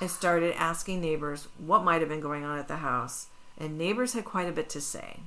and 0.00 0.10
started 0.10 0.54
asking 0.54 1.00
neighbors 1.00 1.48
what 1.58 1.84
might 1.84 2.00
have 2.00 2.10
been 2.10 2.20
going 2.20 2.44
on 2.44 2.58
at 2.58 2.68
the 2.68 2.76
house. 2.76 3.28
And 3.60 3.78
neighbors 3.78 4.14
had 4.14 4.24
quite 4.24 4.48
a 4.48 4.52
bit 4.52 4.68
to 4.70 4.80
say. 4.80 5.20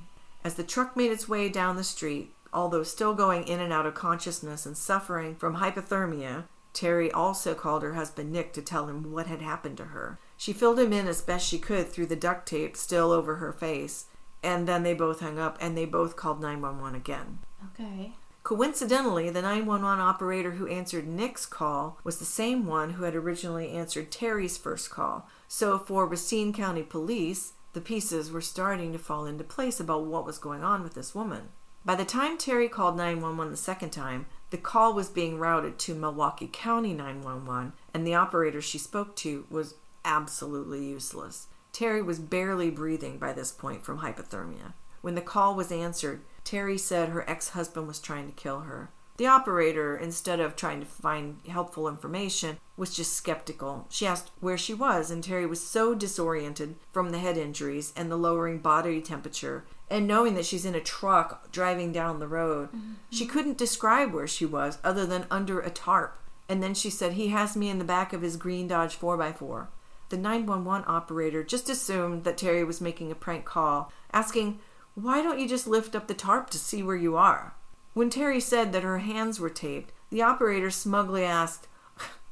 As 0.44 0.56
the 0.56 0.64
truck 0.64 0.94
made 0.96 1.10
its 1.10 1.28
way 1.28 1.48
down 1.48 1.76
the 1.76 1.84
street, 1.84 2.34
although 2.52 2.82
still 2.82 3.14
going 3.14 3.44
in 3.44 3.60
and 3.60 3.72
out 3.72 3.86
of 3.86 3.94
consciousness 3.94 4.66
and 4.66 4.76
suffering 4.76 5.36
from 5.36 5.56
hypothermia, 5.56 6.44
Teri 6.74 7.10
also 7.14 7.54
called 7.54 7.82
her 7.82 7.94
husband 7.94 8.32
Nick 8.32 8.52
to 8.54 8.62
tell 8.62 8.88
him 8.88 9.12
what 9.12 9.28
had 9.28 9.40
happened 9.40 9.76
to 9.78 9.86
her. 9.86 10.18
She 10.36 10.52
filled 10.52 10.80
him 10.80 10.92
in 10.92 11.06
as 11.06 11.22
best 11.22 11.48
she 11.48 11.58
could 11.58 11.88
through 11.88 12.06
the 12.06 12.16
duct 12.16 12.46
tape 12.46 12.76
still 12.76 13.12
over 13.12 13.36
her 13.36 13.52
face, 13.52 14.06
and 14.42 14.68
then 14.68 14.82
they 14.82 14.92
both 14.92 15.20
hung 15.20 15.38
up 15.38 15.56
and 15.60 15.78
they 15.78 15.86
both 15.86 16.16
called 16.16 16.42
911 16.42 16.94
again. 16.94 17.38
Okay. 17.72 18.12
Coincidentally, 18.42 19.30
the 19.30 19.40
911 19.40 20.00
operator 20.00 20.50
who 20.52 20.66
answered 20.66 21.06
Nick's 21.06 21.46
call 21.46 21.98
was 22.04 22.18
the 22.18 22.26
same 22.26 22.66
one 22.66 22.90
who 22.90 23.04
had 23.04 23.14
originally 23.14 23.70
answered 23.70 24.10
Teri's 24.10 24.58
first 24.58 24.90
call. 24.90 25.26
So, 25.48 25.78
for 25.78 26.04
Racine 26.04 26.52
County 26.52 26.82
Police, 26.82 27.54
the 27.74 27.80
pieces 27.80 28.30
were 28.30 28.40
starting 28.40 28.92
to 28.92 28.98
fall 28.98 29.26
into 29.26 29.44
place 29.44 29.78
about 29.78 30.06
what 30.06 30.24
was 30.24 30.38
going 30.38 30.64
on 30.64 30.82
with 30.82 30.94
this 30.94 31.14
woman. 31.14 31.50
By 31.84 31.96
the 31.96 32.04
time 32.04 32.38
Teri 32.38 32.70
called 32.70 32.96
911 32.96 33.50
the 33.50 33.58
second 33.58 33.90
time, 33.90 34.26
the 34.48 34.56
call 34.56 34.94
was 34.94 35.10
being 35.10 35.38
routed 35.38 35.78
to 35.80 35.94
Milwaukee 35.94 36.48
County 36.50 36.94
911, 36.94 37.74
and 37.92 38.06
the 38.06 38.14
operator 38.14 38.62
she 38.62 38.78
spoke 38.78 39.14
to 39.16 39.44
was 39.50 39.74
absolutely 40.04 40.82
useless. 40.84 41.48
Teri 41.74 42.02
was 42.04 42.18
barely 42.18 42.70
breathing 42.70 43.18
by 43.18 43.32
this 43.32 43.52
point 43.52 43.84
from 43.84 43.98
hypothermia. 43.98 44.72
When 45.02 45.14
the 45.16 45.20
call 45.20 45.54
was 45.54 45.70
answered, 45.70 46.22
Teri 46.44 46.78
said 46.80 47.10
her 47.10 47.28
ex 47.28 47.50
husband 47.50 47.86
was 47.86 48.00
trying 48.00 48.26
to 48.26 48.32
kill 48.32 48.60
her. 48.60 48.90
The 49.16 49.26
operator, 49.28 49.96
instead 49.96 50.40
of 50.40 50.56
trying 50.56 50.80
to 50.80 50.86
find 50.86 51.38
helpful 51.48 51.86
information, 51.86 52.58
was 52.76 52.96
just 52.96 53.14
skeptical. 53.14 53.86
She 53.88 54.06
asked 54.06 54.32
where 54.40 54.58
she 54.58 54.74
was, 54.74 55.10
and 55.10 55.22
Teri 55.22 55.48
was 55.48 55.64
so 55.64 55.94
disoriented 55.94 56.74
from 56.92 57.10
the 57.10 57.20
head 57.20 57.36
injuries 57.36 57.92
and 57.96 58.10
the 58.10 58.16
lowering 58.16 58.58
body 58.58 59.00
temperature, 59.00 59.64
and 59.88 60.08
knowing 60.08 60.34
that 60.34 60.46
she's 60.46 60.64
in 60.64 60.74
a 60.74 60.80
truck 60.80 61.52
driving 61.52 61.92
down 61.92 62.18
the 62.18 62.26
road, 62.26 62.70
mm-hmm. 62.70 62.94
she 63.10 63.24
couldn't 63.24 63.56
describe 63.56 64.12
where 64.12 64.26
she 64.26 64.44
was 64.44 64.78
other 64.82 65.06
than 65.06 65.26
under 65.30 65.60
a 65.60 65.70
tarp. 65.70 66.18
And 66.48 66.60
then 66.60 66.74
she 66.74 66.90
said, 66.90 67.12
He 67.12 67.28
has 67.28 67.56
me 67.56 67.68
in 67.70 67.78
the 67.78 67.84
back 67.84 68.12
of 68.12 68.22
his 68.22 68.36
green 68.36 68.66
Dodge 68.66 68.98
4x4. 68.98 69.68
The 70.08 70.16
911 70.16 70.84
operator 70.88 71.44
just 71.44 71.70
assumed 71.70 72.24
that 72.24 72.36
Teri 72.36 72.66
was 72.66 72.80
making 72.80 73.12
a 73.12 73.14
prank 73.14 73.44
call, 73.44 73.92
asking, 74.12 74.58
Why 74.94 75.22
don't 75.22 75.38
you 75.38 75.48
just 75.48 75.68
lift 75.68 75.94
up 75.94 76.08
the 76.08 76.14
tarp 76.14 76.50
to 76.50 76.58
see 76.58 76.82
where 76.82 76.96
you 76.96 77.16
are? 77.16 77.54
When 77.94 78.10
Teri 78.10 78.42
said 78.42 78.72
that 78.72 78.82
her 78.82 78.98
hands 78.98 79.40
were 79.40 79.50
taped, 79.50 79.92
the 80.10 80.22
operator 80.22 80.70
smugly 80.70 81.24
asked, 81.24 81.68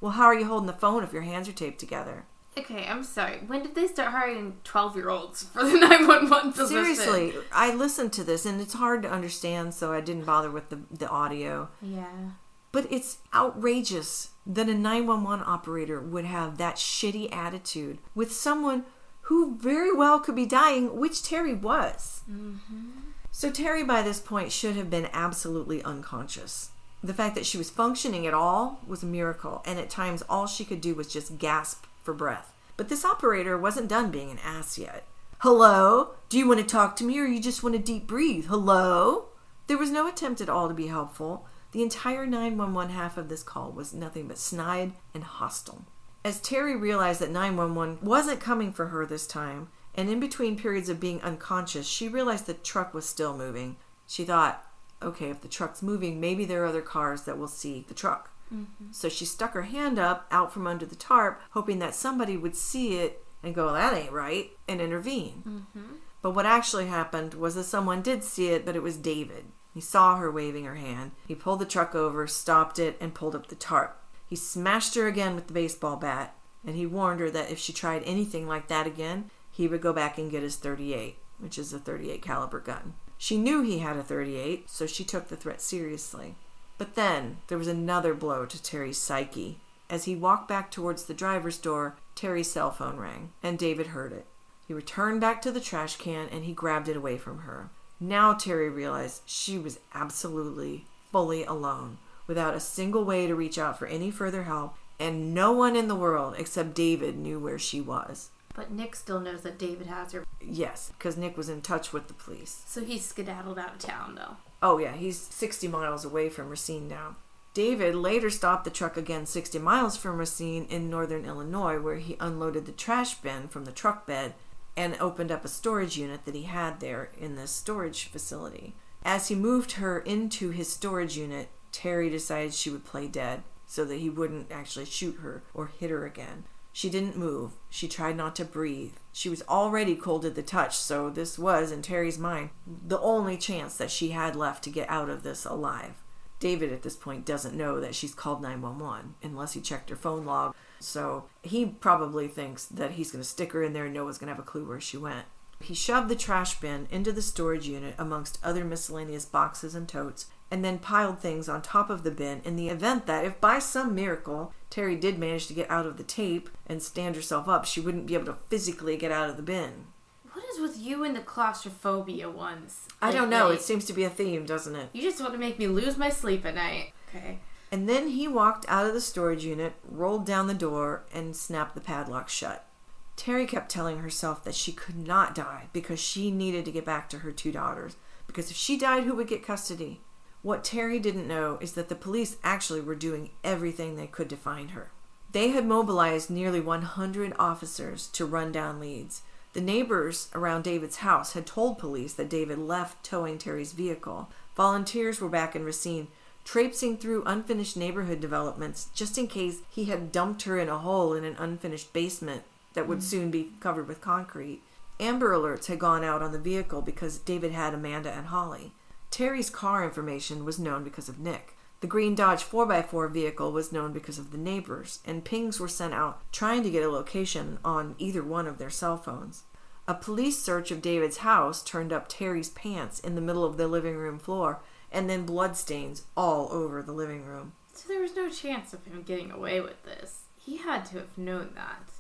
Well, 0.01 0.13
how 0.13 0.25
are 0.25 0.35
you 0.35 0.45
holding 0.45 0.67
the 0.67 0.73
phone 0.73 1.03
if 1.03 1.13
your 1.13 1.23
hands 1.23 1.49
are 1.49 1.53
taped 1.53 1.79
together? 1.79 2.27
Okay, 2.59 2.87
I'm 2.87 3.03
sorry. 3.03 3.39
When 3.47 3.63
did 3.63 3.75
they 3.75 3.87
start 3.87 4.11
hiring 4.11 4.59
12 4.65 4.97
year 4.97 5.09
olds 5.09 5.45
for 5.45 5.65
the 5.65 5.79
911 5.79 6.53
position? 6.53 6.95
Seriously, 6.95 7.33
I 7.51 7.75
listened 7.75 8.13
to 8.15 8.25
this 8.25 8.45
and 8.45 8.61
it's 8.61 8.75
hard 8.75 9.03
to 9.03 9.11
understand, 9.11 9.73
so 9.73 9.93
I 9.93 10.01
didn't 10.01 10.27
bother 10.27 10.51
with 10.51 10.69
the, 10.69 10.81
the 10.91 11.09
audio. 11.09 11.71
Yeah. 11.81 12.31
But 12.73 12.87
it's 12.91 13.19
outrageous 13.33 14.31
that 14.47 14.69
a 14.69 14.75
911 14.75 15.45
operator 15.47 16.01
would 16.01 16.25
have 16.25 16.59
that 16.59 16.77
shitty 16.77 17.33
attitude 17.35 17.99
with 18.15 18.33
someone 18.33 18.85
who 19.27 19.57
very 19.57 19.93
well 19.93 20.19
could 20.19 20.35
be 20.35 20.47
dying, 20.47 20.97
which 20.99 21.23
Teri 21.23 21.59
was. 21.59 22.23
Mm-hmm. 22.31 22.91
So 23.35 23.51
Teri, 23.51 23.85
by 23.85 24.03
this 24.03 24.21
point, 24.21 24.53
should 24.53 24.77
have 24.77 24.91
been 24.91 25.09
absolutely 25.11 25.83
unconscious. 25.83 26.71
The 27.03 27.15
fact 27.15 27.35
that 27.35 27.47
she 27.47 27.57
was 27.57 27.71
functioning 27.71 28.27
at 28.27 28.35
all 28.35 28.79
was 28.87 29.03
a 29.03 29.07
miracle, 29.07 29.63
and 29.65 29.79
at 29.79 29.89
times 29.89 30.23
all 30.29 30.47
she 30.47 30.67
could 30.67 30.83
do 30.83 30.95
was 30.95 31.11
just 31.11 31.39
gasp 31.39 31.87
for 32.03 32.13
breath. 32.13 32.53
But 32.77 32.91
this 32.91 33.07
operator 33.07 33.57
wasn't 33.57 33.89
done 33.89 34.11
being 34.11 34.31
an 34.31 34.39
ass 34.45 34.79
yet. 34.79 35.07
Hello? 35.39 36.11
Do 36.29 36.39
you 36.39 36.47
want 36.47 36.61
to 36.61 36.67
talk 36.67 36.95
to 36.97 37.05
me 37.05 37.19
or 37.19 37.25
you 37.25 37.41
just 37.41 37.63
want 37.63 37.75
to 37.75 37.81
deep 37.81 38.07
breathe? 38.07 38.47
Hello? 38.47 39.29
There 39.67 39.79
was 39.79 39.91
no 39.91 40.07
attempt 40.07 40.43
at 40.43 40.51
all 40.51 40.69
to 40.69 40.75
be 40.75 40.89
helpful. 40.89 41.47
The 41.73 41.83
entire 41.83 42.27
911 42.27 42.95
half 42.95 43.17
of 43.17 43.31
this 43.31 43.43
call 43.43 43.73
was 43.73 43.95
nothing 43.95 44.29
but 44.29 44.37
snide 44.37 44.93
and 45.15 45.25
hostile. 45.25 45.87
As 46.23 46.39
Teri 46.39 46.79
realized 46.79 47.21
that 47.21 47.31
911 47.31 47.99
wasn't 48.03 48.41
coming 48.41 48.73
for 48.73 48.89
her 48.89 49.07
this 49.07 49.27
time, 49.27 49.69
And 49.95 50.09
in 50.09 50.21
between 50.21 50.59
periods 50.59 50.89
of 50.89 51.01
being 51.01 51.21
unconscious, 51.23 51.87
she 51.87 52.09
realized 52.09 52.47
the 52.47 52.55
truck 52.55 52.95
was 52.95 53.07
still 53.07 53.37
moving. 53.37 53.77
She 54.07 54.25
thought, 54.25 54.65
okay, 55.03 55.31
if 55.31 55.41
the 55.41 55.49
truck's 55.49 55.83
moving, 55.83 56.21
maybe 56.21 56.45
there 56.45 56.63
are 56.63 56.67
other 56.67 56.83
cars 56.83 57.23
that 57.23 57.39
will 57.39 57.49
see 57.49 57.85
the 57.89 57.95
truck. 57.95 58.31
Mm-hmm. 58.53 58.93
So 58.93 59.09
she 59.09 59.25
stuck 59.25 59.53
her 59.55 59.63
hand 59.63 59.99
up 59.99 60.27
out 60.31 60.53
from 60.53 60.67
under 60.67 60.87
the 60.87 60.95
tarp, 60.95 61.41
hoping 61.51 61.79
that 61.81 61.95
somebody 61.95 62.37
would 62.37 62.57
see 62.57 62.97
it 62.97 63.25
and 63.43 63.55
go, 63.55 63.73
that 63.73 63.97
ain't 63.97 64.13
right, 64.13 64.51
and 64.69 64.81
intervene. 64.81 65.43
Mm-hmm. 65.47 65.95
But 66.21 66.31
what 66.33 66.47
actually 66.47 66.87
happened 66.87 67.35
was 67.35 67.55
that 67.57 67.65
someone 67.65 68.03
did 68.03 68.23
see 68.23 68.49
it, 68.49 68.65
but 68.65 68.77
it 68.77 68.83
was 68.83 68.97
David. 68.97 69.47
He 69.75 69.81
saw 69.81 70.17
her 70.17 70.31
waving 70.31 70.65
her 70.65 70.77
hand. 70.77 71.13
He 71.27 71.35
pulled 71.35 71.59
the 71.59 71.67
truck 71.67 71.95
over, 71.95 72.27
stopped 72.27 72.79
it, 72.79 72.97
and 73.01 73.15
pulled 73.15 73.35
up 73.35 73.49
the 73.49 73.57
tarp. 73.57 73.99
He 74.27 74.37
smashed 74.37 74.95
her 74.95 75.07
again 75.07 75.35
with 75.35 75.49
the 75.49 75.53
baseball 75.53 75.97
bat, 75.97 76.37
and 76.65 76.77
he 76.77 76.87
warned 76.87 77.21
her 77.21 77.31
that 77.31 77.51
if 77.51 77.59
she 77.59 77.73
tried 77.73 78.03
anything 78.05 78.47
like 78.47 78.69
that 78.69 78.87
again, 78.87 79.31
he 79.53 79.69
would 79.69 79.81
go 79.81 79.93
back 79.93 80.19
and 80.19 80.31
get 80.31 80.43
his 80.43 80.57
38, 80.57 81.19
which 81.39 81.59
is 81.59 81.73
a 81.73 81.79
38 81.79 82.23
caliber 82.23 82.59
gun. 82.59 82.95
She 83.19 83.37
knew 83.37 83.63
he 83.63 83.79
had 83.79 83.97
a 83.97 84.03
38, 84.03 84.69
so 84.69 84.87
she 84.87 85.05
took 85.05 85.29
the 85.29 85.37
threat 85.37 85.61
seriously. 85.61 86.35
But 86.79 86.97
then 86.97 87.37
there 87.47 87.59
was 87.59 87.69
another 87.69 88.15
blow 88.15 88.47
to 88.47 88.59
Teri's 88.59 88.99
psyche. 88.99 89.61
As 89.89 90.07
he 90.07 90.17
walked 90.17 90.49
back 90.49 90.71
towards 90.71 91.05
the 91.05 91.15
driver's 91.15 91.59
door, 91.59 91.97
Teri's 92.17 92.51
cell 92.51 92.73
phone 92.73 92.97
rang, 92.97 93.31
and 93.43 93.59
David 93.59 93.89
heard 93.89 94.13
it. 94.13 94.27
He 94.67 94.75
returned 94.75 95.21
back 95.21 95.43
to 95.43 95.53
the 95.53 95.61
trash 95.61 95.97
can 95.97 96.29
and 96.29 96.45
he 96.45 96.53
grabbed 96.53 96.89
it 96.89 96.97
away 96.97 97.19
from 97.19 97.41
her. 97.41 97.71
Now 98.01 98.35
Teri 98.35 98.75
realized 98.75 99.23
she 99.27 99.59
was 99.59 99.79
absolutely, 99.95 100.87
fully 101.13 101.45
alone, 101.45 101.99
without 102.27 102.55
a 102.55 102.61
single 102.61 103.05
way 103.05 103.27
to 103.27 103.35
reach 103.35 103.59
out 103.59 103.79
for 103.79 103.87
any 103.87 104.11
further 104.11 104.45
help, 104.45 104.75
and 104.99 105.35
no 105.35 105.53
one 105.53 105.77
in 105.77 105.89
the 105.89 105.95
world 105.95 106.35
except 106.39 106.75
David 106.75 107.17
knew 107.17 107.39
where 107.39 107.59
she 107.59 107.81
was. 107.81 108.31
But 108.55 108.71
Nick 108.71 108.95
still 108.95 109.21
knows 109.21 109.43
that 109.43 109.59
David 109.59 109.87
has 109.87 110.13
her. 110.13 110.25
Yes, 110.41 110.93
because 110.97 111.17
Nick 111.17 111.37
was 111.37 111.49
in 111.49 111.63
touch 111.63 111.93
with 111.93 112.09
the 112.09 112.15
police. 112.15 112.63
So 112.67 112.85
he's 112.85 113.05
skedaddled 113.05 113.59
out 113.59 113.75
of 113.75 113.79
town, 113.79 114.15
though. 114.15 114.37
Oh, 114.63 114.79
yeah, 114.79 114.93
he's 114.93 115.19
60 115.19 115.69
miles 115.69 116.05
away 116.05 116.29
from 116.29 116.49
Racine 116.49 116.89
now. 116.89 117.17
David 117.55 117.95
later 117.95 118.31
stopped 118.31 118.65
the 118.65 118.71
truck 118.71 118.97
again 118.97 119.27
60 119.27 119.59
miles 119.59 119.97
from 119.97 120.17
Racine 120.17 120.67
in 120.71 120.89
northern 120.89 121.27
Illinois, 121.27 121.79
where 121.79 121.97
he 121.97 122.17
unloaded 122.19 122.65
the 122.65 122.73
trash 122.73 123.15
bin 123.17 123.49
from 123.49 123.65
the 123.65 123.73
truck 123.73 124.07
bed 124.07 124.35
and 124.77 124.97
opened 125.01 125.31
up 125.31 125.45
a 125.45 125.49
storage 125.49 125.99
unit 125.99 126.25
that 126.25 126.35
he 126.35 126.45
had 126.45 126.81
there 126.81 127.11
in 127.19 127.37
this 127.37 127.51
storage 127.51 128.05
facility. 128.05 128.75
As 129.05 129.29
he 129.29 129.35
moved 129.35 129.73
her 129.73 129.99
into 129.99 130.51
his 130.51 130.73
storage 130.73 131.17
unit, 131.17 131.49
Teri 131.73 132.11
decided 132.11 132.55
she 132.55 132.71
would 132.71 132.85
play 132.85 133.07
dead 133.07 133.43
so 133.67 133.85
that 133.85 133.99
he 133.99 134.09
wouldn't 134.09 134.51
actually 134.51 134.87
shoot 134.87 135.17
her 135.23 135.43
or 135.53 135.67
hit 135.67 135.91
her 135.91 136.07
again. 136.07 136.45
She 136.73 136.89
didn't 136.89 137.17
move. 137.17 137.53
She 137.69 137.87
tried 137.87 138.17
not 138.17 138.35
to 138.37 138.45
breathe. 138.45 138.95
She 139.13 139.29
was 139.29 139.43
already 139.49 139.95
cold 139.95 140.25
at 140.25 140.35
the 140.35 140.43
touch, 140.43 140.77
so 140.77 141.11
this 141.11 141.39
was, 141.39 141.71
in 141.71 141.83
Teri's 141.83 142.19
mind, 142.19 142.51
the 142.67 143.01
only 143.01 143.37
chance 143.37 143.77
that 143.77 143.91
she 143.91 144.11
had 144.11 144.35
left 144.35 144.65
to 144.65 144.71
get 144.71 144.89
out 144.89 145.11
of 145.11 145.23
this 145.23 145.45
alive. 145.45 146.03
David 146.41 146.73
at 146.73 146.83
this 146.83 146.97
point 146.97 147.25
doesn't 147.25 147.57
know 147.57 147.79
that 147.79 147.95
she's 147.95 148.15
called 148.15 148.43
911 148.43 149.15
unless 149.23 149.53
he 149.53 149.61
checked 149.61 149.91
her 149.91 149.97
phone 149.97 150.25
log. 150.25 150.55
So 150.81 151.27
he 151.43 151.67
probably 151.67 152.27
thinks 152.27 152.65
that 152.67 152.93
he's 152.93 153.13
going 153.13 153.23
to 153.23 153.29
stick 153.29 153.53
her 153.53 153.63
in 153.63 153.75
there 153.75 153.85
and 153.85 153.95
no 153.95 154.05
one's 154.05 154.19
going 154.19 154.27
to 154.27 154.35
have 154.35 154.43
a 154.43 154.47
clue 154.47 154.67
where 154.67 154.81
she 154.81 154.97
went. 154.97 155.27
He 155.61 155.75
shoved 155.75 156.09
the 156.09 156.17
trash 156.17 156.59
bin 156.59 156.89
into 156.91 157.13
the 157.13 157.23
storage 157.23 157.69
unit 157.69 157.95
amongst 157.97 158.41
other 158.43 158.65
miscellaneous 158.65 159.25
boxes 159.25 159.77
and 159.77 159.89
totes 159.89 160.27
and 160.51 160.65
then 160.65 160.81
piled 160.81 161.21
things 161.21 161.49
on 161.49 161.63
top 161.63 161.89
of 161.89 162.03
the 162.03 162.11
bin 162.11 162.41
in 162.45 162.57
the 162.57 162.69
event 162.69 163.07
that 163.07 163.25
if 163.25 163.41
by 163.41 163.61
some 163.61 163.95
miracle 163.95 164.53
Teri 164.73 164.99
did 164.99 165.19
manage 165.19 165.49
to 165.49 165.55
get 165.55 165.71
out 165.71 165.85
of 165.85 165.99
the 165.99 166.03
tape 166.03 166.49
and 166.67 166.83
stand 166.83 167.15
herself 167.15 167.47
up, 167.47 167.67
she 167.67 167.79
wouldn't 167.79 168.07
be 168.07 168.15
able 168.15 168.25
to 168.25 168.39
physically 168.49 168.97
get 168.97 169.13
out 169.13 169.29
of 169.29 169.37
the 169.37 169.43
bin. 169.43 169.89
What 170.33 170.47
is 170.47 170.59
with 170.59 170.79
you 170.79 171.05
and 171.05 171.15
the 171.15 171.21
claustrophobia 171.21 172.31
ones? 172.31 172.89
I 173.03 173.13
don't 173.13 173.29
know. 173.29 173.49
lately? 173.49 173.57
It 173.57 173.63
seems 173.63 173.85
to 173.85 173.93
be 173.93 174.05
a 174.05 174.09
theme, 174.09 174.47
doesn't 174.47 174.75
it? 174.75 174.89
You 174.95 175.03
just 175.03 175.21
want 175.21 175.35
to 175.35 175.39
make 175.39 175.59
me 175.59 175.67
lose 175.67 175.99
my 175.99 176.09
sleep 176.09 176.47
at 176.47 176.55
night. 176.55 176.95
Okay. 177.11 177.41
And 177.71 177.87
then 177.87 178.09
he 178.09 178.27
walked 178.27 178.65
out 178.67 178.87
of 178.87 178.95
the 178.95 179.03
storage 179.03 179.45
unit, 179.45 179.75
rolled 179.87 180.25
down 180.25 180.47
the 180.47 180.55
door, 180.55 181.05
and 181.13 181.37
snapped 181.37 181.75
the 181.75 181.81
padlock 181.83 182.31
shut. 182.31 182.67
Teri 183.15 183.47
kept 183.47 183.71
telling 183.71 183.99
herself 183.99 184.43
that 184.45 184.55
she 184.55 184.73
could 184.73 184.97
not 184.97 185.35
die 185.35 185.69
because 185.75 186.01
she 186.01 186.31
needed 186.31 186.65
to 186.65 186.73
get 186.73 186.87
back 186.87 187.11
to 187.11 187.19
her 187.19 187.31
two 187.31 187.53
daughters. 187.53 187.97
Because 188.27 188.51
if 188.51 188.57
she 188.57 188.79
died, 188.79 189.05
who 189.05 189.15
would 189.17 189.29
get 189.29 189.45
custody? 189.45 190.01
What 190.43 190.65
Teri 190.65 191.01
didn't 191.01 191.29
know 191.29 191.59
is 191.61 191.73
that 191.73 191.89
the 191.89 191.95
police 191.95 192.37
actually 192.43 192.81
were 192.81 192.97
doing 192.97 193.31
everything 193.45 193.95
they 193.95 194.09
could 194.09 194.29
to 194.31 194.37
find 194.37 194.73
her. 194.73 194.91
They 195.31 195.49
had 195.49 195.67
mobilized 195.67 196.31
nearly 196.31 196.61
100 196.61 197.33
officers 197.39 198.09
to 198.09 198.27
run 198.27 198.53
down 198.53 198.81
leads. 198.81 199.23
The 199.53 199.61
neighbors 199.61 200.29
around 200.35 200.65
David's 200.65 200.97
house 200.97 201.35
had 201.35 201.47
told 201.47 201.79
police 201.79 202.15
that 202.15 202.29
David 202.29 202.59
left 202.59 203.05
towing 203.05 203.39
Teri's 203.39 203.73
vehicle. 203.73 204.31
Volunteers 204.57 205.21
were 205.21 205.29
back 205.29 205.55
in 205.55 205.65
Racine, 205.65 206.09
traipsing 206.45 206.97
through 206.97 207.23
unfinished 207.25 207.77
neighborhood 207.77 208.21
developments 208.21 208.89
just 208.95 209.17
in 209.17 209.29
case 209.29 209.61
he 209.71 209.85
had 209.85 210.11
dumped 210.11 210.43
her 210.43 210.59
in 210.59 210.69
a 210.69 210.79
hole 210.79 211.15
in 211.15 211.25
an 211.25 211.37
unfinished 211.39 211.93
basement 211.93 212.43
that 212.75 212.89
would 212.89 212.99
mm. 212.99 213.03
soon 213.03 213.31
be 213.31 213.53
covered 213.61 213.87
with 213.87 214.01
concrete. 214.01 214.61
Amber 214.99 215.33
alerts 215.33 215.67
had 215.67 215.79
gone 215.79 216.05
out 216.05 216.23
on 216.23 216.33
the 216.33 216.39
vehicle 216.39 216.83
because 216.83 217.19
David 217.19 217.53
had 217.53 217.75
Amanda 217.75 218.11
and 218.11 218.27
Holly. 218.27 218.73
Teri's 219.13 219.51
car 219.51 219.85
information 219.85 220.43
was 220.43 220.59
known 220.59 220.83
because 220.83 221.11
of 221.11 221.19
Nick. 221.19 221.55
The 221.81 221.87
green 221.87 222.15
Dodge 222.15 222.43
4x4 222.43 223.13
vehicle 223.13 223.53
was 223.53 223.71
known 223.71 223.93
because 223.93 224.19
of 224.19 224.33
the 224.33 224.39
neighbors, 224.39 225.01
and 225.05 225.23
pings 225.23 225.61
were 225.61 225.69
sent 225.69 225.93
out 225.93 226.23
trying 226.33 226.63
to 226.63 226.71
get 226.71 226.83
a 226.83 226.89
location 226.89 227.59
on 227.63 227.95
either 227.99 228.23
one 228.23 228.47
of 228.47 228.57
their 228.57 228.71
cell 228.71 228.97
phones. 228.97 229.43
A 229.87 229.93
police 229.93 230.43
search 230.43 230.71
of 230.71 230.81
David's 230.81 231.19
house 231.19 231.63
turned 231.63 231.93
up 231.93 232.09
Teri's 232.09 232.49
pants 232.49 233.01
in 233.01 233.15
the 233.15 233.21
middle 233.21 233.45
of 233.45 233.59
the 233.59 233.69
living 233.69 233.97
room 233.97 234.19
floor, 234.19 234.63
and 234.91 235.11
then 235.11 235.27
bloodstains 235.27 236.05
all 236.17 236.51
over 236.51 236.83
the 236.83 236.93
living 236.93 237.27
room. 237.27 237.53
So 237.75 237.89
there 237.89 238.01
was 238.01 238.17
no 238.17 238.31
chance 238.31 238.73
of 238.73 238.83
him 238.87 239.03
getting 239.03 239.31
away 239.31 239.61
with 239.61 239.85
this. 239.85 240.23
He 240.37 240.57
had 240.57 240.87
to 240.87 240.99
have 240.99 241.19
known 241.19 241.51
that. 241.55 241.92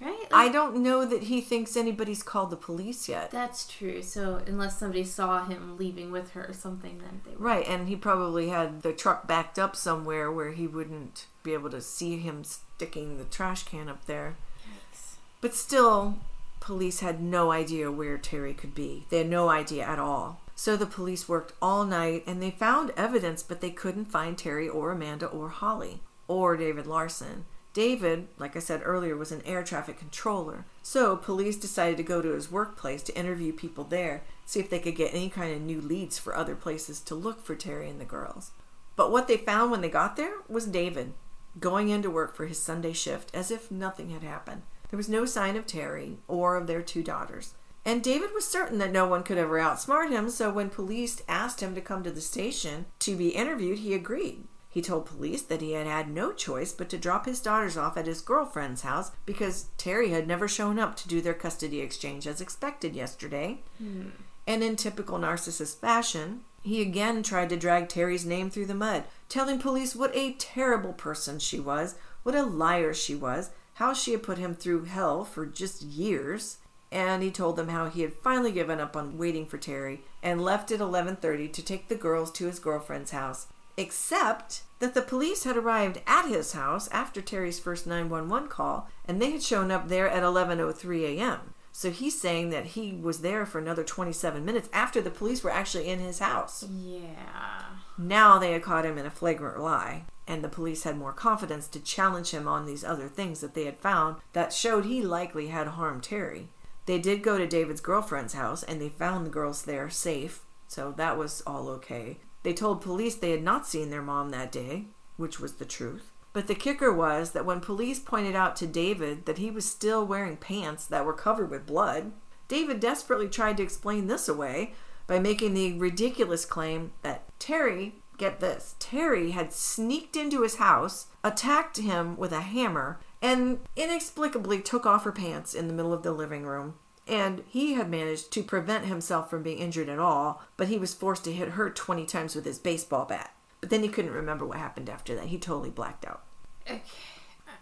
Right? 0.00 0.18
Like, 0.20 0.32
I 0.32 0.48
don't 0.48 0.76
know 0.76 1.04
that 1.04 1.24
he 1.24 1.40
thinks 1.40 1.76
anybody's 1.76 2.22
called 2.22 2.50
the 2.50 2.56
police 2.56 3.08
yet. 3.08 3.30
That's 3.30 3.66
true. 3.66 4.02
So 4.02 4.40
unless 4.46 4.78
somebody 4.78 5.04
saw 5.04 5.44
him 5.44 5.76
leaving 5.76 6.12
with 6.12 6.30
her 6.32 6.44
or 6.46 6.52
something, 6.52 6.98
then 6.98 7.20
they 7.24 7.32
would. 7.32 7.40
Right, 7.40 7.66
and 7.66 7.88
he 7.88 7.96
probably 7.96 8.48
had 8.48 8.82
the 8.82 8.92
truck 8.92 9.26
backed 9.26 9.58
up 9.58 9.74
somewhere 9.74 10.30
where 10.30 10.52
he 10.52 10.66
wouldn't 10.66 11.26
be 11.42 11.52
able 11.52 11.70
to 11.70 11.80
see 11.80 12.18
him 12.18 12.44
sticking 12.44 13.18
the 13.18 13.24
trash 13.24 13.64
can 13.64 13.88
up 13.88 14.06
there. 14.06 14.36
Yikes. 14.62 15.16
But 15.40 15.54
still, 15.54 16.18
police 16.60 17.00
had 17.00 17.20
no 17.20 17.50
idea 17.50 17.90
where 17.90 18.18
Teri 18.18 18.56
could 18.56 18.74
be. 18.74 19.06
They 19.10 19.18
had 19.18 19.28
no 19.28 19.48
idea 19.48 19.84
at 19.84 19.98
all. 19.98 20.40
So 20.54 20.76
the 20.76 20.86
police 20.86 21.28
worked 21.28 21.52
all 21.62 21.84
night 21.84 22.24
and 22.26 22.42
they 22.42 22.50
found 22.50 22.92
evidence, 22.96 23.42
but 23.42 23.60
they 23.60 23.70
couldn't 23.70 24.06
find 24.06 24.36
Teri 24.36 24.72
or 24.72 24.90
Amanda 24.90 25.26
or 25.26 25.48
Holly 25.50 26.00
or 26.26 26.56
David 26.56 26.86
Larson. 26.86 27.44
David, 27.78 28.26
like 28.38 28.56
I 28.56 28.58
said 28.58 28.82
earlier, 28.84 29.16
was 29.16 29.30
an 29.30 29.40
air 29.46 29.62
traffic 29.62 30.00
controller. 30.00 30.64
So 30.82 31.14
police 31.14 31.56
decided 31.56 31.96
to 31.98 32.02
go 32.02 32.20
to 32.20 32.34
his 32.34 32.50
workplace 32.50 33.04
to 33.04 33.16
interview 33.16 33.52
people 33.52 33.84
there, 33.84 34.24
see 34.44 34.58
if 34.58 34.68
they 34.68 34.80
could 34.80 34.96
get 34.96 35.14
any 35.14 35.30
kind 35.30 35.54
of 35.54 35.62
new 35.62 35.80
leads 35.80 36.18
for 36.18 36.34
other 36.34 36.56
places 36.56 36.98
to 37.02 37.14
look 37.14 37.40
for 37.40 37.54
Teri 37.54 37.88
and 37.88 38.00
the 38.00 38.04
girls. 38.04 38.50
But 38.96 39.12
what 39.12 39.28
they 39.28 39.36
found 39.36 39.70
when 39.70 39.80
they 39.80 39.88
got 39.88 40.16
there 40.16 40.38
was 40.48 40.66
David 40.66 41.12
going 41.60 41.88
into 41.88 42.10
work 42.10 42.34
for 42.34 42.46
his 42.46 42.60
Sunday 42.60 42.92
shift 42.92 43.32
as 43.32 43.52
if 43.52 43.70
nothing 43.70 44.10
had 44.10 44.24
happened. 44.24 44.62
There 44.90 44.96
was 44.96 45.08
no 45.08 45.24
sign 45.24 45.54
of 45.54 45.64
Teri 45.64 46.16
or 46.26 46.56
of 46.56 46.66
their 46.66 46.82
two 46.82 47.04
daughters. 47.04 47.54
And 47.84 48.02
David 48.02 48.30
was 48.34 48.44
certain 48.44 48.78
that 48.78 48.90
no 48.90 49.06
one 49.06 49.22
could 49.22 49.38
ever 49.38 49.56
outsmart 49.56 50.10
him, 50.10 50.30
so 50.30 50.50
when 50.50 50.68
police 50.68 51.22
asked 51.28 51.60
him 51.60 51.76
to 51.76 51.80
come 51.80 52.02
to 52.02 52.10
the 52.10 52.20
station 52.20 52.86
to 52.98 53.14
be 53.14 53.28
interviewed, 53.28 53.78
he 53.78 53.94
agreed. 53.94 54.48
He 54.70 54.82
told 54.82 55.06
police 55.06 55.42
that 55.42 55.62
he 55.62 55.72
had 55.72 55.86
had 55.86 56.10
no 56.10 56.32
choice 56.32 56.72
but 56.72 56.90
to 56.90 56.98
drop 56.98 57.24
his 57.24 57.40
daughters 57.40 57.76
off 57.76 57.96
at 57.96 58.06
his 58.06 58.20
girlfriend's 58.20 58.82
house 58.82 59.10
because 59.24 59.66
Teri 59.78 60.10
had 60.10 60.28
never 60.28 60.46
shown 60.46 60.78
up 60.78 60.94
to 60.96 61.08
do 61.08 61.20
their 61.20 61.34
custody 61.34 61.80
exchange 61.80 62.26
as 62.26 62.40
expected 62.40 62.94
yesterday. 62.94 63.60
Hmm. 63.78 64.08
And 64.46 64.62
in 64.62 64.76
typical 64.76 65.18
narcissist 65.18 65.78
fashion, 65.78 66.42
he 66.62 66.82
again 66.82 67.22
tried 67.22 67.48
to 67.48 67.56
drag 67.56 67.88
Teri's 67.88 68.26
name 68.26 68.50
through 68.50 68.66
the 68.66 68.74
mud, 68.74 69.04
telling 69.28 69.58
police 69.58 69.96
what 69.96 70.14
a 70.14 70.34
terrible 70.34 70.92
person 70.92 71.38
she 71.38 71.58
was, 71.58 71.94
what 72.22 72.34
a 72.34 72.42
liar 72.42 72.92
she 72.92 73.14
was, 73.14 73.50
how 73.74 73.94
she 73.94 74.12
had 74.12 74.22
put 74.22 74.38
him 74.38 74.54
through 74.54 74.84
hell 74.84 75.24
for 75.24 75.46
just 75.46 75.82
years. 75.82 76.58
And 76.90 77.22
he 77.22 77.30
told 77.30 77.56
them 77.56 77.68
how 77.68 77.88
he 77.88 78.02
had 78.02 78.14
finally 78.14 78.52
given 78.52 78.80
up 78.80 78.96
on 78.96 79.18
waiting 79.18 79.46
for 79.46 79.58
Teri 79.58 80.00
and 80.22 80.42
left 80.42 80.70
at 80.72 80.80
11:30 80.80 81.52
to 81.52 81.62
take 81.62 81.88
the 81.88 81.94
girls 81.94 82.30
to 82.32 82.46
his 82.46 82.58
girlfriend's 82.58 83.12
house. 83.12 83.46
Except 83.78 84.62
that 84.80 84.94
the 84.94 85.02
police 85.02 85.44
had 85.44 85.56
arrived 85.56 86.02
at 86.04 86.28
his 86.28 86.52
house 86.52 86.88
after 86.88 87.22
Teri's 87.22 87.60
first 87.60 87.86
911 87.86 88.48
call 88.48 88.88
and 89.04 89.22
they 89.22 89.30
had 89.30 89.42
shown 89.42 89.70
up 89.70 89.88
there 89.88 90.10
at 90.10 90.24
11:03 90.24 91.16
a.m. 91.16 91.54
So 91.70 91.92
he's 91.92 92.20
saying 92.20 92.50
that 92.50 92.66
he 92.66 92.92
was 92.92 93.20
there 93.20 93.46
for 93.46 93.60
another 93.60 93.84
27 93.84 94.44
minutes 94.44 94.68
after 94.72 95.00
the 95.00 95.12
police 95.12 95.44
were 95.44 95.52
actually 95.52 95.86
in 95.86 96.00
his 96.00 96.18
house. 96.18 96.64
Yeah. 96.68 97.62
Now 97.96 98.38
they 98.38 98.50
had 98.50 98.64
caught 98.64 98.84
him 98.84 98.98
in 98.98 99.06
a 99.06 99.10
flagrant 99.10 99.60
lie, 99.60 100.02
and 100.26 100.42
the 100.42 100.48
police 100.48 100.82
had 100.82 100.98
more 100.98 101.12
confidence 101.12 101.68
to 101.68 101.80
challenge 101.80 102.32
him 102.32 102.48
on 102.48 102.66
these 102.66 102.82
other 102.82 103.06
things 103.06 103.40
that 103.40 103.54
they 103.54 103.64
had 103.64 103.78
found 103.78 104.16
that 104.32 104.52
showed 104.52 104.86
he 104.86 105.02
likely 105.02 105.48
had 105.48 105.68
harmed 105.68 106.02
Teri. 106.02 106.48
They 106.86 106.98
did 106.98 107.22
go 107.22 107.38
to 107.38 107.46
David's 107.46 107.80
girlfriend's 107.80 108.34
house 108.34 108.64
and 108.64 108.80
they 108.80 108.88
found 108.88 109.24
the 109.24 109.30
girls 109.30 109.62
there 109.62 109.88
safe, 109.88 110.40
so 110.66 110.92
that 110.96 111.16
was 111.16 111.44
all 111.46 111.68
okay. 111.68 112.18
They 112.42 112.52
told 112.54 112.80
police 112.80 113.14
they 113.16 113.30
had 113.30 113.42
not 113.42 113.66
seen 113.66 113.90
their 113.90 114.02
mom 114.02 114.30
that 114.30 114.52
day, 114.52 114.86
which 115.16 115.40
was 115.40 115.54
the 115.54 115.64
truth. 115.64 116.12
But 116.32 116.46
the 116.46 116.54
kicker 116.54 116.92
was 116.92 117.32
that 117.32 117.44
when 117.44 117.60
police 117.60 117.98
pointed 117.98 118.36
out 118.36 118.54
to 118.56 118.66
David 118.66 119.26
that 119.26 119.38
he 119.38 119.50
was 119.50 119.64
still 119.64 120.06
wearing 120.06 120.36
pants 120.36 120.86
that 120.86 121.04
were 121.04 121.12
covered 121.12 121.50
with 121.50 121.66
blood, 121.66 122.12
David 122.46 122.80
desperately 122.80 123.28
tried 123.28 123.56
to 123.56 123.62
explain 123.62 124.06
this 124.06 124.28
away 124.28 124.74
by 125.06 125.18
making 125.18 125.54
the 125.54 125.78
ridiculous 125.78 126.44
claim 126.44 126.92
that 127.02 127.24
Teri, 127.38 127.92
get 128.18 128.40
this, 128.40 128.74
Teri 128.78 129.32
had 129.32 129.52
sneaked 129.52 130.16
into 130.16 130.42
his 130.42 130.56
house, 130.56 131.06
attacked 131.24 131.78
him 131.78 132.16
with 132.16 132.32
a 132.32 132.40
hammer, 132.40 133.00
and 133.20 133.60
inexplicably 133.74 134.60
took 134.60 134.86
off 134.86 135.04
her 135.04 135.12
pants 135.12 135.54
in 135.54 135.66
the 135.66 135.74
middle 135.74 135.92
of 135.92 136.02
the 136.02 136.12
living 136.12 136.44
room. 136.44 136.74
And 137.08 137.42
he 137.48 137.74
had 137.74 137.90
managed 137.90 138.30
to 138.32 138.42
prevent 138.42 138.84
himself 138.84 139.30
from 139.30 139.42
being 139.42 139.58
injured 139.58 139.88
at 139.88 139.98
all, 139.98 140.42
but 140.56 140.68
he 140.68 140.78
was 140.78 140.92
forced 140.92 141.24
to 141.24 141.32
hit 141.32 141.50
her 141.50 141.70
20 141.70 142.04
times 142.04 142.34
with 142.34 142.44
his 142.44 142.58
baseball 142.58 143.06
bat. 143.06 143.34
But 143.60 143.70
then 143.70 143.82
he 143.82 143.88
couldn't 143.88 144.12
remember 144.12 144.44
what 144.44 144.58
happened 144.58 144.90
after 144.90 145.14
that. 145.14 145.26
He 145.26 145.38
totally 145.38 145.70
blacked 145.70 146.06
out. 146.06 146.22
Okay. 146.62 146.82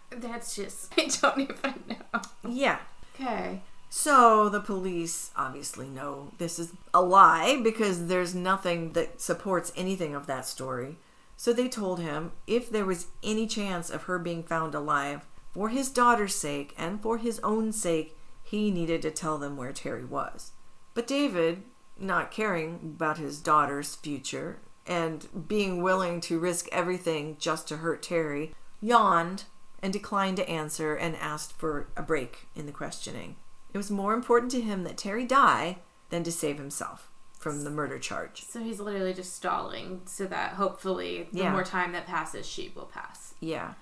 That's 0.09 0.55
just, 0.55 0.93
I 0.97 1.05
don't 1.05 1.39
even 1.39 1.83
know. 1.87 2.21
Yeah. 2.47 2.79
Okay. 3.15 3.61
So 3.89 4.49
the 4.49 4.59
police 4.59 5.31
obviously 5.35 5.87
know 5.87 6.31
this 6.37 6.59
is 6.59 6.73
a 6.93 7.01
lie 7.01 7.59
because 7.63 8.07
there's 8.07 8.35
nothing 8.35 8.91
that 8.93 9.21
supports 9.21 9.71
anything 9.75 10.13
of 10.13 10.27
that 10.27 10.45
story. 10.45 10.97
So 11.37 11.53
they 11.53 11.69
told 11.69 11.99
him 11.99 12.31
if 12.47 12.69
there 12.69 12.85
was 12.85 13.07
any 13.23 13.47
chance 13.47 13.89
of 13.89 14.03
her 14.03 14.19
being 14.19 14.43
found 14.43 14.75
alive, 14.75 15.25
for 15.51 15.69
his 15.69 15.89
daughter's 15.89 16.35
sake 16.35 16.73
and 16.77 17.01
for 17.01 17.17
his 17.17 17.39
own 17.39 17.71
sake, 17.71 18.16
he 18.49 18.71
needed 18.71 19.01
to 19.01 19.11
tell 19.11 19.37
them 19.37 19.57
where 19.57 19.73
Teri 19.73 20.07
was. 20.07 20.51
But 20.93 21.07
David, 21.07 21.63
not 21.97 22.31
caring 22.31 22.79
about 22.95 23.17
his 23.17 23.39
daughter's 23.39 23.95
future 23.95 24.59
and 24.85 25.27
being 25.47 25.81
willing 25.81 26.21
to 26.21 26.39
risk 26.39 26.67
everything 26.71 27.35
just 27.39 27.67
to 27.67 27.77
hurt 27.77 28.01
Teri, 28.01 28.53
yawned 28.81 29.43
and 29.83 29.91
declined 29.91 30.37
to 30.37 30.49
answer 30.49 30.95
and 30.95 31.15
asked 31.17 31.53
for 31.57 31.89
a 31.97 32.01
break 32.01 32.47
in 32.55 32.65
the 32.65 32.71
questioning. 32.71 33.35
It 33.73 33.77
was 33.77 33.91
more 33.91 34.13
important 34.13 34.51
to 34.53 34.61
him 34.61 34.83
that 34.85 34.97
Teri 34.97 35.27
die 35.27 35.79
than 36.09 36.23
to 36.23 36.31
save 36.31 36.57
himself 36.57 37.11
from 37.37 37.63
the 37.63 37.69
murder 37.69 37.99
charge. 37.99 38.43
So 38.45 38.61
he's 38.61 38.79
literally 38.79 39.13
just 39.13 39.35
stalling 39.35 40.01
so 40.05 40.25
that 40.25 40.53
hopefully 40.53 41.27
the 41.31 41.39
Yeah. 41.39 41.51
more 41.51 41.63
time 41.63 41.91
that 41.91 42.07
passes, 42.07 42.45
she 42.47 42.71
will 42.75 42.85
pass. 42.85 43.33
Yeah. 43.39 43.73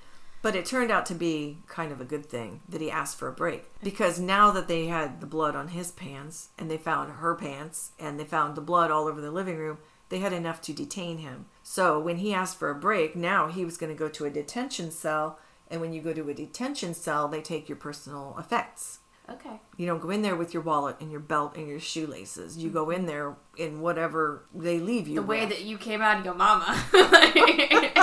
But 0.46 0.56
it 0.56 0.68
turned 0.68 0.92
out 0.92 1.08
to 1.08 1.16
be 1.16 1.58
kind 1.66 1.92
of 1.92 2.00
a 2.00 2.06
good 2.06 2.28
thing 2.28 2.62
that 2.70 2.80
he 2.80 2.92
asked 2.92 3.18
for 3.18 3.28
a 3.28 3.32
break 3.34 3.64
because 3.82 4.20
now 4.20 4.52
that 4.52 4.68
they 4.68 4.86
had 4.86 5.20
the 5.20 5.26
blood 5.26 5.56
on 5.56 5.70
his 5.70 5.92
pants 5.92 6.50
and 6.56 6.70
they 6.70 6.78
found 6.78 7.14
her 7.14 7.34
pants 7.34 7.94
and 7.98 8.20
they 8.20 8.26
found 8.26 8.54
the 8.54 8.62
blood 8.62 8.92
all 8.92 9.08
over 9.08 9.20
the 9.20 9.32
living 9.32 9.58
room, 9.58 9.80
they 10.10 10.20
had 10.20 10.34
enough 10.34 10.62
to 10.62 10.72
detain 10.72 11.18
him. 11.18 11.48
So 11.64 12.00
when 12.00 12.18
he 12.18 12.32
asked 12.32 12.60
for 12.60 12.70
a 12.70 12.76
break, 12.76 13.16
now 13.16 13.48
he 13.48 13.66
was 13.66 13.76
going 13.76 13.92
to 13.92 13.98
go 13.98 14.08
to 14.08 14.26
a 14.26 14.30
detention 14.30 14.92
cell. 14.92 15.40
And 15.68 15.82
when 15.82 15.94
you 15.94 16.02
go 16.04 16.14
to 16.14 16.30
a 16.30 16.34
detention 16.36 16.94
cell, 16.94 17.28
they 17.28 17.42
take 17.42 17.68
your 17.68 17.76
personal 17.78 18.36
effects. 18.38 19.00
Okay. 19.28 19.60
You 19.78 19.88
don't 19.88 20.00
go 20.00 20.12
in 20.12 20.22
there 20.22 20.36
with 20.36 20.54
your 20.54 20.62
wallet 20.62 20.98
and 21.00 21.10
your 21.10 21.22
belt 21.22 21.58
and 21.58 21.68
your 21.68 21.80
shoelaces. 21.80 22.56
You 22.56 22.70
go 22.70 22.92
in 22.92 23.08
there 23.08 23.36
in 23.58 23.82
whatever 23.82 24.46
they 24.54 24.78
leave 24.80 25.08
you 25.08 25.16
The 25.16 25.24
way 25.24 25.40
with. 25.40 25.50
that 25.50 25.62
you 25.64 25.80
came 25.80 26.04
out 26.04 26.20
of 26.20 26.26
your 26.26 26.36
mama. 26.36 26.84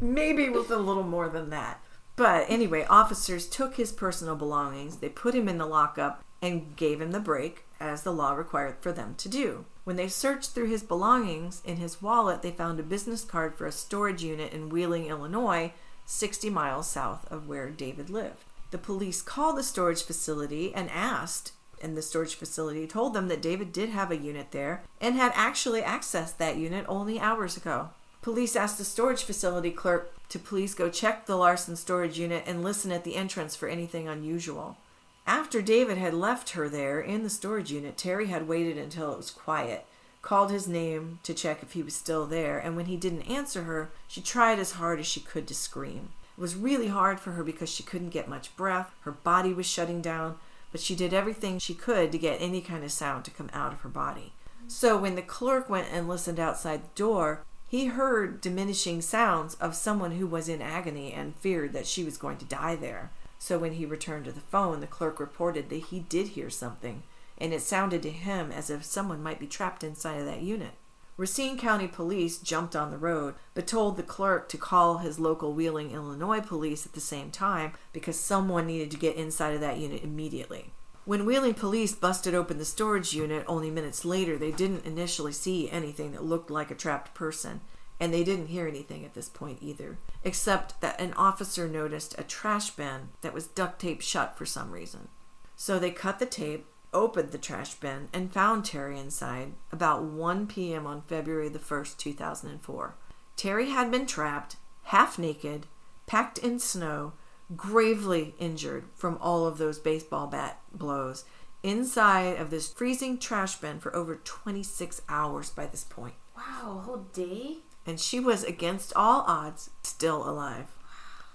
Maybe 0.00 0.48
with 0.48 0.70
a 0.70 0.76
little 0.76 1.02
more 1.02 1.28
than 1.28 1.50
that. 1.50 1.80
But 2.16 2.46
anyway, 2.48 2.86
officers 2.88 3.48
took 3.48 3.74
his 3.74 3.90
personal 3.90 4.36
belongings, 4.36 4.98
they 4.98 5.08
put 5.08 5.34
him 5.34 5.48
in 5.48 5.58
the 5.58 5.66
lockup, 5.66 6.22
and 6.40 6.76
gave 6.76 7.00
him 7.00 7.10
the 7.10 7.20
break, 7.20 7.64
as 7.80 8.02
the 8.02 8.12
law 8.12 8.34
required 8.34 8.76
for 8.80 8.92
them 8.92 9.14
to 9.16 9.28
do. 9.28 9.64
When 9.84 9.96
they 9.96 10.08
searched 10.08 10.50
through 10.50 10.68
his 10.68 10.82
belongings, 10.82 11.60
in 11.64 11.76
his 11.76 12.00
wallet, 12.00 12.42
they 12.42 12.50
found 12.50 12.78
a 12.78 12.84
business 12.84 13.24
card 13.24 13.56
for 13.56 13.66
a 13.66 13.72
storage 13.72 14.22
unit 14.22 14.52
in 14.52 14.68
Wheeling, 14.68 15.06
Illinois, 15.06 15.72
60 16.06 16.50
miles 16.50 16.86
south 16.86 17.30
of 17.30 17.48
where 17.48 17.70
David 17.70 18.10
lived. 18.10 18.44
The 18.70 18.78
police 18.78 19.22
called 19.22 19.56
the 19.56 19.62
storage 19.62 20.02
facility 20.02 20.74
and 20.74 20.90
asked, 20.90 21.52
and 21.82 21.96
the 21.96 22.02
storage 22.02 22.34
facility 22.34 22.86
told 22.86 23.14
them 23.14 23.28
that 23.28 23.42
David 23.42 23.72
did 23.72 23.90
have 23.90 24.10
a 24.10 24.16
unit 24.16 24.52
there 24.52 24.82
and 25.00 25.16
had 25.16 25.32
actually 25.34 25.82
accessed 25.82 26.38
that 26.38 26.56
unit 26.56 26.84
only 26.88 27.20
hours 27.20 27.56
ago. 27.56 27.90
Police 28.24 28.56
asked 28.56 28.78
the 28.78 28.84
storage 28.84 29.22
facility 29.22 29.70
clerk 29.70 30.14
to 30.30 30.38
please 30.38 30.72
go 30.72 30.88
check 30.88 31.26
the 31.26 31.36
Larson 31.36 31.76
storage 31.76 32.18
unit 32.18 32.42
and 32.46 32.64
listen 32.64 32.90
at 32.90 33.04
the 33.04 33.16
entrance 33.16 33.54
for 33.54 33.68
anything 33.68 34.08
unusual. 34.08 34.78
After 35.26 35.60
David 35.60 35.98
had 35.98 36.14
left 36.14 36.52
her 36.52 36.66
there 36.66 37.02
in 37.02 37.22
the 37.22 37.28
storage 37.28 37.70
unit, 37.70 37.98
Teri 37.98 38.28
had 38.28 38.48
waited 38.48 38.78
until 38.78 39.12
it 39.12 39.18
was 39.18 39.30
quiet, 39.30 39.84
called 40.22 40.50
his 40.50 40.66
name 40.66 41.18
to 41.22 41.34
check 41.34 41.62
if 41.62 41.72
he 41.72 41.82
was 41.82 41.94
still 41.94 42.24
there, 42.24 42.58
and 42.58 42.76
when 42.76 42.86
he 42.86 42.96
didn't 42.96 43.30
answer 43.30 43.64
her, 43.64 43.90
she 44.08 44.22
tried 44.22 44.58
as 44.58 44.72
hard 44.72 44.98
as 44.98 45.06
she 45.06 45.20
could 45.20 45.46
to 45.48 45.54
scream. 45.54 46.08
It 46.38 46.40
was 46.40 46.56
really 46.56 46.88
hard 46.88 47.20
for 47.20 47.32
her 47.32 47.44
because 47.44 47.68
she 47.68 47.82
couldn't 47.82 48.08
get 48.08 48.26
much 48.26 48.56
breath, 48.56 48.90
her 49.02 49.12
body 49.12 49.52
was 49.52 49.66
shutting 49.66 50.00
down, 50.00 50.36
but 50.72 50.80
she 50.80 50.96
did 50.96 51.12
everything 51.12 51.58
she 51.58 51.74
could 51.74 52.10
to 52.12 52.16
get 52.16 52.40
any 52.40 52.62
kind 52.62 52.84
of 52.84 52.90
sound 52.90 53.26
to 53.26 53.30
come 53.30 53.50
out 53.52 53.74
of 53.74 53.82
her 53.82 53.90
body. 53.90 54.32
So 54.66 54.96
when 54.96 55.14
the 55.14 55.20
clerk 55.20 55.68
went 55.68 55.88
and 55.92 56.08
listened 56.08 56.40
outside 56.40 56.84
the 56.84 56.94
door, 56.94 57.44
he 57.74 57.86
heard 57.86 58.40
diminishing 58.40 59.02
sounds 59.02 59.54
of 59.54 59.74
someone 59.74 60.12
who 60.12 60.28
was 60.28 60.48
in 60.48 60.62
agony 60.62 61.12
and 61.12 61.34
feared 61.34 61.72
that 61.72 61.88
she 61.88 62.04
was 62.04 62.16
going 62.16 62.36
to 62.36 62.44
die 62.44 62.76
there. 62.76 63.10
So 63.36 63.58
when 63.58 63.72
he 63.72 63.84
returned 63.84 64.26
to 64.26 64.30
the 64.32 64.38
phone, 64.38 64.78
the 64.78 64.86
clerk 64.86 65.18
reported 65.18 65.70
that 65.70 65.86
he 65.86 65.98
did 65.98 66.28
hear 66.28 66.50
something, 66.50 67.02
and 67.36 67.52
it 67.52 67.62
sounded 67.62 68.00
to 68.04 68.12
him 68.12 68.52
as 68.52 68.70
if 68.70 68.84
someone 68.84 69.24
might 69.24 69.40
be 69.40 69.48
trapped 69.48 69.82
inside 69.82 70.20
of 70.20 70.26
that 70.26 70.42
unit. 70.42 70.74
Racine 71.16 71.58
County 71.58 71.88
Police 71.88 72.38
jumped 72.38 72.76
on 72.76 72.92
the 72.92 72.96
road, 72.96 73.34
but 73.54 73.66
told 73.66 73.96
the 73.96 74.04
clerk 74.04 74.48
to 74.50 74.56
call 74.56 74.98
his 74.98 75.18
local 75.18 75.52
Wheeling, 75.52 75.90
Illinois 75.90 76.42
police 76.42 76.86
at 76.86 76.92
the 76.92 77.00
same 77.00 77.32
time 77.32 77.72
because 77.92 78.16
someone 78.16 78.68
needed 78.68 78.92
to 78.92 78.96
get 78.96 79.16
inside 79.16 79.52
of 79.52 79.60
that 79.62 79.78
unit 79.78 80.04
immediately. 80.04 80.70
When 81.06 81.26
Wheeling 81.26 81.52
police 81.52 81.94
busted 81.94 82.34
open 82.34 82.56
the 82.56 82.64
storage 82.64 83.12
unit 83.12 83.44
only 83.46 83.70
minutes 83.70 84.06
later, 84.06 84.38
they 84.38 84.50
didn't 84.50 84.86
initially 84.86 85.32
see 85.32 85.70
anything 85.70 86.12
that 86.12 86.24
looked 86.24 86.50
like 86.50 86.70
a 86.70 86.74
trapped 86.74 87.12
person, 87.12 87.60
and 88.00 88.12
they 88.12 88.24
didn't 88.24 88.46
hear 88.46 88.66
anything 88.66 89.04
at 89.04 89.12
this 89.12 89.28
point 89.28 89.58
either, 89.60 89.98
except 90.22 90.80
that 90.80 90.98
an 90.98 91.12
officer 91.12 91.68
noticed 91.68 92.14
a 92.16 92.22
trash 92.22 92.70
bin 92.70 93.10
that 93.20 93.34
was 93.34 93.46
duct 93.46 93.80
taped 93.80 94.02
shut 94.02 94.38
for 94.38 94.46
some 94.46 94.70
reason. 94.70 95.08
So 95.56 95.78
they 95.78 95.90
cut 95.90 96.20
the 96.20 96.26
tape, 96.26 96.66
opened 96.94 97.32
the 97.32 97.38
trash 97.38 97.74
bin, 97.74 98.08
and 98.14 98.32
found 98.32 98.64
Teri 98.64 98.98
inside 98.98 99.52
about 99.70 100.04
1 100.04 100.46
p.m. 100.46 100.86
on 100.86 101.02
February 101.02 101.50
the 101.50 101.58
1st, 101.58 101.98
2004. 101.98 102.94
Teri 103.36 103.68
had 103.68 103.90
been 103.90 104.06
trapped, 104.06 104.56
half 104.84 105.18
naked, 105.18 105.66
packed 106.06 106.38
in 106.38 106.58
snow, 106.58 107.12
gravely 107.56 108.34
injured 108.38 108.84
from 108.94 109.18
all 109.20 109.46
of 109.46 109.58
those 109.58 109.78
baseball 109.78 110.26
bat 110.26 110.60
blows, 110.72 111.24
inside 111.62 112.38
of 112.38 112.50
this 112.50 112.72
freezing 112.72 113.18
trash 113.18 113.56
bin 113.56 113.80
for 113.80 113.94
over 113.94 114.16
26 114.16 115.02
hours 115.08 115.50
by 115.50 115.66
this 115.66 115.84
point. 115.84 116.14
wow, 116.36 116.78
a 116.78 116.80
whole 116.80 117.06
day? 117.12 117.58
And 117.86 118.00
she 118.00 118.18
was, 118.18 118.44
against 118.44 118.92
all 118.96 119.24
odds, 119.26 119.70
still 119.82 120.28
alive. 120.28 120.74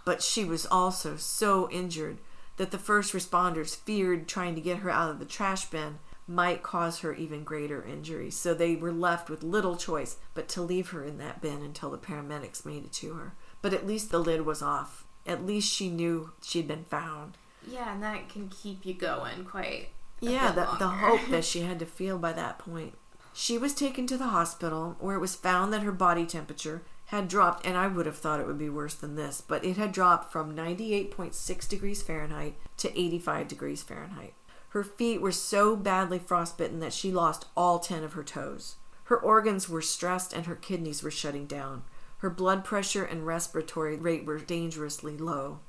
But 0.04 0.24
she 0.24 0.44
was 0.44 0.66
also 0.66 1.16
so 1.18 1.70
injured 1.70 2.18
that 2.58 2.72
the 2.72 2.78
first 2.78 3.14
responders 3.14 3.76
feared 3.76 4.28
trying 4.28 4.56
to 4.56 4.62
get 4.62 4.80
her 4.80 4.90
out 4.90 5.12
of 5.12 5.20
the 5.20 5.26
trash 5.26 5.66
bin 5.66 6.00
might 6.28 6.62
cause 6.62 7.00
her 7.00 7.14
even 7.14 7.44
greater 7.44 7.84
injuries. 7.84 8.36
So 8.36 8.54
they 8.54 8.76
were 8.76 8.92
left 8.92 9.30
with 9.30 9.44
little 9.44 9.76
choice 9.76 10.18
but 10.34 10.48
to 10.50 10.62
leave 10.62 10.90
her 10.90 11.04
in 11.04 11.18
that 11.18 11.42
bin 11.42 11.62
until 11.64 11.90
the 11.90 11.98
paramedics 11.98 12.66
made 12.66 12.86
it 12.86 12.92
to 12.94 13.14
her. 13.14 13.34
But 13.62 13.74
at 13.74 13.88
least 13.88 14.12
the 14.12 14.20
lid 14.20 14.46
was 14.46 14.62
off. 14.62 15.06
At 15.30 15.46
least 15.46 15.72
she 15.72 15.90
knew 15.90 16.32
she'd 16.42 16.68
been 16.68 16.84
found. 16.84 17.38
Yeah, 17.66 17.94
and 17.94 18.02
that 18.02 18.30
can 18.30 18.50
keep 18.50 18.86
you 18.86 18.96
going 18.96 19.46
quite. 19.46 19.90
Yeah, 20.20 20.52
the, 20.52 20.68
the 20.80 20.88
hope 20.88 21.22
that 21.30 21.46
she 21.46 21.62
had 21.62 21.80
to 21.80 21.86
feel 21.86 22.18
by 22.18 22.34
that 22.34 22.58
point. 22.58 22.96
She 23.32 23.58
was 23.58 23.76
taken 23.76 24.08
to 24.08 24.18
the 24.18 24.30
hospital 24.30 24.98
where 25.00 25.16
it 25.16 25.22
was 25.22 25.36
found 25.36 25.72
that 25.72 25.84
her 25.84 25.92
body 25.92 26.26
temperature 26.26 26.82
had 27.06 27.28
dropped, 27.28 27.66
and 27.66 27.78
I 27.78 27.88
would 27.88 28.06
have 28.06 28.18
thought 28.18 28.40
it 28.40 28.48
would 28.48 28.58
be 28.58 28.70
worse 28.70 28.96
than 28.96 29.16
this, 29.16 29.40
but 29.40 29.64
it 29.64 29.78
had 29.78 29.92
dropped 29.92 30.32
from 30.32 30.56
98.6 30.56 31.70
degrees 31.70 32.02
Fahrenheit 32.02 32.56
to 32.78 33.00
85 33.00 33.48
degrees 33.48 33.84
Fahrenheit. 33.84 34.34
Her 34.70 34.84
feet 34.84 35.22
were 35.22 35.32
so 35.32 35.76
badly 35.76 36.20
frostbitten 36.20 36.80
that 36.80 36.94
she 36.94 37.12
lost 37.12 37.46
all 37.56 37.80
10 37.80 38.04
of 38.04 38.14
her 38.14 38.24
toes. 38.24 38.76
Her 39.06 39.18
organs 39.18 39.68
were 39.68 39.82
stressed 39.82 40.34
and 40.34 40.46
her 40.46 40.56
kidneys 40.56 41.02
were 41.02 41.10
shutting 41.10 41.48
down. 41.48 41.84
Her 42.20 42.30
blood 42.30 42.64
pressure 42.64 43.04
and 43.04 43.26
respiratory 43.26 43.98
rate 43.98 44.26
were 44.26 44.40
dangerously 44.40 45.18
low. 45.18 45.60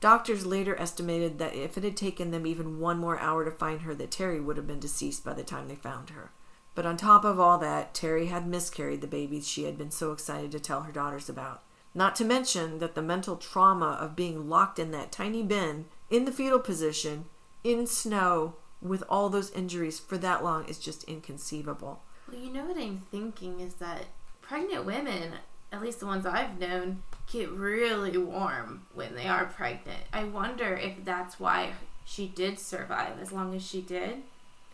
Doctors 0.00 0.46
later 0.46 0.74
estimated 0.80 1.38
that 1.38 1.54
if 1.54 1.76
it 1.76 1.84
had 1.84 1.96
taken 1.96 2.30
them 2.30 2.46
even 2.46 2.80
one 2.80 2.98
more 2.98 3.18
hour 3.18 3.44
to 3.44 3.50
find 3.50 3.82
her, 3.82 3.94
that 3.94 4.10
Teri 4.10 4.42
would 4.42 4.56
have 4.56 4.66
been 4.66 4.80
deceased 4.80 5.24
by 5.24 5.34
the 5.34 5.42
time 5.42 5.68
they 5.68 5.74
found 5.74 6.10
her. 6.10 6.30
But 6.74 6.86
on 6.86 6.96
top 6.96 7.24
of 7.24 7.38
all 7.38 7.58
that, 7.58 7.94
Teri 7.94 8.28
had 8.28 8.46
miscarried 8.46 9.02
the 9.02 9.06
babies 9.06 9.46
she 9.46 9.64
had 9.64 9.76
been 9.76 9.90
so 9.90 10.12
excited 10.12 10.50
to 10.52 10.60
tell 10.60 10.82
her 10.82 10.92
daughters 10.92 11.28
about. 11.28 11.62
Not 11.94 12.16
to 12.16 12.24
mention 12.24 12.78
that 12.78 12.94
the 12.94 13.02
mental 13.02 13.36
trauma 13.36 13.98
of 14.00 14.16
being 14.16 14.48
locked 14.48 14.78
in 14.78 14.92
that 14.92 15.12
tiny 15.12 15.42
bin, 15.42 15.86
in 16.08 16.24
the 16.24 16.32
fetal 16.32 16.60
position, 16.60 17.26
in 17.62 17.86
snow, 17.86 18.54
with 18.80 19.02
all 19.08 19.28
those 19.28 19.50
injuries 19.50 19.98
for 19.98 20.16
that 20.18 20.42
long 20.42 20.64
is 20.66 20.78
just 20.78 21.04
inconceivable. 21.04 22.02
Well, 22.28 22.40
you 22.40 22.50
know 22.52 22.64
what 22.64 22.78
I'm 22.78 23.02
thinking 23.10 23.60
is 23.60 23.74
that 23.74 24.06
pregnant 24.40 24.84
women, 24.86 25.34
at 25.72 25.82
least 25.82 26.00
the 26.00 26.06
ones 26.06 26.26
I've 26.26 26.58
known, 26.58 27.02
get 27.30 27.50
really 27.50 28.16
warm 28.18 28.82
when 28.94 29.14
they 29.14 29.26
are 29.26 29.46
pregnant. 29.46 30.02
I 30.12 30.24
wonder 30.24 30.74
if 30.74 31.04
that's 31.04 31.38
why 31.38 31.72
she 32.04 32.26
did 32.26 32.58
survive 32.58 33.20
as 33.20 33.32
long 33.32 33.54
as 33.54 33.66
she 33.66 33.80
did. 33.80 34.22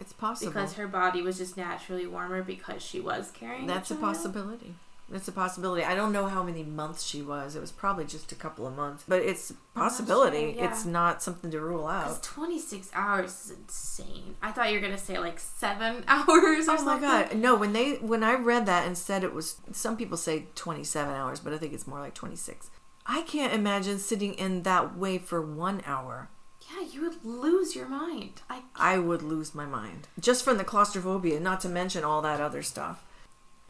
It's 0.00 0.12
possible. 0.12 0.52
Because 0.52 0.74
her 0.74 0.88
body 0.88 1.22
was 1.22 1.38
just 1.38 1.56
naturally 1.56 2.06
warmer 2.06 2.42
because 2.42 2.82
she 2.82 3.00
was 3.00 3.30
carrying. 3.30 3.66
That's 3.66 3.90
a 3.90 3.96
possibility. 3.96 4.74
It's 5.12 5.28
a 5.28 5.32
possibility. 5.32 5.84
I 5.84 5.94
don't 5.94 6.12
know 6.12 6.26
how 6.26 6.42
many 6.42 6.64
months 6.64 7.04
she 7.04 7.22
was. 7.22 7.54
It 7.54 7.60
was 7.60 7.70
probably 7.70 8.04
just 8.06 8.32
a 8.32 8.34
couple 8.34 8.66
of 8.66 8.74
months, 8.74 9.04
but 9.06 9.22
it's 9.22 9.50
a 9.50 9.54
possibility. 9.74 10.52
sure, 10.52 10.62
yeah. 10.64 10.68
It's 10.70 10.84
not 10.84 11.22
something 11.22 11.50
to 11.52 11.60
rule 11.60 11.86
out. 11.86 12.22
26 12.24 12.90
hours 12.92 13.30
is 13.44 13.50
insane. 13.56 14.34
I 14.42 14.50
thought 14.50 14.68
you 14.70 14.74
were 14.74 14.80
gonna 14.84 14.98
say 14.98 15.18
like 15.18 15.38
seven 15.38 16.04
hours 16.08 16.68
or 16.68 16.76
Oh 16.76 16.84
my 16.84 17.00
god! 17.00 17.36
No, 17.36 17.54
when 17.54 17.72
they 17.72 17.94
when 17.96 18.24
I 18.24 18.34
read 18.34 18.66
that 18.66 18.86
and 18.86 18.98
said 18.98 19.22
it 19.22 19.32
was 19.32 19.56
some 19.72 19.96
people 19.96 20.16
say 20.16 20.46
twenty 20.56 20.82
seven 20.84 21.14
hours, 21.14 21.38
but 21.38 21.52
I 21.52 21.58
think 21.58 21.72
it's 21.72 21.86
more 21.86 22.00
like 22.00 22.14
twenty 22.14 22.36
six. 22.36 22.70
I 23.06 23.22
can't 23.22 23.52
imagine 23.52 23.98
sitting 24.00 24.34
in 24.34 24.62
that 24.64 24.96
way 24.96 25.18
for 25.18 25.40
one 25.40 25.82
hour. 25.86 26.30
Yeah, 26.68 26.84
you 26.84 27.02
would 27.02 27.24
lose 27.24 27.76
your 27.76 27.86
mind. 27.86 28.42
I 28.50 28.62
I 28.74 28.98
would 28.98 29.22
lose 29.22 29.54
my 29.54 29.66
mind 29.66 30.08
just 30.18 30.44
from 30.44 30.58
the 30.58 30.64
claustrophobia, 30.64 31.38
not 31.38 31.60
to 31.60 31.68
mention 31.68 32.02
all 32.02 32.20
that 32.22 32.40
other 32.40 32.64
stuff. 32.64 33.04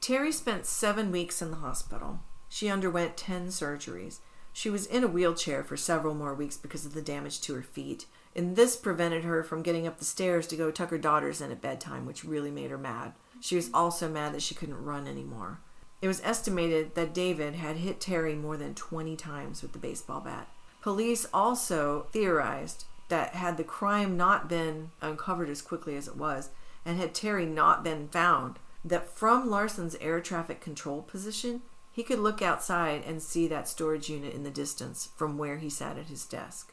Teri 0.07 0.33
spent 0.33 0.67
seven 0.67 1.11
weeks 1.11 1.43
in 1.43 1.51
the 1.51 1.57
hospital. 1.57 2.21
She 2.49 2.69
underwent 2.69 3.17
10 3.17 3.49
surgeries. 3.49 4.21
She 4.53 4.71
was 4.71 4.87
in 4.87 5.03
a 5.03 5.09
wheelchair 5.09 5.65
for 5.65 5.77
several 5.77 6.15
more 6.15 6.33
weeks 6.33 6.57
because 6.57 6.87
of 6.87 6.95
the 6.95 7.03
damage 7.03 7.41
to 7.41 7.55
her 7.55 7.63
feet, 7.63 8.07
and 8.37 8.55
this 8.55 8.77
prevented 8.77 9.25
her 9.25 9.43
from 9.43 9.65
getting 9.65 9.85
up 9.85 9.99
the 9.99 10.05
stairs 10.05 10.47
to 10.47 10.57
go 10.57 10.71
tuck 10.71 10.91
her 10.91 10.97
daughters 10.99 11.41
in 11.41 11.51
at 11.51 11.61
bedtime, 11.61 12.07
which 12.07 12.23
really 12.23 12.53
made 12.53 12.71
her 12.71 12.79
mad. 12.79 13.15
She 13.41 13.57
was 13.57 13.69
also 13.75 14.09
mad 14.09 14.33
that 14.33 14.43
she 14.43 14.55
couldn't 14.55 14.85
run 14.85 15.09
anymore. 15.09 15.59
It 16.01 16.07
was 16.07 16.23
estimated 16.23 16.95
that 16.95 17.13
David 17.13 17.57
had 17.57 17.79
hit 17.79 17.99
Teri 17.99 18.41
more 18.41 18.57
than 18.57 18.77
20 18.77 19.17
times 19.17 19.61
with 19.61 19.73
the 19.73 19.81
baseball 19.81 20.21
bat. 20.21 20.47
Police 20.83 21.27
also 21.35 22.07
theorized 22.13 22.85
that 23.09 23.35
had 23.35 23.57
the 23.57 23.65
crime 23.65 24.17
not 24.17 24.49
been 24.49 24.93
uncovered 25.03 25.49
as 25.49 25.63
quickly 25.63 25.97
as 25.97 26.07
it 26.07 26.17
was, 26.17 26.51
and 26.85 26.97
had 26.97 27.13
Teri 27.13 27.53
not 27.53 27.83
been 27.83 28.07
found, 28.07 28.61
that 28.87 29.09
from 29.09 29.51
Larson's 29.51 29.97
air 30.01 30.21
traffic 30.21 30.61
control 30.61 31.03
position, 31.03 31.63
he 31.91 32.03
could 32.03 32.19
look 32.19 32.41
outside 32.41 33.03
and 33.07 33.23
see 33.23 33.49
that 33.49 33.69
storage 33.69 34.09
unit 34.09 34.35
in 34.35 34.45
the 34.45 34.51
distance 34.51 35.11
from 35.17 35.39
where 35.39 35.57
he 35.59 35.69
sat 35.69 35.99
at 35.99 36.07
his 36.07 36.25
desk. 36.25 36.73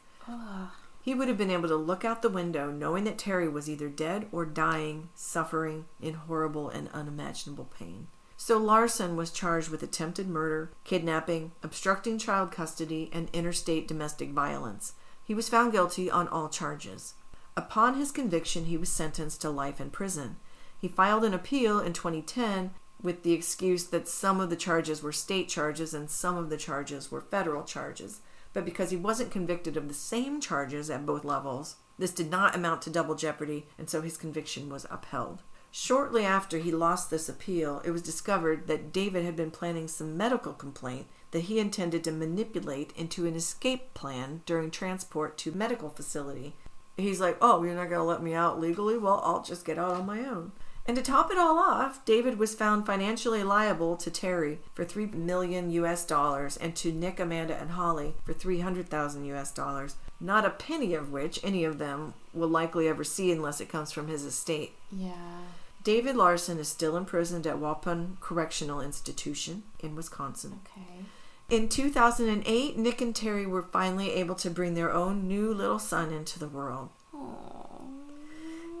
He 1.02 1.14
would 1.14 1.28
have 1.28 1.36
been 1.36 1.50
able 1.50 1.68
to 1.68 1.76
look 1.76 2.04
out 2.04 2.22
the 2.22 2.30
window 2.30 2.70
knowing 2.70 3.04
that 3.04 3.18
Teri 3.18 3.50
was 3.52 3.68
either 3.68 3.88
dead 3.88 4.26
or 4.32 4.46
dying, 4.46 5.08
suffering 5.14 5.86
in 6.00 6.14
horrible 6.14 6.70
and 6.70 6.88
unimaginable 6.94 7.68
pain. 7.78 8.06
So 8.36 8.58
Larson 8.58 9.16
was 9.16 9.30
charged 9.30 9.68
with 9.68 9.82
attempted 9.82 10.28
murder, 10.28 10.72
kidnapping, 10.84 11.52
obstructing 11.62 12.18
child 12.18 12.52
custody, 12.52 13.10
and 13.12 13.28
interstate 13.32 13.88
domestic 13.88 14.30
violence. 14.30 14.94
He 15.24 15.34
was 15.34 15.48
found 15.48 15.72
guilty 15.72 16.10
on 16.10 16.28
all 16.28 16.48
charges. 16.48 17.14
Upon 17.56 17.94
his 17.94 18.10
conviction, 18.10 18.64
he 18.66 18.76
was 18.76 18.88
sentenced 18.88 19.40
to 19.42 19.50
life 19.50 19.80
in 19.80 19.90
prison. 19.90 20.36
He 20.84 20.88
filed 20.88 21.24
an 21.24 21.32
appeal 21.32 21.80
in 21.80 21.94
2010 21.94 22.72
with 23.02 23.22
the 23.22 23.32
excuse 23.32 23.84
that 23.84 24.06
some 24.06 24.38
of 24.38 24.50
the 24.50 24.54
charges 24.54 25.02
were 25.02 25.12
state 25.12 25.48
charges 25.48 25.94
and 25.94 26.10
some 26.10 26.36
of 26.36 26.50
the 26.50 26.58
charges 26.58 27.10
were 27.10 27.22
federal 27.22 27.62
charges. 27.64 28.20
But 28.52 28.66
because 28.66 28.90
he 28.90 28.96
wasn't 28.98 29.30
convicted 29.30 29.78
of 29.78 29.88
the 29.88 29.94
same 29.94 30.42
charges 30.42 30.90
at 30.90 31.06
both 31.06 31.24
levels, 31.24 31.76
this 31.98 32.10
did 32.10 32.30
not 32.30 32.54
amount 32.54 32.82
to 32.82 32.90
double 32.90 33.14
jeopardy, 33.14 33.66
and 33.78 33.88
so 33.88 34.02
his 34.02 34.18
conviction 34.18 34.68
was 34.68 34.84
upheld. 34.90 35.40
Shortly 35.70 36.26
after 36.26 36.58
he 36.58 36.70
lost 36.70 37.08
this 37.08 37.30
appeal, 37.30 37.80
it 37.82 37.90
was 37.90 38.02
discovered 38.02 38.66
that 38.66 38.92
David 38.92 39.24
had 39.24 39.36
been 39.36 39.50
planning 39.50 39.88
some 39.88 40.18
medical 40.18 40.52
complaint 40.52 41.06
that 41.30 41.44
he 41.44 41.58
intended 41.58 42.04
to 42.04 42.12
manipulate 42.12 42.92
into 42.94 43.24
an 43.26 43.36
escape 43.36 43.94
plan 43.94 44.42
during 44.44 44.70
transport 44.70 45.38
to 45.38 45.52
medical 45.52 45.88
facility. 45.88 46.56
He's 46.98 47.20
like, 47.20 47.38
"Oh, 47.40 47.62
you're 47.62 47.74
not 47.74 47.88
going 47.88 48.00
to 48.00 48.02
let 48.02 48.22
me 48.22 48.34
out 48.34 48.60
legally? 48.60 48.98
Well, 48.98 49.22
I'll 49.24 49.42
just 49.42 49.64
get 49.64 49.78
out 49.78 49.94
on 49.94 50.04
my 50.04 50.20
own." 50.20 50.52
And 50.86 50.96
to 50.96 51.02
top 51.02 51.30
it 51.30 51.38
all 51.38 51.58
off, 51.58 52.04
David 52.04 52.38
was 52.38 52.54
found 52.54 52.84
financially 52.84 53.42
liable 53.42 53.96
to 53.96 54.10
Teri 54.10 54.58
for 54.74 54.84
3 54.84 55.06
million 55.06 55.70
US 55.70 56.04
dollars 56.04 56.58
and 56.58 56.76
to 56.76 56.92
Nick, 56.92 57.18
Amanda, 57.18 57.58
and 57.58 57.70
Holly 57.70 58.14
for 58.24 58.34
300,000 58.34 59.24
US 59.24 59.50
dollars, 59.50 59.96
not 60.20 60.44
a 60.44 60.50
penny 60.50 60.94
of 60.94 61.10
which 61.10 61.40
any 61.42 61.64
of 61.64 61.78
them 61.78 62.12
will 62.34 62.48
likely 62.48 62.86
ever 62.86 63.02
see 63.02 63.32
unless 63.32 63.60
it 63.60 63.68
comes 63.68 63.92
from 63.92 64.08
his 64.08 64.24
estate. 64.24 64.74
Yeah. 64.92 65.40
David 65.82 66.16
Larson 66.16 66.58
is 66.58 66.68
still 66.68 66.96
imprisoned 66.96 67.46
at 67.46 67.56
Waupun 67.56 68.18
Correctional 68.20 68.80
Institution 68.80 69.64
in 69.80 69.94
Wisconsin. 69.94 70.60
Okay. 70.66 71.04
In 71.50 71.68
2008, 71.68 72.76
Nick 72.78 73.00
and 73.02 73.14
Teri 73.14 73.46
were 73.46 73.62
finally 73.62 74.12
able 74.12 74.34
to 74.36 74.50
bring 74.50 74.74
their 74.74 74.92
own 74.92 75.28
new 75.28 75.52
little 75.52 75.78
son 75.78 76.10
into 76.10 76.38
the 76.38 76.48
world 76.48 76.88
Aww. 77.14 77.53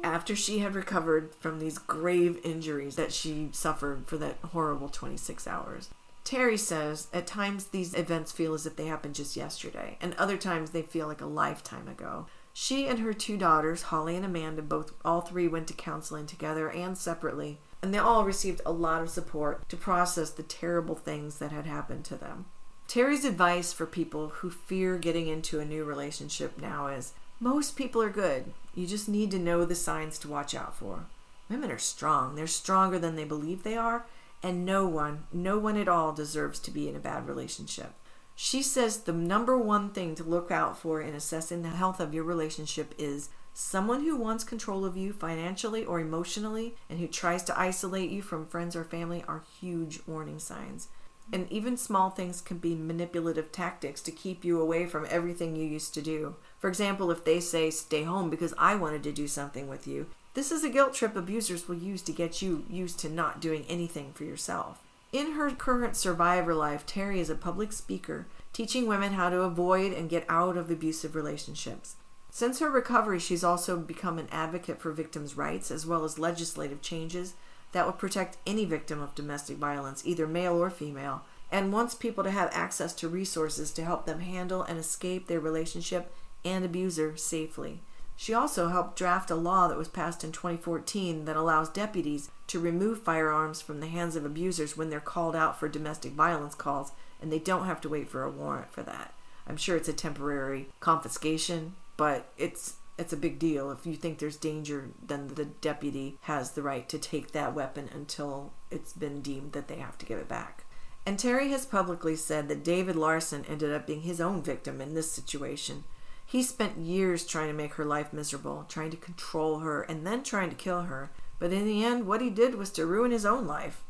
After 0.04 0.36
she 0.36 0.58
had 0.58 0.74
recovered 0.74 1.34
from 1.40 1.58
these 1.58 1.78
grave 1.78 2.38
injuries 2.44 2.96
that 2.96 3.10
she 3.10 3.48
suffered 3.52 4.06
for 4.06 4.18
that 4.18 4.36
horrible 4.52 4.90
26 4.90 5.46
hours. 5.46 5.88
Teri 6.26 6.58
says 6.58 7.08
at 7.14 7.26
times 7.26 7.68
these 7.68 7.94
events 7.94 8.30
feel 8.30 8.52
as 8.52 8.66
if 8.66 8.76
they 8.76 8.84
happened 8.84 9.14
just 9.14 9.34
yesterday, 9.34 9.96
and 10.02 10.14
other 10.14 10.36
times 10.36 10.70
they 10.70 10.82
feel 10.82 11.06
like 11.06 11.22
a 11.22 11.26
lifetime 11.26 11.88
ago. 11.88 12.26
She 12.52 12.86
and 12.86 12.98
her 12.98 13.14
two 13.14 13.38
daughters, 13.38 13.84
Holly 13.84 14.14
and 14.14 14.26
Amanda, 14.26 14.60
both 14.60 14.92
all 15.06 15.22
three 15.22 15.48
went 15.48 15.68
to 15.68 15.74
counseling 15.74 16.26
together 16.26 16.70
and 16.70 16.98
separately, 16.98 17.58
and 17.80 17.94
they 17.94 17.98
all 17.98 18.26
received 18.26 18.60
a 18.66 18.72
lot 18.72 19.00
of 19.00 19.08
support 19.08 19.66
to 19.70 19.76
process 19.76 20.28
the 20.28 20.42
terrible 20.42 20.96
things 20.96 21.38
that 21.38 21.50
had 21.50 21.64
happened 21.64 22.04
to 22.04 22.16
them. 22.16 22.44
Teri's 22.86 23.24
advice 23.24 23.72
for 23.72 23.86
people 23.86 24.28
who 24.28 24.50
fear 24.50 24.98
getting 24.98 25.28
into 25.28 25.60
a 25.60 25.64
new 25.64 25.82
relationship 25.82 26.60
now 26.60 26.88
is 26.88 27.14
most 27.40 27.76
people 27.76 28.02
are 28.02 28.10
good. 28.10 28.52
You 28.74 28.86
just 28.86 29.08
need 29.08 29.30
to 29.32 29.38
know 29.38 29.64
the 29.64 29.74
signs 29.74 30.18
to 30.20 30.28
watch 30.28 30.54
out 30.54 30.74
for. 30.76 31.06
Women 31.48 31.70
are 31.70 31.78
strong. 31.78 32.34
They're 32.34 32.46
stronger 32.46 32.98
than 32.98 33.16
they 33.16 33.24
believe 33.24 33.62
they 33.62 33.76
are, 33.76 34.06
and 34.42 34.64
no 34.64 34.86
one, 34.86 35.24
no 35.32 35.58
one 35.58 35.76
at 35.76 35.88
all 35.88 36.12
deserves 36.12 36.58
to 36.60 36.70
be 36.70 36.88
in 36.88 36.96
a 36.96 37.00
bad 37.00 37.28
relationship. 37.28 37.92
She 38.36 38.62
says 38.62 38.98
the 38.98 39.12
number 39.12 39.56
one 39.56 39.90
thing 39.90 40.14
to 40.16 40.24
look 40.24 40.50
out 40.50 40.76
for 40.76 41.00
in 41.00 41.14
assessing 41.14 41.62
the 41.62 41.68
health 41.68 42.00
of 42.00 42.12
your 42.12 42.24
relationship 42.24 42.94
is 42.98 43.28
someone 43.52 44.00
who 44.04 44.16
wants 44.16 44.42
control 44.42 44.84
of 44.84 44.96
you 44.96 45.12
financially 45.12 45.84
or 45.84 46.00
emotionally 46.00 46.74
and 46.90 46.98
who 46.98 47.06
tries 47.06 47.44
to 47.44 47.58
isolate 47.58 48.10
you 48.10 48.22
from 48.22 48.46
friends 48.46 48.74
or 48.74 48.82
family 48.82 49.24
are 49.28 49.44
huge 49.60 50.00
warning 50.06 50.40
signs. 50.40 50.88
And 51.32 51.50
even 51.50 51.76
small 51.76 52.10
things 52.10 52.40
can 52.40 52.58
be 52.58 52.74
manipulative 52.74 53.52
tactics 53.52 54.02
to 54.02 54.12
keep 54.12 54.44
you 54.44 54.60
away 54.60 54.86
from 54.86 55.06
everything 55.08 55.56
you 55.56 55.64
used 55.64 55.94
to 55.94 56.02
do. 56.02 56.34
For 56.64 56.68
example, 56.68 57.10
if 57.10 57.24
they 57.26 57.40
say, 57.40 57.68
stay 57.68 58.04
home 58.04 58.30
because 58.30 58.54
I 58.56 58.74
wanted 58.74 59.02
to 59.02 59.12
do 59.12 59.28
something 59.28 59.68
with 59.68 59.86
you, 59.86 60.06
this 60.32 60.50
is 60.50 60.64
a 60.64 60.70
guilt 60.70 60.94
trip 60.94 61.14
abusers 61.14 61.68
will 61.68 61.76
use 61.76 62.00
to 62.00 62.10
get 62.10 62.40
you 62.40 62.64
used 62.70 62.98
to 63.00 63.10
not 63.10 63.38
doing 63.38 63.66
anything 63.68 64.14
for 64.14 64.24
yourself. 64.24 64.82
In 65.12 65.32
her 65.32 65.50
current 65.50 65.94
survivor 65.94 66.54
life, 66.54 66.86
Teri 66.86 67.18
is 67.18 67.28
a 67.28 67.34
public 67.34 67.70
speaker, 67.70 68.28
teaching 68.54 68.86
women 68.86 69.12
how 69.12 69.28
to 69.28 69.42
avoid 69.42 69.92
and 69.92 70.08
get 70.08 70.24
out 70.26 70.56
of 70.56 70.70
abusive 70.70 71.14
relationships. 71.14 71.96
Since 72.30 72.60
her 72.60 72.70
recovery, 72.70 73.18
she's 73.18 73.44
also 73.44 73.76
become 73.76 74.18
an 74.18 74.28
advocate 74.32 74.80
for 74.80 74.90
victims' 74.90 75.36
rights 75.36 75.70
as 75.70 75.84
well 75.84 76.02
as 76.02 76.18
legislative 76.18 76.80
changes 76.80 77.34
that 77.72 77.84
would 77.84 77.98
protect 77.98 78.38
any 78.46 78.64
victim 78.64 79.02
of 79.02 79.14
domestic 79.14 79.58
violence, 79.58 80.00
either 80.06 80.26
male 80.26 80.54
or 80.54 80.70
female, 80.70 81.24
and 81.52 81.74
wants 81.74 81.94
people 81.94 82.24
to 82.24 82.30
have 82.30 82.48
access 82.54 82.94
to 82.94 83.06
resources 83.06 83.70
to 83.72 83.84
help 83.84 84.06
them 84.06 84.20
handle 84.20 84.62
and 84.62 84.78
escape 84.78 85.26
their 85.26 85.40
relationship 85.40 86.10
and 86.44 86.64
abuser 86.64 87.16
safely. 87.16 87.80
She 88.16 88.32
also 88.32 88.68
helped 88.68 88.96
draft 88.96 89.30
a 89.30 89.34
law 89.34 89.66
that 89.66 89.76
was 89.76 89.88
passed 89.88 90.22
in 90.22 90.30
2014 90.30 91.24
that 91.24 91.36
allows 91.36 91.68
deputies 91.68 92.30
to 92.46 92.60
remove 92.60 93.02
firearms 93.02 93.60
from 93.60 93.80
the 93.80 93.88
hands 93.88 94.14
of 94.14 94.24
abusers 94.24 94.76
when 94.76 94.88
they're 94.88 95.00
called 95.00 95.34
out 95.34 95.58
for 95.58 95.68
domestic 95.68 96.12
violence 96.12 96.54
calls, 96.54 96.92
and 97.20 97.32
they 97.32 97.40
don't 97.40 97.66
have 97.66 97.80
to 97.80 97.88
wait 97.88 98.08
for 98.08 98.22
a 98.22 98.30
warrant 98.30 98.70
for 98.70 98.82
that. 98.82 99.14
I'm 99.46 99.56
sure 99.56 99.76
it's 99.76 99.88
a 99.88 99.92
temporary 99.92 100.68
confiscation, 100.80 101.74
but 101.96 102.32
it's 102.38 102.76
it's 102.96 103.12
a 103.12 103.16
big 103.16 103.40
deal. 103.40 103.72
If 103.72 103.86
you 103.86 103.96
think 103.96 104.18
there's 104.18 104.36
danger, 104.36 104.90
then 105.04 105.26
the 105.34 105.46
deputy 105.46 106.16
has 106.22 106.52
the 106.52 106.62
right 106.62 106.88
to 106.88 106.98
take 106.98 107.32
that 107.32 107.52
weapon 107.52 107.90
until 107.92 108.52
it's 108.70 108.92
been 108.92 109.20
deemed 109.20 109.52
that 109.52 109.66
they 109.66 109.76
have 109.76 109.98
to 109.98 110.06
give 110.06 110.18
it 110.18 110.28
back. 110.28 110.64
And 111.04 111.18
Teri 111.18 111.50
has 111.50 111.66
publicly 111.66 112.14
said 112.14 112.48
that 112.48 112.62
David 112.62 112.94
Larson 112.94 113.44
ended 113.48 113.72
up 113.72 113.86
being 113.86 114.02
his 114.02 114.20
own 114.20 114.42
victim 114.42 114.80
in 114.80 114.94
this 114.94 115.10
situation. 115.10 115.82
He 116.24 116.42
spent 116.42 116.78
years 116.78 117.26
trying 117.26 117.48
to 117.48 117.54
make 117.54 117.74
her 117.74 117.84
life 117.84 118.12
miserable, 118.12 118.64
trying 118.68 118.90
to 118.90 118.96
control 118.96 119.60
her, 119.60 119.82
and 119.82 120.06
then 120.06 120.22
trying 120.22 120.50
to 120.50 120.56
kill 120.56 120.82
her. 120.82 121.10
But 121.38 121.52
in 121.52 121.64
the 121.64 121.84
end, 121.84 122.06
what 122.06 122.20
he 122.20 122.30
did 122.30 122.54
was 122.54 122.70
to 122.70 122.86
ruin 122.86 123.10
his 123.10 123.26
own 123.26 123.46
life. 123.46 123.84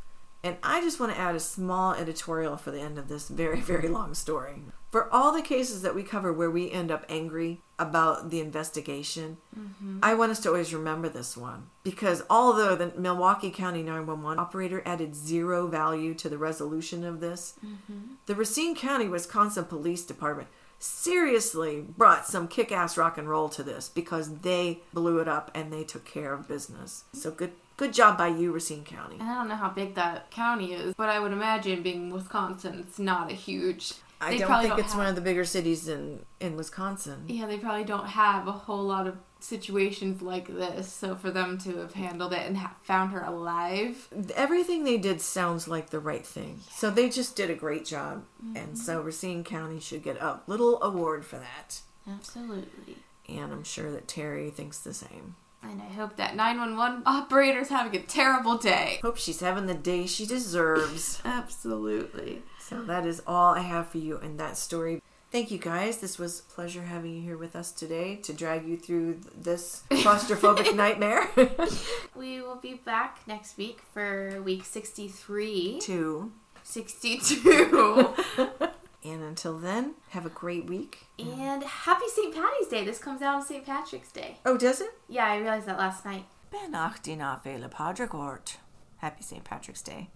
And 0.45 0.59
I 0.63 0.83
just 0.83 1.01
want 1.01 1.11
to 1.11 1.19
add 1.19 1.35
a 1.35 1.41
small 1.41 1.95
editorial 1.95 2.59
for 2.59 2.71
the 2.71 2.81
end 2.81 2.99
of 2.99 3.09
this 3.09 3.29
very, 3.29 3.61
very 3.63 3.89
long 3.89 4.13
story. 4.13 4.63
For 4.91 5.13
all 5.13 5.33
the 5.33 5.43
cases 5.43 5.83
that 5.83 5.95
we 5.95 6.03
cover 6.03 6.33
where 6.33 6.51
we 6.51 6.71
end 6.71 6.91
up 6.91 7.07
angry 7.09 7.63
about 7.79 8.31
the 8.31 8.41
investigation, 8.41 9.39
mm-hmm. 9.59 10.01
I 10.03 10.15
want 10.15 10.33
us 10.33 10.41
to 10.41 10.51
always 10.51 10.75
remember 10.75 11.09
this 11.09 11.37
one. 11.37 11.71
Because 11.83 12.23
although 12.29 12.77
the 12.77 12.93
Milwaukee 12.97 13.51
County 13.51 13.83
911 13.83 14.39
operator 14.39 14.83
added 14.85 15.17
zero 15.17 15.67
value 15.67 16.15
to 16.15 16.29
the 16.29 16.39
resolution 16.39 17.05
of 17.05 17.21
this, 17.21 17.55
mm-hmm. 17.65 18.15
the 18.27 18.35
Racine 18.35 18.77
County, 18.77 19.09
Wisconsin 19.09 19.65
Police 19.65 20.05
Department 20.05 20.49
seriously 20.85 21.85
brought 21.97 22.27
some 22.27 22.49
kick 22.49 22.71
ass 22.71 22.97
rock 22.97 23.17
and 23.19 23.29
roll 23.29 23.49
to 23.51 23.63
this 23.63 23.89
because 23.89 24.39
they 24.39 24.81
blew 24.93 25.19
it 25.19 25.29
up 25.29 25.51
and 25.55 25.73
they 25.73 25.85
took 25.85 26.05
care 26.05 26.33
of 26.33 26.47
business. 26.47 27.05
So 27.13 27.31
good 27.31 27.53
good 27.77 27.93
job 27.93 28.19
by 28.19 28.29
you, 28.29 28.53
Racine 28.53 28.85
County. 28.85 29.17
And 29.19 29.29
I 29.29 29.35
don't 29.35 29.49
know 29.49 29.57
how 29.57 29.71
big 29.71 29.95
that 29.95 30.31
county 30.31 30.73
is, 30.73 30.95
but 30.95 31.09
I 31.09 31.19
would 31.19 31.33
imagine 31.33 31.83
being 31.83 32.11
Wisconsin, 32.11 32.85
it's 32.87 32.99
not 32.99 33.31
a 33.31 33.35
huge. 33.35 33.95
I 34.21 34.39
don't 34.39 34.63
think 34.63 34.79
it's 34.79 34.93
have- 34.93 34.99
one 34.99 35.07
of 35.07 35.17
the 35.17 35.21
bigger 35.21 35.45
cities 35.45 35.89
in, 35.89 36.25
in 36.41 36.57
Wisconsin. 36.57 37.25
Yeah, 37.27 37.47
they 37.47 37.59
probably 37.59 37.85
don't 37.85 38.07
have 38.07 38.47
a 38.47 38.53
whole 38.53 38.85
lot 38.85 39.07
of 39.07 39.17
situations 39.45 40.23
like 40.23 40.49
this. 40.49 40.93
So 40.93 41.15
for 41.15 41.31
them 41.31 41.59
to 41.59 41.77
have 41.79 41.95
handled 41.95 42.33
it 42.33 42.47
and 42.47 42.57
ha- 42.57 42.77
found 42.83 43.13
her 43.13 43.23
alive, 43.23 44.09
Everything 44.35 44.85
they 44.85 44.97
did 44.99 45.21
sounds 45.21 45.69
like 45.69 45.91
the 45.91 46.01
right 46.01 46.27
thing. 46.27 46.61
So 46.71 46.91
they 46.91 47.09
just 47.09 47.37
did 47.37 47.51
a 47.51 47.55
great 47.55 47.85
job. 47.85 48.25
Mm-hmm. 48.45 48.57
And 48.57 48.79
so 48.79 49.01
Racine 49.01 49.45
County 49.45 49.81
should 49.81 50.03
get 50.03 50.17
a 50.17 50.41
little 50.47 50.83
award 50.83 51.25
for 51.25 51.37
that. 51.37 51.81
absolutely. 52.09 52.97
And 53.29 53.53
I'm 53.53 53.65
sure 53.65 53.91
that 53.93 54.07
Teri 54.07 54.53
thinks 54.53 54.81
the 54.81 54.93
same. 54.93 55.37
And 55.63 55.81
I 55.81 55.87
hope 55.87 56.17
that 56.17 56.37
911 56.37 57.05
operator's 57.07 57.71
having 57.71 57.99
a 57.99 58.03
terrible 58.05 58.59
day. 58.59 58.99
Hope 59.03 59.17
she's 59.17 59.41
having 59.41 59.65
the 59.67 59.75
day 59.75 60.07
she 60.07 60.27
deserves. 60.27 61.23
Absolutely. 61.25 62.43
So 62.61 62.83
that 62.83 63.07
is 63.07 63.23
all 63.27 63.55
I 63.55 63.61
have 63.61 63.89
for 63.89 63.97
you 63.99 64.19
in 64.19 64.37
that 64.37 64.59
story. 64.59 65.01
Thank 65.35 65.51
you 65.51 65.59
guys. 65.59 65.99
This 65.99 66.17
was 66.17 66.39
a 66.39 66.43
pleasure 66.45 66.83
having 66.83 67.17
you 67.17 67.21
here 67.21 67.37
with 67.37 67.57
us 67.57 67.73
today 67.73 68.15
to 68.23 68.33
drag 68.33 68.69
you 68.69 68.77
through 68.77 69.19
this 69.37 69.83
claustrophobic 69.91 70.77
nightmare. 70.83 71.29
We 72.15 72.41
will 72.41 72.55
be 72.55 72.75
back 72.75 73.19
next 73.27 73.59
week 73.59 73.81
for 73.93 74.41
week 74.43 74.65
63. 74.65 75.81
Two. 75.81 76.31
62. 76.63 78.15
And 79.05 79.23
until 79.25 79.59
then, 79.59 79.95
have 80.11 80.25
a 80.25 80.31
great 80.31 80.67
week. 80.67 80.99
and 81.19 81.65
happy 81.65 82.07
St. 82.15 82.33
Patty's 82.33 82.69
Day. 82.69 82.85
This 82.85 82.99
comes 83.01 83.21
out 83.21 83.35
on 83.35 83.43
St. 83.45 83.67
Patrick's 83.67 84.13
Day. 84.13 84.39
Oh, 84.47 84.57
does 84.57 84.81
it? 84.81 84.91
Yeah, 85.09 85.27
I 85.27 85.39
realized 85.39 85.67
that 85.67 85.79
last 85.79 86.05
night. 86.05 86.27
Ben 86.53 86.73
Achtina 86.73 87.43
Vele 87.43 87.69
Padragort. 87.69 88.59
Happy 88.99 89.25
St. 89.25 89.43
Patrick's 89.43 89.83
Day. 89.83 90.11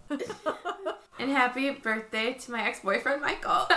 And 1.18 1.30
happy 1.30 1.70
birthday 1.70 2.34
to 2.34 2.50
my 2.52 2.62
ex 2.62 2.80
boyfriend, 2.80 3.22
Michael. 3.22 3.66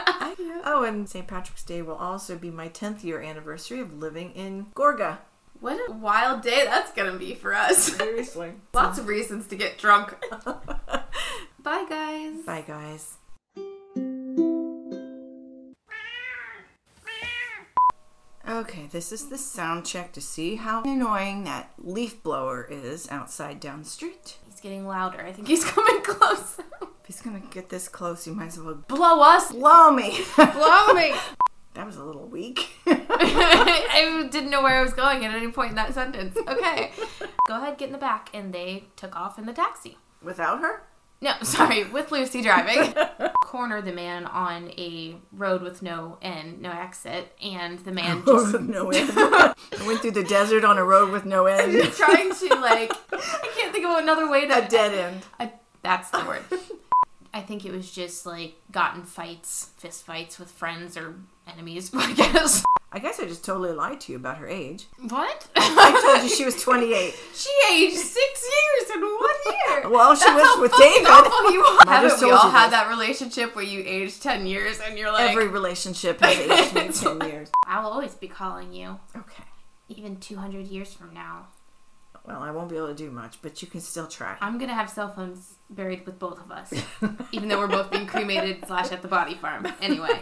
Oh, 0.63 0.83
and 0.83 1.09
St. 1.09 1.27
Patrick's 1.27 1.63
Day 1.63 1.81
will 1.81 1.95
also 1.95 2.37
be 2.37 2.49
my 2.51 2.69
10th 2.69 3.03
year 3.03 3.19
anniversary 3.21 3.79
of 3.79 3.99
living 3.99 4.31
in 4.31 4.67
Gorga. 4.75 5.17
what 5.59 5.79
a 5.89 5.91
wild 5.91 6.41
day 6.41 6.63
that's 6.65 6.91
gonna 6.93 7.17
be 7.17 7.33
for 7.33 7.53
us. 7.53 7.77
Seriously. 7.97 8.53
Lots 8.73 8.97
of 8.99 9.07
reasons 9.07 9.47
to 9.47 9.55
get 9.55 9.77
drunk. 9.77 10.15
Bye, 11.61 11.85
guys. 11.89 12.43
Bye, 12.45 12.63
guys. 12.65 13.17
Okay, 18.47 18.87
this 18.91 19.11
is 19.11 19.27
the 19.29 19.37
sound 19.37 19.85
check 19.85 20.11
to 20.13 20.21
see 20.21 20.55
how 20.55 20.83
annoying 20.83 21.43
that 21.45 21.71
leaf 21.77 22.21
blower 22.23 22.67
is 22.69 23.09
outside 23.09 23.59
down 23.59 23.83
the 23.83 23.89
street. 23.89 24.37
Getting 24.62 24.88
louder. 24.88 25.22
I 25.26 25.32
think 25.32 25.47
he's 25.47 25.64
coming 25.74 26.01
close. 26.03 26.59
If 26.82 27.07
he's 27.07 27.22
gonna 27.22 27.41
get 27.51 27.70
this 27.70 27.88
close, 27.88 28.28
you 28.28 28.34
might 28.34 28.47
as 28.47 28.59
well 28.59 28.76
Blow 28.88 29.22
us. 29.22 29.51
blow 29.51 29.91
me. 29.91 30.20
Blow 30.36 30.93
me. 30.93 31.14
that 31.74 31.86
was 31.86 31.95
a 31.95 32.03
little 32.03 32.28
weak. 32.28 32.70
I 32.86 34.28
didn't 34.32 34.49
know 34.51 34.62
where 34.62 34.78
I 34.78 34.82
was 34.84 34.93
going 34.93 35.26
at 35.26 35.34
any 35.36 35.51
point 35.51 35.72
in 35.72 35.76
that 35.78 35.93
sentence. 35.93 36.38
Okay. 36.47 36.91
Go 37.47 37.57
ahead, 37.57 37.78
get 37.78 37.88
in 37.88 37.91
the 37.93 37.97
back. 37.97 38.30
And 38.34 38.53
they 38.53 38.86
took 38.95 39.16
off 39.16 39.39
in 39.39 39.45
the 39.45 39.53
taxi. 39.53 39.97
Without 40.22 40.59
her? 40.62 40.84
No, 41.22 41.34
sorry, 41.43 41.84
with 41.86 42.11
Lucie 42.11 42.41
driving. 42.41 42.93
Cornered 43.43 43.86
the 43.86 43.91
man 43.91 44.26
on 44.26 44.69
a 44.78 45.17
road 45.32 45.61
with 45.61 45.82
no 45.82 46.17
end, 46.22 46.61
no 46.61 46.72
exit, 46.72 47.32
and 47.43 47.80
the 47.80 47.91
man 47.91 48.24
just 48.26 48.53
with 48.53 48.61
no 48.69 48.89
end. 48.89 49.11
I 49.13 49.53
went 49.86 49.99
through 49.99 50.11
the 50.11 50.24
desert 50.24 50.63
on 50.63 50.78
a 50.78 50.84
road 50.84 51.11
with 51.11 51.26
no 51.26 51.45
end. 51.47 51.91
trying 51.93 52.34
to 52.34 52.55
like 52.55 52.91
I 53.11 53.49
can't 53.57 53.72
think 53.74 53.86
of 53.86 53.97
another 53.97 54.30
way 54.30 54.47
to 54.47 54.65
A 54.65 54.67
dead 54.67 54.93
end. 54.93 55.24
I- 55.39 55.53
that's 55.84 56.11
the 56.11 56.19
word. 56.26 56.43
I 57.34 57.41
think 57.41 57.65
it 57.65 57.72
was 57.72 57.89
just 57.91 58.26
like 58.26 58.55
gotten 58.72 59.03
fights, 59.03 59.69
fist 59.78 60.05
fights 60.05 60.38
with 60.38 60.51
friends 60.51 60.95
or 60.95 61.15
enemies, 61.47 61.91
I 61.95 62.13
guess. 62.13 62.63
I 62.93 62.99
guess 62.99 63.19
I 63.21 63.25
just 63.25 63.45
totally 63.45 63.71
lied 63.71 64.01
to 64.01 64.11
you 64.11 64.17
about 64.17 64.37
her 64.37 64.47
age. 64.47 64.87
What? 65.07 65.47
I 65.55 66.01
told 66.03 66.29
you 66.29 66.35
she 66.35 66.43
was 66.43 66.61
28. 66.63 67.13
she 67.33 67.49
aged 67.71 67.95
six 67.97 68.49
years 68.49 68.95
in 68.95 69.01
one 69.01 69.09
year. 69.45 69.89
Well, 69.91 70.13
she 70.15 70.25
That's 70.25 70.57
was 70.57 70.69
with 70.69 70.77
David. 70.77 71.07
you 71.07 71.61
are. 71.63 71.85
Haven't 71.87 72.21
we 72.21 72.31
all 72.31 72.45
you 72.45 72.51
had 72.51 72.65
this. 72.65 72.71
that 72.71 72.89
relationship 72.89 73.55
where 73.55 73.63
you 73.65 73.81
aged 73.85 74.21
ten 74.21 74.45
years 74.45 74.79
and 74.79 74.97
you're 74.97 75.11
like, 75.11 75.31
Every 75.31 75.47
relationship 75.47 76.19
has 76.21 76.37
aged 76.37 76.75
me 76.75 77.17
10 77.19 77.29
years. 77.29 77.49
I 77.65 77.81
will 77.81 77.89
always 77.91 78.13
be 78.13 78.27
calling 78.27 78.73
you, 78.73 78.99
Okay. 79.15 79.43
even 79.89 80.17
two 80.17 80.35
hundred 80.37 80.67
years 80.67 80.93
from 80.93 81.13
now. 81.13 81.47
Well, 82.25 82.41
I 82.43 82.51
won't 82.51 82.69
be 82.69 82.77
able 82.77 82.89
to 82.89 82.93
do 82.93 83.09
much, 83.09 83.41
but 83.41 83.61
you 83.63 83.67
can 83.67 83.81
still 83.81 84.05
try. 84.07 84.37
I'm 84.41 84.57
gonna 84.59 84.75
have 84.75 84.89
cell 84.89 85.11
phones 85.11 85.55
buried 85.69 86.05
with 86.05 86.19
both 86.19 86.39
of 86.39 86.51
us, 86.51 86.71
even 87.31 87.49
though 87.49 87.57
we're 87.57 87.67
both 87.67 87.89
being 87.89 88.05
cremated 88.05 88.63
slash 88.67 88.91
at 88.91 89.01
the 89.01 89.07
body 89.07 89.33
farm. 89.35 89.65
Anyway, 89.81 90.21